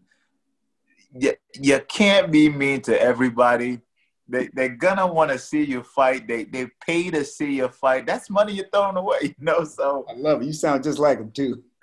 You, 1.18 1.32
you 1.55 1.80
can't 1.89 2.30
be 2.30 2.51
mean 2.51 2.82
to 2.82 3.01
everybody. 3.01 3.80
They, 4.28 4.51
they're 4.53 4.76
gonna 4.76 5.07
want 5.07 5.30
to 5.30 5.39
see 5.39 5.64
you 5.64 5.82
fight. 5.82 6.28
They 6.28 6.45
they 6.45 6.66
pay 6.86 7.09
to 7.09 7.24
see 7.24 7.55
you 7.55 7.68
fight. 7.68 8.05
That's 8.05 8.28
money 8.28 8.53
you're 8.53 8.68
throwing 8.70 8.99
away, 8.99 9.16
you 9.22 9.34
know. 9.39 9.64
So 9.64 10.05
I 10.07 10.12
love 10.12 10.43
it. 10.43 10.45
You 10.45 10.53
sound 10.53 10.84
just 10.84 10.99
like 10.99 11.16
him 11.16 11.30
too. 11.30 11.64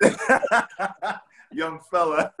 young 1.52 1.80
fella. 1.90 2.32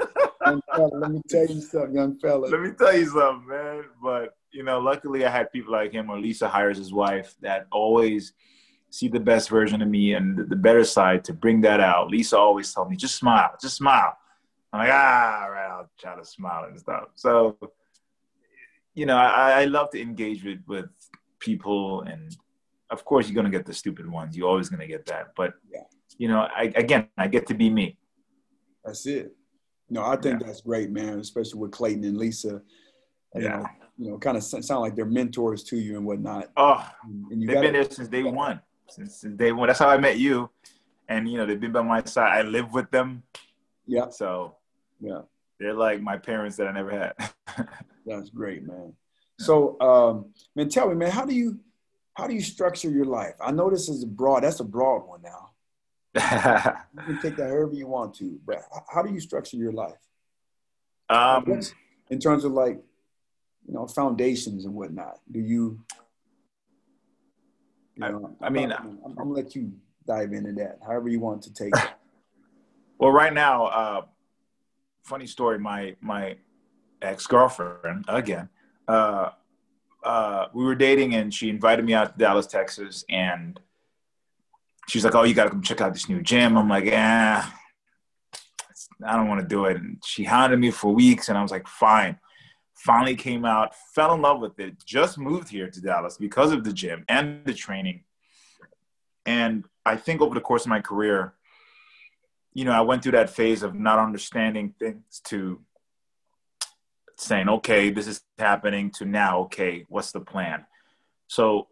young 0.46 0.60
fella. 0.72 0.90
Let 0.92 1.10
me 1.10 1.22
tell 1.28 1.46
you 1.46 1.60
something, 1.60 1.96
young 1.96 2.16
fella. 2.20 2.46
Let 2.46 2.60
me 2.60 2.70
tell 2.78 2.96
you 2.96 3.06
something, 3.06 3.48
man. 3.48 3.82
But 4.00 4.36
you 4.52 4.62
know, 4.62 4.78
luckily 4.78 5.26
I 5.26 5.30
had 5.30 5.50
people 5.50 5.72
like 5.72 5.90
him 5.90 6.08
or 6.08 6.20
Lisa 6.20 6.48
Hires 6.48 6.78
his 6.78 6.92
wife 6.92 7.34
that 7.40 7.66
always 7.72 8.32
see 8.90 9.08
the 9.08 9.20
best 9.20 9.48
version 9.48 9.82
of 9.82 9.88
me 9.88 10.14
and 10.14 10.48
the 10.48 10.56
better 10.56 10.84
side 10.84 11.24
to 11.24 11.32
bring 11.32 11.60
that 11.62 11.80
out. 11.80 12.08
Lisa 12.08 12.38
always 12.38 12.72
told 12.72 12.90
me, 12.90 12.96
just 12.96 13.16
smile, 13.16 13.50
just 13.60 13.76
smile. 13.76 14.16
I'm 14.72 14.80
like, 14.80 14.90
ah, 14.92 15.42
all 15.44 15.50
right, 15.50 15.70
I'll 15.70 15.90
try 15.98 16.16
to 16.16 16.24
smile 16.24 16.64
and 16.64 16.78
stuff. 16.78 17.08
So, 17.14 17.56
you 18.94 19.06
know, 19.06 19.16
I, 19.16 19.62
I 19.62 19.64
love 19.66 19.90
to 19.90 20.00
engage 20.00 20.44
with, 20.44 20.60
with 20.66 20.86
people 21.38 22.02
and 22.02 22.34
of 22.90 23.04
course 23.04 23.28
you're 23.28 23.34
going 23.34 23.50
to 23.50 23.56
get 23.56 23.66
the 23.66 23.74
stupid 23.74 24.10
ones. 24.10 24.36
You're 24.36 24.48
always 24.48 24.68
going 24.68 24.80
to 24.80 24.86
get 24.86 25.06
that. 25.06 25.32
But, 25.36 25.54
yeah. 25.72 25.82
you 26.18 26.28
know, 26.28 26.48
I, 26.54 26.72
again, 26.76 27.08
I 27.18 27.28
get 27.28 27.46
to 27.48 27.54
be 27.54 27.68
me. 27.68 27.98
That's 28.84 29.06
it. 29.06 29.34
No, 29.90 30.04
I 30.04 30.16
think 30.16 30.40
yeah. 30.40 30.46
that's 30.46 30.62
great, 30.62 30.90
man, 30.90 31.18
especially 31.18 31.60
with 31.60 31.72
Clayton 31.72 32.04
and 32.04 32.16
Lisa. 32.16 32.62
You 33.34 33.42
yeah. 33.42 33.48
Know, 33.48 33.66
you 33.98 34.10
know, 34.10 34.18
kind 34.18 34.36
of 34.36 34.42
sound 34.42 34.82
like 34.82 34.94
they're 34.94 35.06
mentors 35.06 35.64
to 35.64 35.76
you 35.76 35.96
and 35.96 36.04
whatnot. 36.04 36.50
Oh, 36.56 36.86
and 37.30 37.40
you 37.40 37.46
they've 37.46 37.54
gotta, 37.54 37.68
been 37.68 37.72
there 37.72 37.90
since 37.90 38.08
day 38.08 38.22
one 38.22 38.60
since 38.88 39.20
day 39.20 39.52
one. 39.52 39.68
That's 39.68 39.78
how 39.78 39.88
I 39.88 39.98
met 39.98 40.18
you, 40.18 40.50
and 41.08 41.28
you 41.28 41.38
know 41.38 41.46
they've 41.46 41.60
been 41.60 41.72
by 41.72 41.82
my 41.82 42.02
side. 42.04 42.38
I 42.38 42.42
live 42.42 42.72
with 42.72 42.90
them. 42.90 43.22
Yeah. 43.86 44.10
So 44.10 44.56
yeah, 45.00 45.22
they're 45.58 45.74
like 45.74 46.00
my 46.00 46.16
parents 46.16 46.56
that 46.56 46.66
I 46.66 46.72
never 46.72 46.90
had. 46.90 47.68
That's 48.06 48.30
great, 48.30 48.64
man. 48.64 48.92
So, 49.38 49.78
um, 49.80 50.26
man, 50.54 50.68
tell 50.68 50.88
me, 50.88 50.94
man, 50.94 51.10
how 51.10 51.24
do 51.24 51.34
you 51.34 51.58
how 52.14 52.26
do 52.26 52.34
you 52.34 52.40
structure 52.40 52.90
your 52.90 53.04
life? 53.04 53.34
I 53.40 53.52
know 53.52 53.70
this 53.70 53.88
is 53.88 54.02
a 54.02 54.06
broad. 54.06 54.42
That's 54.42 54.60
a 54.60 54.64
broad 54.64 55.06
one 55.06 55.22
now. 55.22 55.50
you 56.16 57.02
can 57.04 57.20
take 57.20 57.36
that 57.36 57.48
however 57.48 57.74
you 57.74 57.86
want 57.86 58.14
to, 58.14 58.38
but 58.46 58.62
how 58.88 59.02
do 59.02 59.12
you 59.12 59.20
structure 59.20 59.58
your 59.58 59.72
life? 59.72 59.98
Um, 61.10 61.60
in 62.08 62.18
terms 62.18 62.44
of 62.44 62.52
like, 62.52 62.82
you 63.66 63.74
know, 63.74 63.86
foundations 63.86 64.64
and 64.64 64.74
whatnot. 64.74 65.18
Do 65.30 65.40
you 65.40 65.78
you 67.96 68.02
know, 68.02 68.36
I, 68.40 68.46
I 68.46 68.50
mean, 68.50 68.72
I'm, 68.72 68.98
I'm, 69.04 69.14
gonna 69.14 69.30
let 69.30 69.54
you 69.54 69.72
dive 70.06 70.32
into 70.32 70.52
that, 70.52 70.78
however 70.86 71.08
you 71.08 71.20
want 71.20 71.42
to 71.42 71.52
take 71.52 71.76
it. 71.76 71.90
well, 72.98 73.10
right 73.10 73.32
now, 73.32 73.66
uh, 73.66 74.02
funny 75.04 75.26
story. 75.26 75.58
My 75.58 75.96
my 76.00 76.36
ex 77.02 77.26
girlfriend 77.26 78.04
again. 78.08 78.48
Uh, 78.86 79.30
uh, 80.02 80.46
we 80.52 80.64
were 80.64 80.74
dating, 80.74 81.14
and 81.14 81.32
she 81.32 81.48
invited 81.48 81.84
me 81.84 81.94
out 81.94 82.12
to 82.12 82.18
Dallas, 82.18 82.46
Texas, 82.46 83.04
and 83.08 83.58
she's 84.88 85.04
like, 85.04 85.14
"Oh, 85.14 85.24
you 85.24 85.34
got 85.34 85.44
to 85.44 85.50
come 85.50 85.62
check 85.62 85.80
out 85.80 85.92
this 85.92 86.08
new 86.08 86.22
gym." 86.22 86.56
I'm 86.56 86.68
like, 86.68 86.84
"Yeah, 86.84 87.48
I 89.04 89.16
don't 89.16 89.28
want 89.28 89.40
to 89.40 89.46
do 89.46 89.64
it." 89.64 89.78
And 89.78 90.02
she 90.04 90.24
hounded 90.24 90.60
me 90.60 90.70
for 90.70 90.94
weeks, 90.94 91.28
and 91.28 91.38
I 91.38 91.42
was 91.42 91.50
like, 91.50 91.66
"Fine." 91.66 92.18
Finally 92.76 93.16
came 93.16 93.44
out, 93.44 93.74
fell 93.94 94.14
in 94.14 94.22
love 94.22 94.40
with 94.40 94.58
it, 94.60 94.84
just 94.84 95.18
moved 95.18 95.48
here 95.48 95.68
to 95.68 95.80
Dallas 95.80 96.18
because 96.18 96.52
of 96.52 96.62
the 96.62 96.72
gym 96.72 97.04
and 97.08 97.44
the 97.44 97.54
training. 97.54 98.04
And 99.24 99.64
I 99.84 99.96
think 99.96 100.20
over 100.20 100.34
the 100.34 100.40
course 100.40 100.62
of 100.62 100.68
my 100.68 100.80
career, 100.80 101.34
you 102.52 102.64
know, 102.64 102.72
I 102.72 102.82
went 102.82 103.02
through 103.02 103.12
that 103.12 103.30
phase 103.30 103.62
of 103.62 103.74
not 103.74 103.98
understanding 103.98 104.74
things 104.78 105.20
to 105.24 105.60
saying, 107.18 107.48
okay, 107.48 107.90
this 107.90 108.06
is 108.06 108.22
happening 108.38 108.90
to 108.92 109.04
now, 109.04 109.40
okay, 109.40 109.84
what's 109.88 110.12
the 110.12 110.20
plan? 110.20 110.66
So 111.28 111.68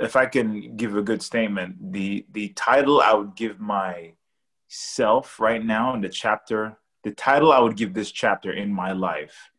if 0.00 0.16
I 0.16 0.26
can 0.26 0.76
give 0.76 0.96
a 0.96 1.02
good 1.02 1.22
statement, 1.22 1.92
the 1.92 2.26
the 2.32 2.48
title 2.50 3.00
I 3.00 3.12
would 3.12 3.36
give 3.36 3.60
myself 3.60 5.38
right 5.38 5.64
now 5.64 5.94
in 5.94 6.00
the 6.00 6.08
chapter, 6.08 6.78
the 7.04 7.12
title 7.12 7.52
I 7.52 7.60
would 7.60 7.76
give 7.76 7.94
this 7.94 8.10
chapter 8.10 8.52
in 8.52 8.72
my 8.72 8.92
life 8.92 9.51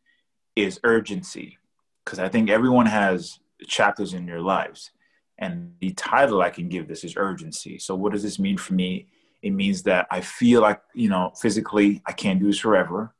is 0.56 0.80
urgency, 0.84 1.58
because 2.04 2.18
I 2.18 2.28
think 2.28 2.50
everyone 2.50 2.86
has 2.86 3.38
chapters 3.66 4.14
in 4.14 4.26
your 4.26 4.40
lives, 4.40 4.90
and 5.38 5.74
the 5.80 5.90
title 5.92 6.42
I 6.42 6.50
can 6.50 6.68
give 6.68 6.86
this 6.88 7.04
is 7.04 7.14
urgency. 7.16 7.78
So 7.78 7.94
what 7.94 8.12
does 8.12 8.22
this 8.22 8.38
mean 8.38 8.56
for 8.56 8.74
me? 8.74 9.08
It 9.42 9.50
means 9.50 9.82
that 9.82 10.06
I 10.10 10.20
feel 10.20 10.62
like 10.62 10.80
you 10.94 11.08
know 11.08 11.32
physically 11.40 12.02
I 12.06 12.12
can't 12.12 12.40
do 12.40 12.46
this 12.46 12.58
forever. 12.58 13.14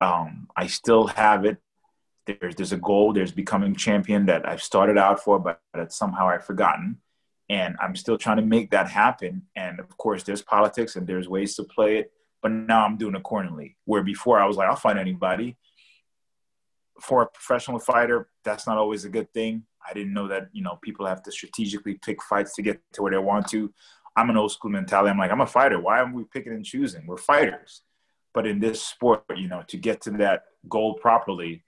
Um, 0.00 0.48
I 0.56 0.66
still 0.66 1.06
have 1.08 1.44
it. 1.44 1.58
There's 2.26 2.54
there's 2.54 2.72
a 2.72 2.76
goal. 2.76 3.12
There's 3.12 3.32
becoming 3.32 3.74
champion 3.74 4.26
that 4.26 4.46
i've 4.46 4.62
started 4.62 4.98
out 4.98 5.22
for 5.22 5.38
but 5.38 5.60
that 5.74 5.92
somehow 5.92 6.28
i've 6.28 6.44
forgotten. 6.44 6.98
And 7.48 7.76
i'm 7.80 7.96
still 7.96 8.18
trying 8.18 8.36
to 8.36 8.42
make 8.42 8.70
that 8.70 8.88
happen. 8.88 9.42
And 9.56 9.80
of 9.80 9.96
course 9.96 10.22
there's 10.22 10.42
politics 10.42 10.96
and 10.96 11.06
there's 11.06 11.28
ways 11.28 11.56
to 11.56 11.64
play 11.64 11.98
it. 11.98 12.12
But 12.42 12.52
now 12.52 12.84
i'm 12.84 12.96
doing 12.98 13.14
accordingly. 13.14 13.76
Where 13.84 14.02
before 14.02 14.38
i 14.38 14.46
was 14.46 14.56
like 14.56 14.68
i'll 14.68 14.76
find 14.76 14.98
anybody 14.98 15.56
for 17.00 17.22
a 17.22 17.26
professional 17.26 17.78
fighter 17.78 18.28
that's 18.44 18.66
not 18.66 18.78
always 18.78 19.04
a 19.04 19.08
good 19.08 19.32
thing. 19.32 19.64
I 19.88 19.92
didn't 19.92 20.12
know 20.12 20.28
that 20.28 20.48
you 20.52 20.62
know 20.62 20.78
people 20.82 21.06
have 21.06 21.22
to 21.24 21.32
strategically 21.32 21.94
pick 21.94 22.22
fights 22.22 22.54
to 22.56 22.62
get 22.62 22.80
to 22.94 23.02
where 23.02 23.12
they 23.12 23.18
want 23.18 23.48
to. 23.48 23.72
I'm 24.16 24.30
an 24.30 24.36
old 24.36 24.52
school 24.52 24.70
mentality. 24.70 25.10
I'm 25.10 25.18
like 25.18 25.30
i'm 25.30 25.40
a 25.40 25.46
fighter. 25.46 25.80
Why 25.80 26.00
are 26.00 26.12
we 26.12 26.24
picking 26.24 26.52
and 26.52 26.64
choosing? 26.64 27.06
We're 27.06 27.16
fighters. 27.16 27.82
But 28.34 28.46
in 28.46 28.60
this 28.60 28.82
sport 28.82 29.24
you 29.36 29.48
know 29.48 29.62
to 29.68 29.76
get 29.76 30.00
to 30.02 30.10
that 30.12 30.44
goal 30.68 30.94
properly 30.94 31.62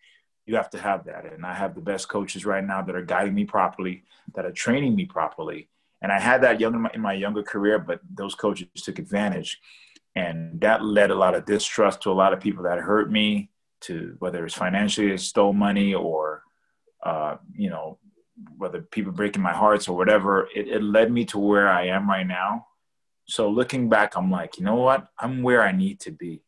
you 0.50 0.56
have 0.56 0.70
to 0.70 0.80
have 0.80 1.04
that. 1.04 1.32
And 1.32 1.46
I 1.46 1.54
have 1.54 1.74
the 1.76 1.80
best 1.80 2.08
coaches 2.08 2.44
right 2.44 2.64
now 2.64 2.82
that 2.82 2.96
are 2.96 3.04
guiding 3.04 3.34
me 3.34 3.44
properly, 3.44 4.02
that 4.34 4.44
are 4.44 4.50
training 4.50 4.96
me 4.96 5.04
properly. 5.04 5.68
And 6.02 6.10
I 6.10 6.18
had 6.18 6.42
that 6.42 6.58
young 6.58 6.74
in 6.74 6.80
my, 6.80 6.90
in 6.94 7.00
my 7.00 7.12
younger 7.12 7.44
career, 7.44 7.78
but 7.78 8.00
those 8.12 8.34
coaches 8.34 8.66
took 8.76 8.98
advantage. 8.98 9.60
And 10.16 10.60
that 10.60 10.84
led 10.84 11.12
a 11.12 11.14
lot 11.14 11.36
of 11.36 11.44
distrust 11.44 12.02
to 12.02 12.10
a 12.10 12.12
lot 12.12 12.32
of 12.32 12.40
people 12.40 12.64
that 12.64 12.78
hurt 12.78 13.12
me, 13.12 13.50
to 13.82 14.16
whether 14.18 14.44
it's 14.44 14.54
financially, 14.54 15.16
stole 15.18 15.52
money, 15.52 15.94
or, 15.94 16.42
uh, 17.02 17.36
you 17.54 17.70
know, 17.70 17.98
whether 18.56 18.80
people 18.80 19.12
breaking 19.12 19.42
my 19.42 19.52
hearts 19.52 19.88
or 19.88 19.96
whatever. 19.96 20.48
It, 20.54 20.68
it 20.68 20.82
led 20.82 21.12
me 21.12 21.24
to 21.26 21.38
where 21.38 21.68
I 21.68 21.86
am 21.86 22.08
right 22.08 22.26
now. 22.26 22.66
So 23.26 23.48
looking 23.48 23.88
back, 23.88 24.16
I'm 24.16 24.30
like, 24.30 24.58
you 24.58 24.64
know 24.64 24.76
what? 24.76 25.06
I'm 25.18 25.42
where 25.42 25.62
I 25.62 25.72
need 25.72 26.00
to 26.00 26.10
be 26.10 26.42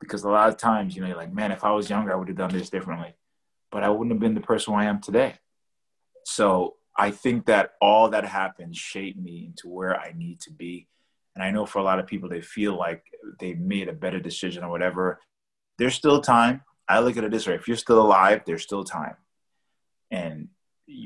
because 0.00 0.24
a 0.24 0.30
lot 0.30 0.48
of 0.48 0.56
times, 0.56 0.94
you 0.94 1.02
know, 1.02 1.08
you're 1.08 1.16
like, 1.16 1.32
man, 1.32 1.52
if 1.52 1.64
I 1.64 1.70
was 1.72 1.90
younger, 1.90 2.12
I 2.12 2.16
would 2.16 2.28
have 2.28 2.36
done 2.36 2.52
this 2.52 2.70
differently 2.70 3.14
but 3.70 3.82
I 3.82 3.90
wouldn't 3.90 4.12
have 4.12 4.20
been 4.20 4.34
the 4.34 4.40
person 4.40 4.74
I 4.74 4.84
am 4.84 5.00
today. 5.00 5.34
So 6.24 6.76
I 6.96 7.10
think 7.10 7.46
that 7.46 7.72
all 7.80 8.10
that 8.10 8.24
happened 8.24 8.76
shaped 8.76 9.18
me 9.18 9.46
into 9.46 9.68
where 9.68 9.98
I 9.98 10.12
need 10.16 10.40
to 10.42 10.50
be. 10.50 10.88
And 11.34 11.44
I 11.44 11.50
know 11.50 11.66
for 11.66 11.78
a 11.78 11.84
lot 11.84 11.98
of 11.98 12.06
people, 12.06 12.28
they 12.28 12.40
feel 12.40 12.76
like 12.76 13.04
they 13.38 13.54
made 13.54 13.88
a 13.88 13.92
better 13.92 14.18
decision 14.18 14.64
or 14.64 14.70
whatever. 14.70 15.20
There's 15.78 15.94
still 15.94 16.20
time. 16.20 16.62
I 16.88 17.00
look 17.00 17.16
at 17.16 17.24
it 17.24 17.30
this 17.30 17.46
way: 17.46 17.54
if 17.54 17.68
you're 17.68 17.76
still 17.76 18.00
alive, 18.00 18.42
there's 18.46 18.62
still 18.62 18.84
time. 18.84 19.16
And 20.10 20.48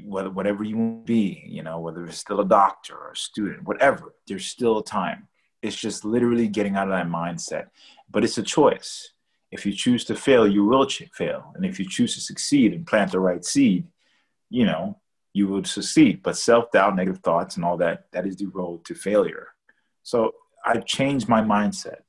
whatever 0.04 0.62
you 0.62 0.76
want 0.76 1.06
to 1.06 1.12
be, 1.12 1.42
you 1.46 1.62
know, 1.62 1.80
whether 1.80 2.04
it's 2.06 2.18
still 2.18 2.40
a 2.40 2.44
doctor 2.44 2.96
or 2.96 3.10
a 3.12 3.16
student, 3.16 3.64
whatever, 3.64 4.14
there's 4.28 4.46
still 4.46 4.82
time. 4.82 5.28
It's 5.60 5.76
just 5.76 6.04
literally 6.04 6.48
getting 6.48 6.76
out 6.76 6.88
of 6.88 6.94
that 6.94 7.08
mindset. 7.08 7.66
But 8.10 8.24
it's 8.24 8.38
a 8.38 8.42
choice. 8.42 9.12
If 9.50 9.66
you 9.66 9.72
choose 9.72 10.04
to 10.06 10.14
fail, 10.14 10.46
you 10.46 10.64
will 10.64 10.88
fail. 10.88 11.52
And 11.54 11.64
if 11.64 11.78
you 11.78 11.86
choose 11.88 12.14
to 12.14 12.20
succeed 12.20 12.72
and 12.72 12.86
plant 12.86 13.12
the 13.12 13.20
right 13.20 13.44
seed, 13.44 13.86
you 14.50 14.64
know, 14.64 14.98
you 15.32 15.48
will 15.48 15.64
succeed. 15.64 16.22
But 16.22 16.36
self 16.36 16.70
doubt, 16.70 16.96
negative 16.96 17.22
thoughts, 17.22 17.56
and 17.56 17.64
all 17.64 17.76
that, 17.78 18.06
that 18.12 18.26
is 18.26 18.36
the 18.36 18.46
road 18.46 18.84
to 18.86 18.94
failure. 18.94 19.48
So 20.02 20.32
I've 20.64 20.86
changed 20.86 21.28
my 21.28 21.40
mindset 21.40 22.02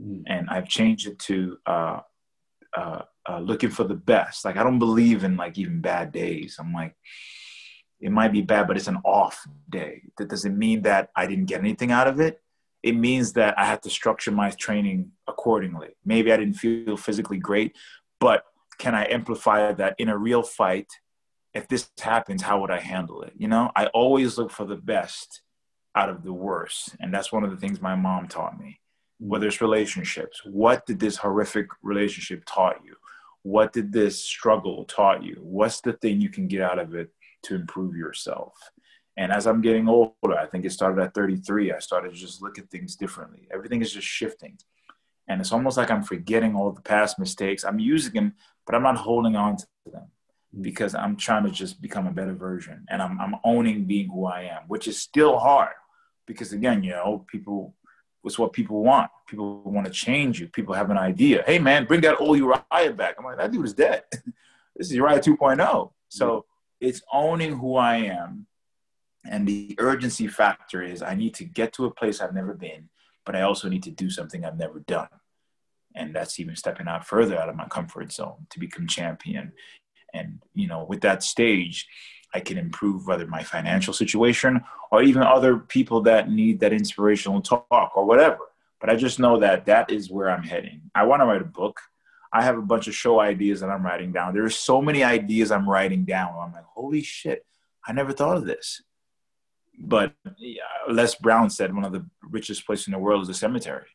mm. 0.00 0.22
and 0.26 0.48
I've 0.50 0.68
changed 0.68 1.06
it 1.06 1.18
to 1.20 1.58
uh, 1.66 2.00
uh, 2.76 3.02
uh, 3.28 3.38
looking 3.38 3.70
for 3.70 3.84
the 3.84 3.94
best. 3.94 4.44
Like, 4.44 4.56
I 4.56 4.62
don't 4.62 4.78
believe 4.78 5.24
in 5.24 5.36
like 5.36 5.58
even 5.58 5.80
bad 5.80 6.12
days. 6.12 6.56
I'm 6.58 6.72
like, 6.72 6.94
it 8.00 8.10
might 8.10 8.32
be 8.32 8.42
bad, 8.42 8.66
but 8.66 8.76
it's 8.76 8.88
an 8.88 8.98
off 9.04 9.46
day. 9.70 10.02
That 10.18 10.28
doesn't 10.28 10.58
mean 10.58 10.82
that 10.82 11.10
I 11.16 11.26
didn't 11.26 11.46
get 11.46 11.60
anything 11.60 11.90
out 11.90 12.06
of 12.06 12.20
it 12.20 12.40
it 12.84 12.94
means 12.94 13.32
that 13.32 13.58
I 13.58 13.64
have 13.64 13.80
to 13.80 13.90
structure 13.90 14.30
my 14.30 14.50
training 14.50 15.10
accordingly. 15.26 15.96
Maybe 16.04 16.30
I 16.30 16.36
didn't 16.36 16.54
feel 16.54 16.98
physically 16.98 17.38
great, 17.38 17.74
but 18.20 18.44
can 18.78 18.94
I 18.94 19.06
amplify 19.10 19.72
that 19.72 19.94
in 19.98 20.10
a 20.10 20.18
real 20.18 20.42
fight? 20.42 20.92
If 21.54 21.66
this 21.66 21.88
happens, 21.98 22.42
how 22.42 22.60
would 22.60 22.70
I 22.70 22.80
handle 22.80 23.22
it? 23.22 23.32
You 23.38 23.48
know, 23.48 23.70
I 23.74 23.86
always 23.86 24.36
look 24.36 24.50
for 24.50 24.66
the 24.66 24.76
best 24.76 25.40
out 25.94 26.10
of 26.10 26.24
the 26.24 26.32
worst. 26.34 26.94
And 27.00 27.14
that's 27.14 27.32
one 27.32 27.42
of 27.42 27.50
the 27.50 27.56
things 27.56 27.80
my 27.80 27.96
mom 27.96 28.28
taught 28.28 28.60
me. 28.60 28.80
Whether 29.26 29.46
it's 29.46 29.62
relationships, 29.62 30.42
what 30.44 30.84
did 30.84 31.00
this 31.00 31.16
horrific 31.16 31.68
relationship 31.82 32.42
taught 32.44 32.84
you? 32.84 32.94
What 33.42 33.72
did 33.72 33.90
this 33.90 34.22
struggle 34.22 34.84
taught 34.84 35.22
you? 35.22 35.38
What's 35.40 35.80
the 35.80 35.94
thing 35.94 36.20
you 36.20 36.28
can 36.28 36.46
get 36.46 36.60
out 36.60 36.78
of 36.78 36.94
it 36.94 37.10
to 37.44 37.54
improve 37.54 37.96
yourself? 37.96 38.52
And 39.16 39.32
as 39.32 39.46
I'm 39.46 39.62
getting 39.62 39.88
older, 39.88 40.36
I 40.38 40.46
think 40.46 40.64
it 40.64 40.72
started 40.72 41.02
at 41.02 41.14
33, 41.14 41.72
I 41.72 41.78
started 41.78 42.12
to 42.12 42.18
just 42.18 42.42
look 42.42 42.58
at 42.58 42.70
things 42.70 42.96
differently. 42.96 43.48
Everything 43.50 43.80
is 43.80 43.92
just 43.92 44.06
shifting. 44.06 44.58
And 45.28 45.40
it's 45.40 45.52
almost 45.52 45.78
like 45.78 45.90
I'm 45.90 46.02
forgetting 46.02 46.54
all 46.54 46.72
the 46.72 46.82
past 46.82 47.18
mistakes. 47.18 47.64
I'm 47.64 47.78
using 47.78 48.12
them, 48.12 48.34
but 48.66 48.74
I'm 48.74 48.82
not 48.82 48.96
holding 48.96 49.36
on 49.36 49.56
to 49.56 49.66
them 49.90 50.08
because 50.60 50.94
I'm 50.94 51.16
trying 51.16 51.44
to 51.44 51.50
just 51.50 51.80
become 51.80 52.06
a 52.06 52.12
better 52.12 52.34
version. 52.34 52.84
And 52.90 53.00
I'm, 53.00 53.18
I'm 53.20 53.36
owning 53.42 53.84
being 53.84 54.08
who 54.08 54.26
I 54.26 54.42
am, 54.42 54.62
which 54.68 54.86
is 54.86 55.00
still 55.00 55.38
hard 55.38 55.74
because, 56.26 56.52
again, 56.52 56.82
you 56.82 56.90
know, 56.90 57.24
people, 57.26 57.74
it's 58.24 58.38
what 58.38 58.52
people 58.52 58.82
want. 58.82 59.10
People 59.26 59.62
want 59.62 59.86
to 59.86 59.92
change 59.92 60.40
you. 60.40 60.48
People 60.48 60.74
have 60.74 60.90
an 60.90 60.98
idea. 60.98 61.42
Hey, 61.46 61.58
man, 61.58 61.84
bring 61.84 62.00
that 62.02 62.20
old 62.20 62.38
Uriah 62.38 62.92
back. 62.92 63.16
I'm 63.18 63.24
like, 63.24 63.38
that 63.38 63.52
dude 63.52 63.66
is 63.66 63.74
dead. 63.74 64.04
this 64.76 64.88
is 64.88 64.92
Uriah 64.92 65.20
2.0. 65.20 65.90
So 66.08 66.46
it's 66.80 67.02
owning 67.12 67.56
who 67.58 67.76
I 67.76 67.96
am 67.96 68.46
and 69.24 69.48
the 69.48 69.74
urgency 69.78 70.28
factor 70.28 70.82
is 70.82 71.02
I 71.02 71.14
need 71.14 71.34
to 71.34 71.44
get 71.44 71.72
to 71.74 71.86
a 71.86 71.90
place 71.90 72.20
I've 72.20 72.34
never 72.34 72.54
been, 72.54 72.88
but 73.24 73.34
I 73.34 73.42
also 73.42 73.68
need 73.68 73.82
to 73.84 73.90
do 73.90 74.10
something 74.10 74.44
I've 74.44 74.58
never 74.58 74.80
done. 74.80 75.08
And 75.94 76.14
that's 76.14 76.38
even 76.40 76.56
stepping 76.56 76.88
out 76.88 77.06
further 77.06 77.38
out 77.38 77.48
of 77.48 77.56
my 77.56 77.66
comfort 77.66 78.12
zone 78.12 78.46
to 78.50 78.58
become 78.58 78.86
champion. 78.86 79.52
And, 80.12 80.42
you 80.54 80.66
know, 80.66 80.84
with 80.84 81.00
that 81.02 81.22
stage, 81.22 81.86
I 82.34 82.40
can 82.40 82.58
improve 82.58 83.06
whether 83.06 83.26
my 83.26 83.42
financial 83.42 83.94
situation 83.94 84.62
or 84.90 85.02
even 85.02 85.22
other 85.22 85.58
people 85.58 86.02
that 86.02 86.30
need 86.30 86.60
that 86.60 86.72
inspirational 86.72 87.40
talk 87.40 87.92
or 87.94 88.04
whatever. 88.04 88.38
But 88.80 88.90
I 88.90 88.96
just 88.96 89.18
know 89.18 89.38
that 89.40 89.66
that 89.66 89.90
is 89.90 90.10
where 90.10 90.30
I'm 90.30 90.42
heading. 90.42 90.82
I 90.94 91.04
want 91.04 91.22
to 91.22 91.26
write 91.26 91.42
a 91.42 91.46
book. 91.46 91.80
I 92.32 92.42
have 92.42 92.58
a 92.58 92.62
bunch 92.62 92.88
of 92.88 92.94
show 92.94 93.20
ideas 93.20 93.60
that 93.60 93.70
I'm 93.70 93.84
writing 93.84 94.12
down. 94.12 94.34
There 94.34 94.44
are 94.44 94.50
so 94.50 94.82
many 94.82 95.04
ideas 95.04 95.52
I'm 95.52 95.68
writing 95.68 96.04
down. 96.04 96.34
I'm 96.38 96.52
like, 96.52 96.64
holy 96.64 97.02
shit, 97.02 97.46
I 97.86 97.92
never 97.92 98.12
thought 98.12 98.36
of 98.36 98.44
this 98.44 98.82
but 99.78 100.14
Les 100.88 101.14
Brown 101.16 101.50
said 101.50 101.74
one 101.74 101.84
of 101.84 101.92
the 101.92 102.06
richest 102.22 102.66
places 102.66 102.88
in 102.88 102.92
the 102.92 102.98
world 102.98 103.22
is 103.22 103.28
a 103.28 103.34
cemetery. 103.34 103.86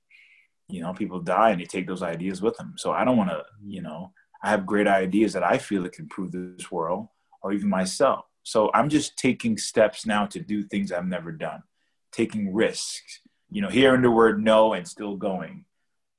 You 0.67 0.81
know, 0.81 0.93
people 0.93 1.19
die 1.19 1.51
and 1.51 1.61
they 1.61 1.65
take 1.65 1.87
those 1.87 2.03
ideas 2.03 2.41
with 2.41 2.57
them. 2.57 2.73
So 2.77 2.91
I 2.91 3.03
don't 3.03 3.17
want 3.17 3.29
to, 3.29 3.43
you 3.65 3.81
know, 3.81 4.11
I 4.43 4.49
have 4.49 4.65
great 4.65 4.87
ideas 4.87 5.33
that 5.33 5.43
I 5.43 5.57
feel 5.57 5.83
that 5.83 5.93
can 5.93 6.05
improve 6.05 6.31
this 6.31 6.71
world 6.71 7.07
or 7.41 7.53
even 7.53 7.69
myself. 7.69 8.25
So 8.49 8.71
I'm 8.73 8.89
just 8.89 9.17
taking 9.17 9.57
steps 9.57 10.05
now 10.05 10.25
to 10.27 10.39
do 10.39 10.63
things 10.63 10.91
I've 10.91 11.05
never 11.05 11.31
done, 11.31 11.63
taking 12.11 12.53
risks, 12.53 13.21
you 13.49 13.61
know, 13.61 13.69
hearing 13.69 14.01
the 14.01 14.11
word 14.11 14.43
no 14.43 14.73
and 14.73 14.87
still 14.87 15.15
going. 15.15 15.65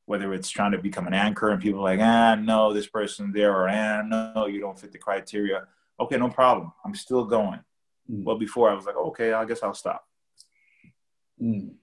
Whether 0.06 0.32
it's 0.34 0.50
trying 0.50 0.72
to 0.72 0.78
become 0.78 1.06
an 1.06 1.14
anchor 1.14 1.50
and 1.50 1.62
people 1.62 1.82
like, 1.82 2.00
ah, 2.00 2.34
no, 2.34 2.72
this 2.72 2.86
person's 2.86 3.34
there, 3.34 3.52
or 3.52 3.68
ah, 3.68 4.02
no, 4.02 4.46
you 4.46 4.60
don't 4.60 4.78
fit 4.78 4.90
the 4.90 4.98
criteria. 4.98 5.66
Okay, 6.00 6.16
no 6.16 6.28
problem. 6.28 6.72
I'm 6.84 6.94
still 6.94 7.24
going 7.24 7.60
Mm. 8.10 8.24
Well, 8.24 8.38
before 8.38 8.70
I 8.70 8.74
was 8.74 8.86
like, 8.86 8.96
okay, 8.96 9.32
I 9.32 9.44
guess 9.44 9.62
I'll 9.62 9.74
stop. 9.74 10.06
Mm. 11.40 11.74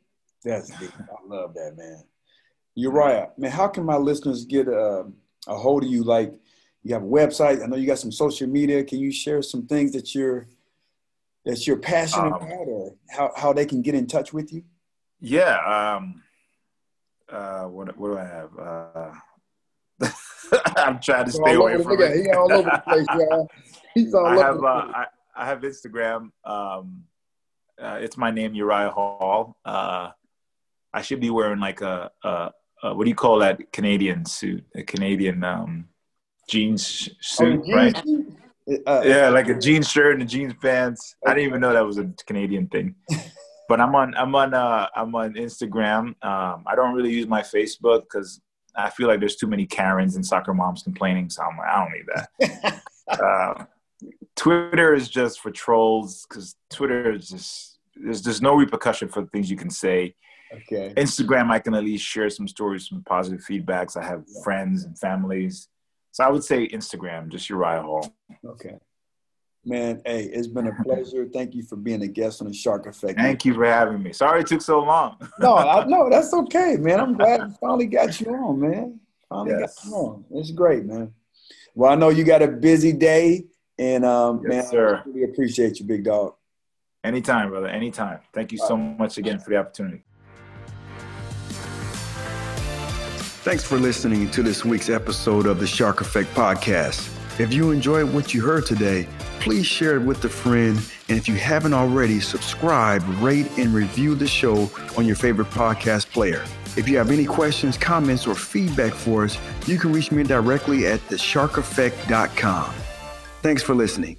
That's 0.43 0.75
big. 0.77 0.91
I 0.99 1.25
love 1.25 1.53
that, 1.53 1.77
man. 1.77 2.03
Uriah, 2.75 3.29
man, 3.37 3.51
how 3.51 3.67
can 3.67 3.85
my 3.85 3.97
listeners 3.97 4.45
get 4.45 4.67
a, 4.67 5.05
a 5.47 5.55
hold 5.55 5.83
of 5.83 5.89
you? 5.89 6.03
Like, 6.03 6.33
you 6.87 6.93
have 6.93 7.03
a 7.03 7.05
website. 7.05 7.61
I 7.61 7.65
know 7.65 7.75
you 7.75 7.85
got 7.85 7.99
some 7.99 8.13
social 8.13 8.47
media. 8.47 8.81
Can 8.81 8.99
you 8.99 9.11
share 9.11 9.41
some 9.41 9.67
things 9.67 9.91
that 9.91 10.15
you're 10.15 10.47
that 11.43 11.67
you're 11.67 11.77
passionate 11.77 12.33
um, 12.33 12.41
about, 12.41 12.67
or 12.67 12.95
how, 13.09 13.31
how 13.35 13.53
they 13.53 13.65
can 13.65 13.81
get 13.81 13.93
in 13.93 14.07
touch 14.07 14.31
with 14.31 14.53
you? 14.53 14.63
Yeah. 15.19 15.57
Um, 15.97 16.23
uh, 17.29 17.65
what 17.65 17.97
what 17.97 18.07
do 18.07 18.17
I 18.17 18.23
have? 18.23 18.57
Uh, 18.57 19.11
I'm 20.77 20.99
trying 21.01 21.25
to 21.25 21.31
stay 21.31 21.55
away 21.55 21.81
from 21.83 22.01
it. 22.01 22.23
He 22.23 22.31
all 22.31 22.51
over 22.53 22.69
the 22.69 22.81
place, 22.87 23.05
y'all. 23.17 23.49
He's 23.93 24.13
all 24.13 24.25
I 24.25 24.35
over 24.35 24.43
have, 24.43 24.63
uh, 24.63 24.91
I, 24.93 25.05
I 25.35 25.45
have 25.45 25.61
Instagram. 25.61 26.31
Um, 26.45 27.03
uh, 27.81 27.97
it's 27.99 28.15
my 28.15 28.31
name, 28.31 28.53
Uriah 28.53 28.91
Hall. 28.91 29.57
Uh, 29.65 30.11
I 30.93 31.01
should 31.01 31.19
be 31.19 31.31
wearing 31.31 31.59
like 31.59 31.81
a, 31.81 32.11
a, 32.23 32.51
a, 32.81 32.95
what 32.95 33.03
do 33.03 33.09
you 33.09 33.15
call 33.15 33.39
that 33.39 33.73
Canadian 33.73 34.25
suit? 34.25 34.63
A 34.73 34.83
Canadian 34.83 35.43
um, 35.43 35.89
jeans 36.47 37.09
suit, 37.21 37.63
oh, 37.67 37.73
right? 37.73 37.97
Uh, 38.85 39.01
yeah, 39.05 39.29
like 39.29 39.47
a 39.47 39.57
jeans 39.57 39.89
shirt 39.89 40.13
and 40.13 40.23
a 40.23 40.25
jeans 40.25 40.53
pants. 40.61 41.15
I 41.25 41.33
didn't 41.33 41.47
even 41.47 41.61
know 41.61 41.73
that 41.73 41.85
was 41.85 41.97
a 41.97 42.09
Canadian 42.25 42.67
thing. 42.67 42.95
but 43.69 43.79
I'm 43.79 43.95
on 43.95 44.15
I'm 44.15 44.33
on 44.35 44.53
uh, 44.53 44.87
I'm 44.95 45.13
on 45.15 45.33
Instagram. 45.33 46.15
Um, 46.23 46.63
I 46.65 46.75
don't 46.75 46.93
really 46.93 47.13
use 47.13 47.27
my 47.27 47.41
Facebook 47.41 48.01
because 48.01 48.41
I 48.75 48.89
feel 48.89 49.07
like 49.07 49.19
there's 49.19 49.35
too 49.35 49.47
many 49.47 49.65
Karens 49.65 50.15
and 50.15 50.25
soccer 50.25 50.53
moms 50.53 50.83
complaining. 50.83 51.29
So 51.29 51.43
I'm 51.43 51.57
like, 51.57 51.67
I 51.67 51.85
don't 51.85 51.93
need 51.93 52.61
that. 52.65 52.81
uh, 53.07 53.63
Twitter 54.35 54.93
is 54.93 55.09
just 55.09 55.39
for 55.39 55.49
trolls 55.49 56.25
because 56.27 56.55
Twitter 56.69 57.13
is 57.13 57.29
just 57.29 57.79
there's 57.95 58.21
there's 58.21 58.41
no 58.41 58.55
repercussion 58.55 59.07
for 59.09 59.21
the 59.21 59.27
things 59.27 59.49
you 59.49 59.57
can 59.57 59.69
say. 59.69 60.15
Okay. 60.53 60.93
Instagram, 60.95 61.51
I 61.51 61.59
can 61.59 61.73
at 61.73 61.83
least 61.83 62.05
share 62.05 62.29
some 62.29 62.47
stories, 62.47 62.87
some 62.87 63.03
positive 63.03 63.41
feedbacks. 63.41 63.97
I 63.97 64.05
have 64.05 64.23
friends 64.43 64.85
and 64.85 64.97
families. 64.97 65.67
So 66.11 66.23
I 66.23 66.29
would 66.29 66.43
say 66.43 66.67
Instagram, 66.67 67.29
just 67.29 67.49
Uriah 67.49 67.81
Hall. 67.81 68.13
Okay. 68.45 68.77
Man, 69.67 70.01
hey, 70.05 70.23
it's 70.23 70.47
been 70.47 70.67
a 70.67 70.83
pleasure. 70.83 71.27
Thank 71.33 71.53
you 71.53 71.61
for 71.61 71.75
being 71.75 72.01
a 72.01 72.07
guest 72.07 72.41
on 72.41 72.47
the 72.47 72.53
Shark 72.53 72.85
Effect. 72.85 73.19
Thank 73.19 73.43
you 73.43 73.53
for 73.53 73.65
having 73.65 74.01
me. 74.01 74.13
Sorry 74.13 74.41
it 74.41 74.47
took 74.47 74.61
so 74.61 74.79
long. 74.79 75.17
no, 75.39 75.57
I, 75.57 75.85
no, 75.85 76.09
that's 76.09 76.33
okay, 76.33 76.77
man. 76.77 77.01
I'm 77.01 77.17
glad 77.17 77.41
I 77.41 77.49
finally 77.61 77.87
got 77.87 78.19
you 78.21 78.33
on, 78.33 78.61
man. 78.61 78.99
Finally 79.27 79.59
yes. 79.59 79.75
got 79.75 79.89
you 79.89 79.95
on. 79.95 80.25
It's 80.31 80.51
great, 80.51 80.85
man. 80.85 81.11
Well, 81.75 81.91
I 81.91 81.95
know 81.95 82.09
you 82.09 82.23
got 82.23 82.41
a 82.41 82.47
busy 82.47 82.93
day, 82.93 83.45
and 83.77 84.05
um, 84.05 84.41
yes, 84.43 84.49
man, 84.49 84.65
sir. 84.67 85.03
I 85.05 85.09
really 85.09 85.23
appreciate 85.23 85.79
you, 85.79 85.85
big 85.85 86.05
dog. 86.05 86.35
Anytime, 87.03 87.49
brother. 87.49 87.67
Anytime. 87.67 88.19
Thank 88.33 88.53
you 88.53 88.57
so 88.57 88.77
much 88.77 89.17
again 89.17 89.39
for 89.39 89.49
the 89.49 89.57
opportunity. 89.57 90.03
Thanks 93.47 93.63
for 93.63 93.77
listening 93.79 94.29
to 94.31 94.43
this 94.43 94.65
week's 94.65 94.89
episode 94.89 95.45
of 95.45 95.61
the 95.61 95.67
Shark 95.67 96.01
Effect 96.01 96.29
Podcast. 96.35 97.09
If 97.39 97.53
you 97.53 97.71
enjoyed 97.71 98.13
what 98.13 98.33
you 98.33 98.41
heard 98.41 98.65
today, 98.65 99.07
please 99.39 99.65
share 99.65 99.95
it 99.95 100.01
with 100.01 100.21
a 100.25 100.27
friend. 100.27 100.77
And 101.07 101.17
if 101.17 101.29
you 101.29 101.35
haven't 101.35 101.73
already, 101.73 102.19
subscribe, 102.19 103.01
rate, 103.23 103.49
and 103.57 103.73
review 103.73 104.15
the 104.15 104.27
show 104.27 104.69
on 104.97 105.05
your 105.05 105.15
favorite 105.15 105.49
podcast 105.51 106.11
player. 106.11 106.43
If 106.75 106.89
you 106.89 106.97
have 106.97 107.09
any 107.09 107.23
questions, 107.23 107.77
comments, 107.77 108.27
or 108.27 108.35
feedback 108.35 108.93
for 108.93 109.23
us, 109.23 109.37
you 109.65 109.79
can 109.79 109.93
reach 109.93 110.11
me 110.11 110.23
directly 110.23 110.85
at 110.85 110.99
thesharkeffect.com. 111.07 112.73
Thanks 113.43 113.63
for 113.63 113.73
listening. 113.73 114.17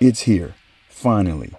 It's 0.00 0.20
here, 0.20 0.54
finally 0.90 1.54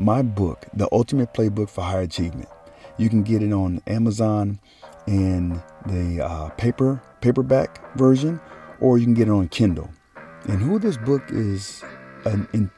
my 0.00 0.22
book, 0.22 0.66
The 0.72 0.88
Ultimate 0.92 1.34
Playbook 1.34 1.68
for 1.68 1.82
High 1.82 2.00
Achievement. 2.00 2.48
You 2.96 3.10
can 3.10 3.22
get 3.22 3.42
it 3.42 3.52
on 3.52 3.82
Amazon 3.86 4.58
in 5.06 5.62
the 5.86 6.24
uh, 6.24 6.48
paper 6.50 7.02
paperback 7.20 7.96
version, 7.96 8.40
or 8.80 8.96
you 8.96 9.04
can 9.04 9.12
get 9.12 9.28
it 9.28 9.32
on 9.32 9.48
Kindle. 9.48 9.90
And 10.44 10.60
who 10.60 10.78
this 10.78 10.96
book 10.96 11.22
is 11.28 11.84
an, 12.24 12.48
in, 12.54 12.70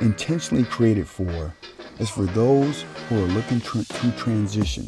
intentionally 0.00 0.64
created 0.64 1.08
for 1.08 1.52
is 1.98 2.08
for 2.10 2.26
those 2.26 2.84
who 3.08 3.24
are 3.24 3.28
looking 3.28 3.60
tr- 3.60 3.82
to 3.82 4.12
transition, 4.12 4.84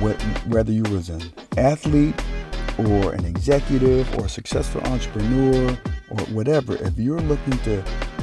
whether 0.00 0.70
you 0.70 0.84
was 0.84 1.08
an 1.08 1.32
athlete 1.56 2.14
or 2.78 3.12
an 3.12 3.24
executive 3.24 4.08
or 4.18 4.26
a 4.26 4.28
successful 4.28 4.80
entrepreneur 4.82 5.76
or 6.10 6.24
whatever. 6.26 6.76
If 6.76 6.96
you're 6.96 7.20
looking 7.20 7.58
to 7.58 7.84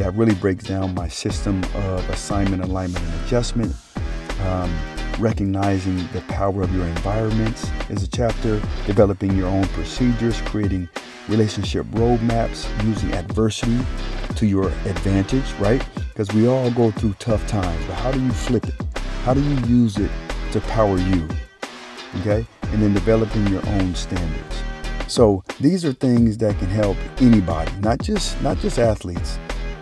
that 0.00 0.14
really 0.14 0.34
breaks 0.34 0.64
down 0.64 0.94
my 0.94 1.06
system 1.06 1.62
of 1.74 2.08
assignment, 2.08 2.64
alignment, 2.64 3.04
and 3.04 3.24
adjustment 3.26 3.76
um, 4.44 4.74
recognizing 5.18 5.96
the 6.14 6.22
power 6.28 6.62
of 6.62 6.74
your 6.74 6.86
environments 6.86 7.68
is 7.90 8.02
a 8.02 8.08
chapter. 8.08 8.62
Developing 8.86 9.36
your 9.36 9.48
own 9.48 9.66
procedures, 9.68 10.40
creating 10.42 10.88
relationship 11.28 11.84
roadmaps, 11.88 12.66
using 12.86 13.12
adversity 13.12 13.78
to 14.36 14.46
your 14.46 14.68
advantage, 14.86 15.52
right? 15.60 15.86
Because 16.08 16.32
we 16.32 16.48
all 16.48 16.70
go 16.70 16.90
through 16.92 17.14
tough 17.18 17.46
times, 17.46 17.84
but 17.86 17.94
how 17.96 18.10
do 18.10 18.22
you 18.22 18.32
flip 18.32 18.66
it? 18.66 18.74
How 19.24 19.34
do 19.34 19.42
you 19.42 19.56
use 19.66 19.98
it 19.98 20.10
to 20.52 20.62
power 20.62 20.96
you? 20.96 21.28
Okay? 22.20 22.46
And 22.62 22.82
then 22.82 22.94
developing 22.94 23.46
your 23.48 23.66
own 23.68 23.94
standards. 23.94 24.62
So 25.08 25.44
these 25.60 25.84
are 25.84 25.92
things 25.92 26.38
that 26.38 26.58
can 26.58 26.68
help 26.68 26.96
anybody, 27.18 27.70
not 27.80 28.00
just 28.00 28.40
not 28.40 28.56
just 28.58 28.78
athletes. 28.78 29.38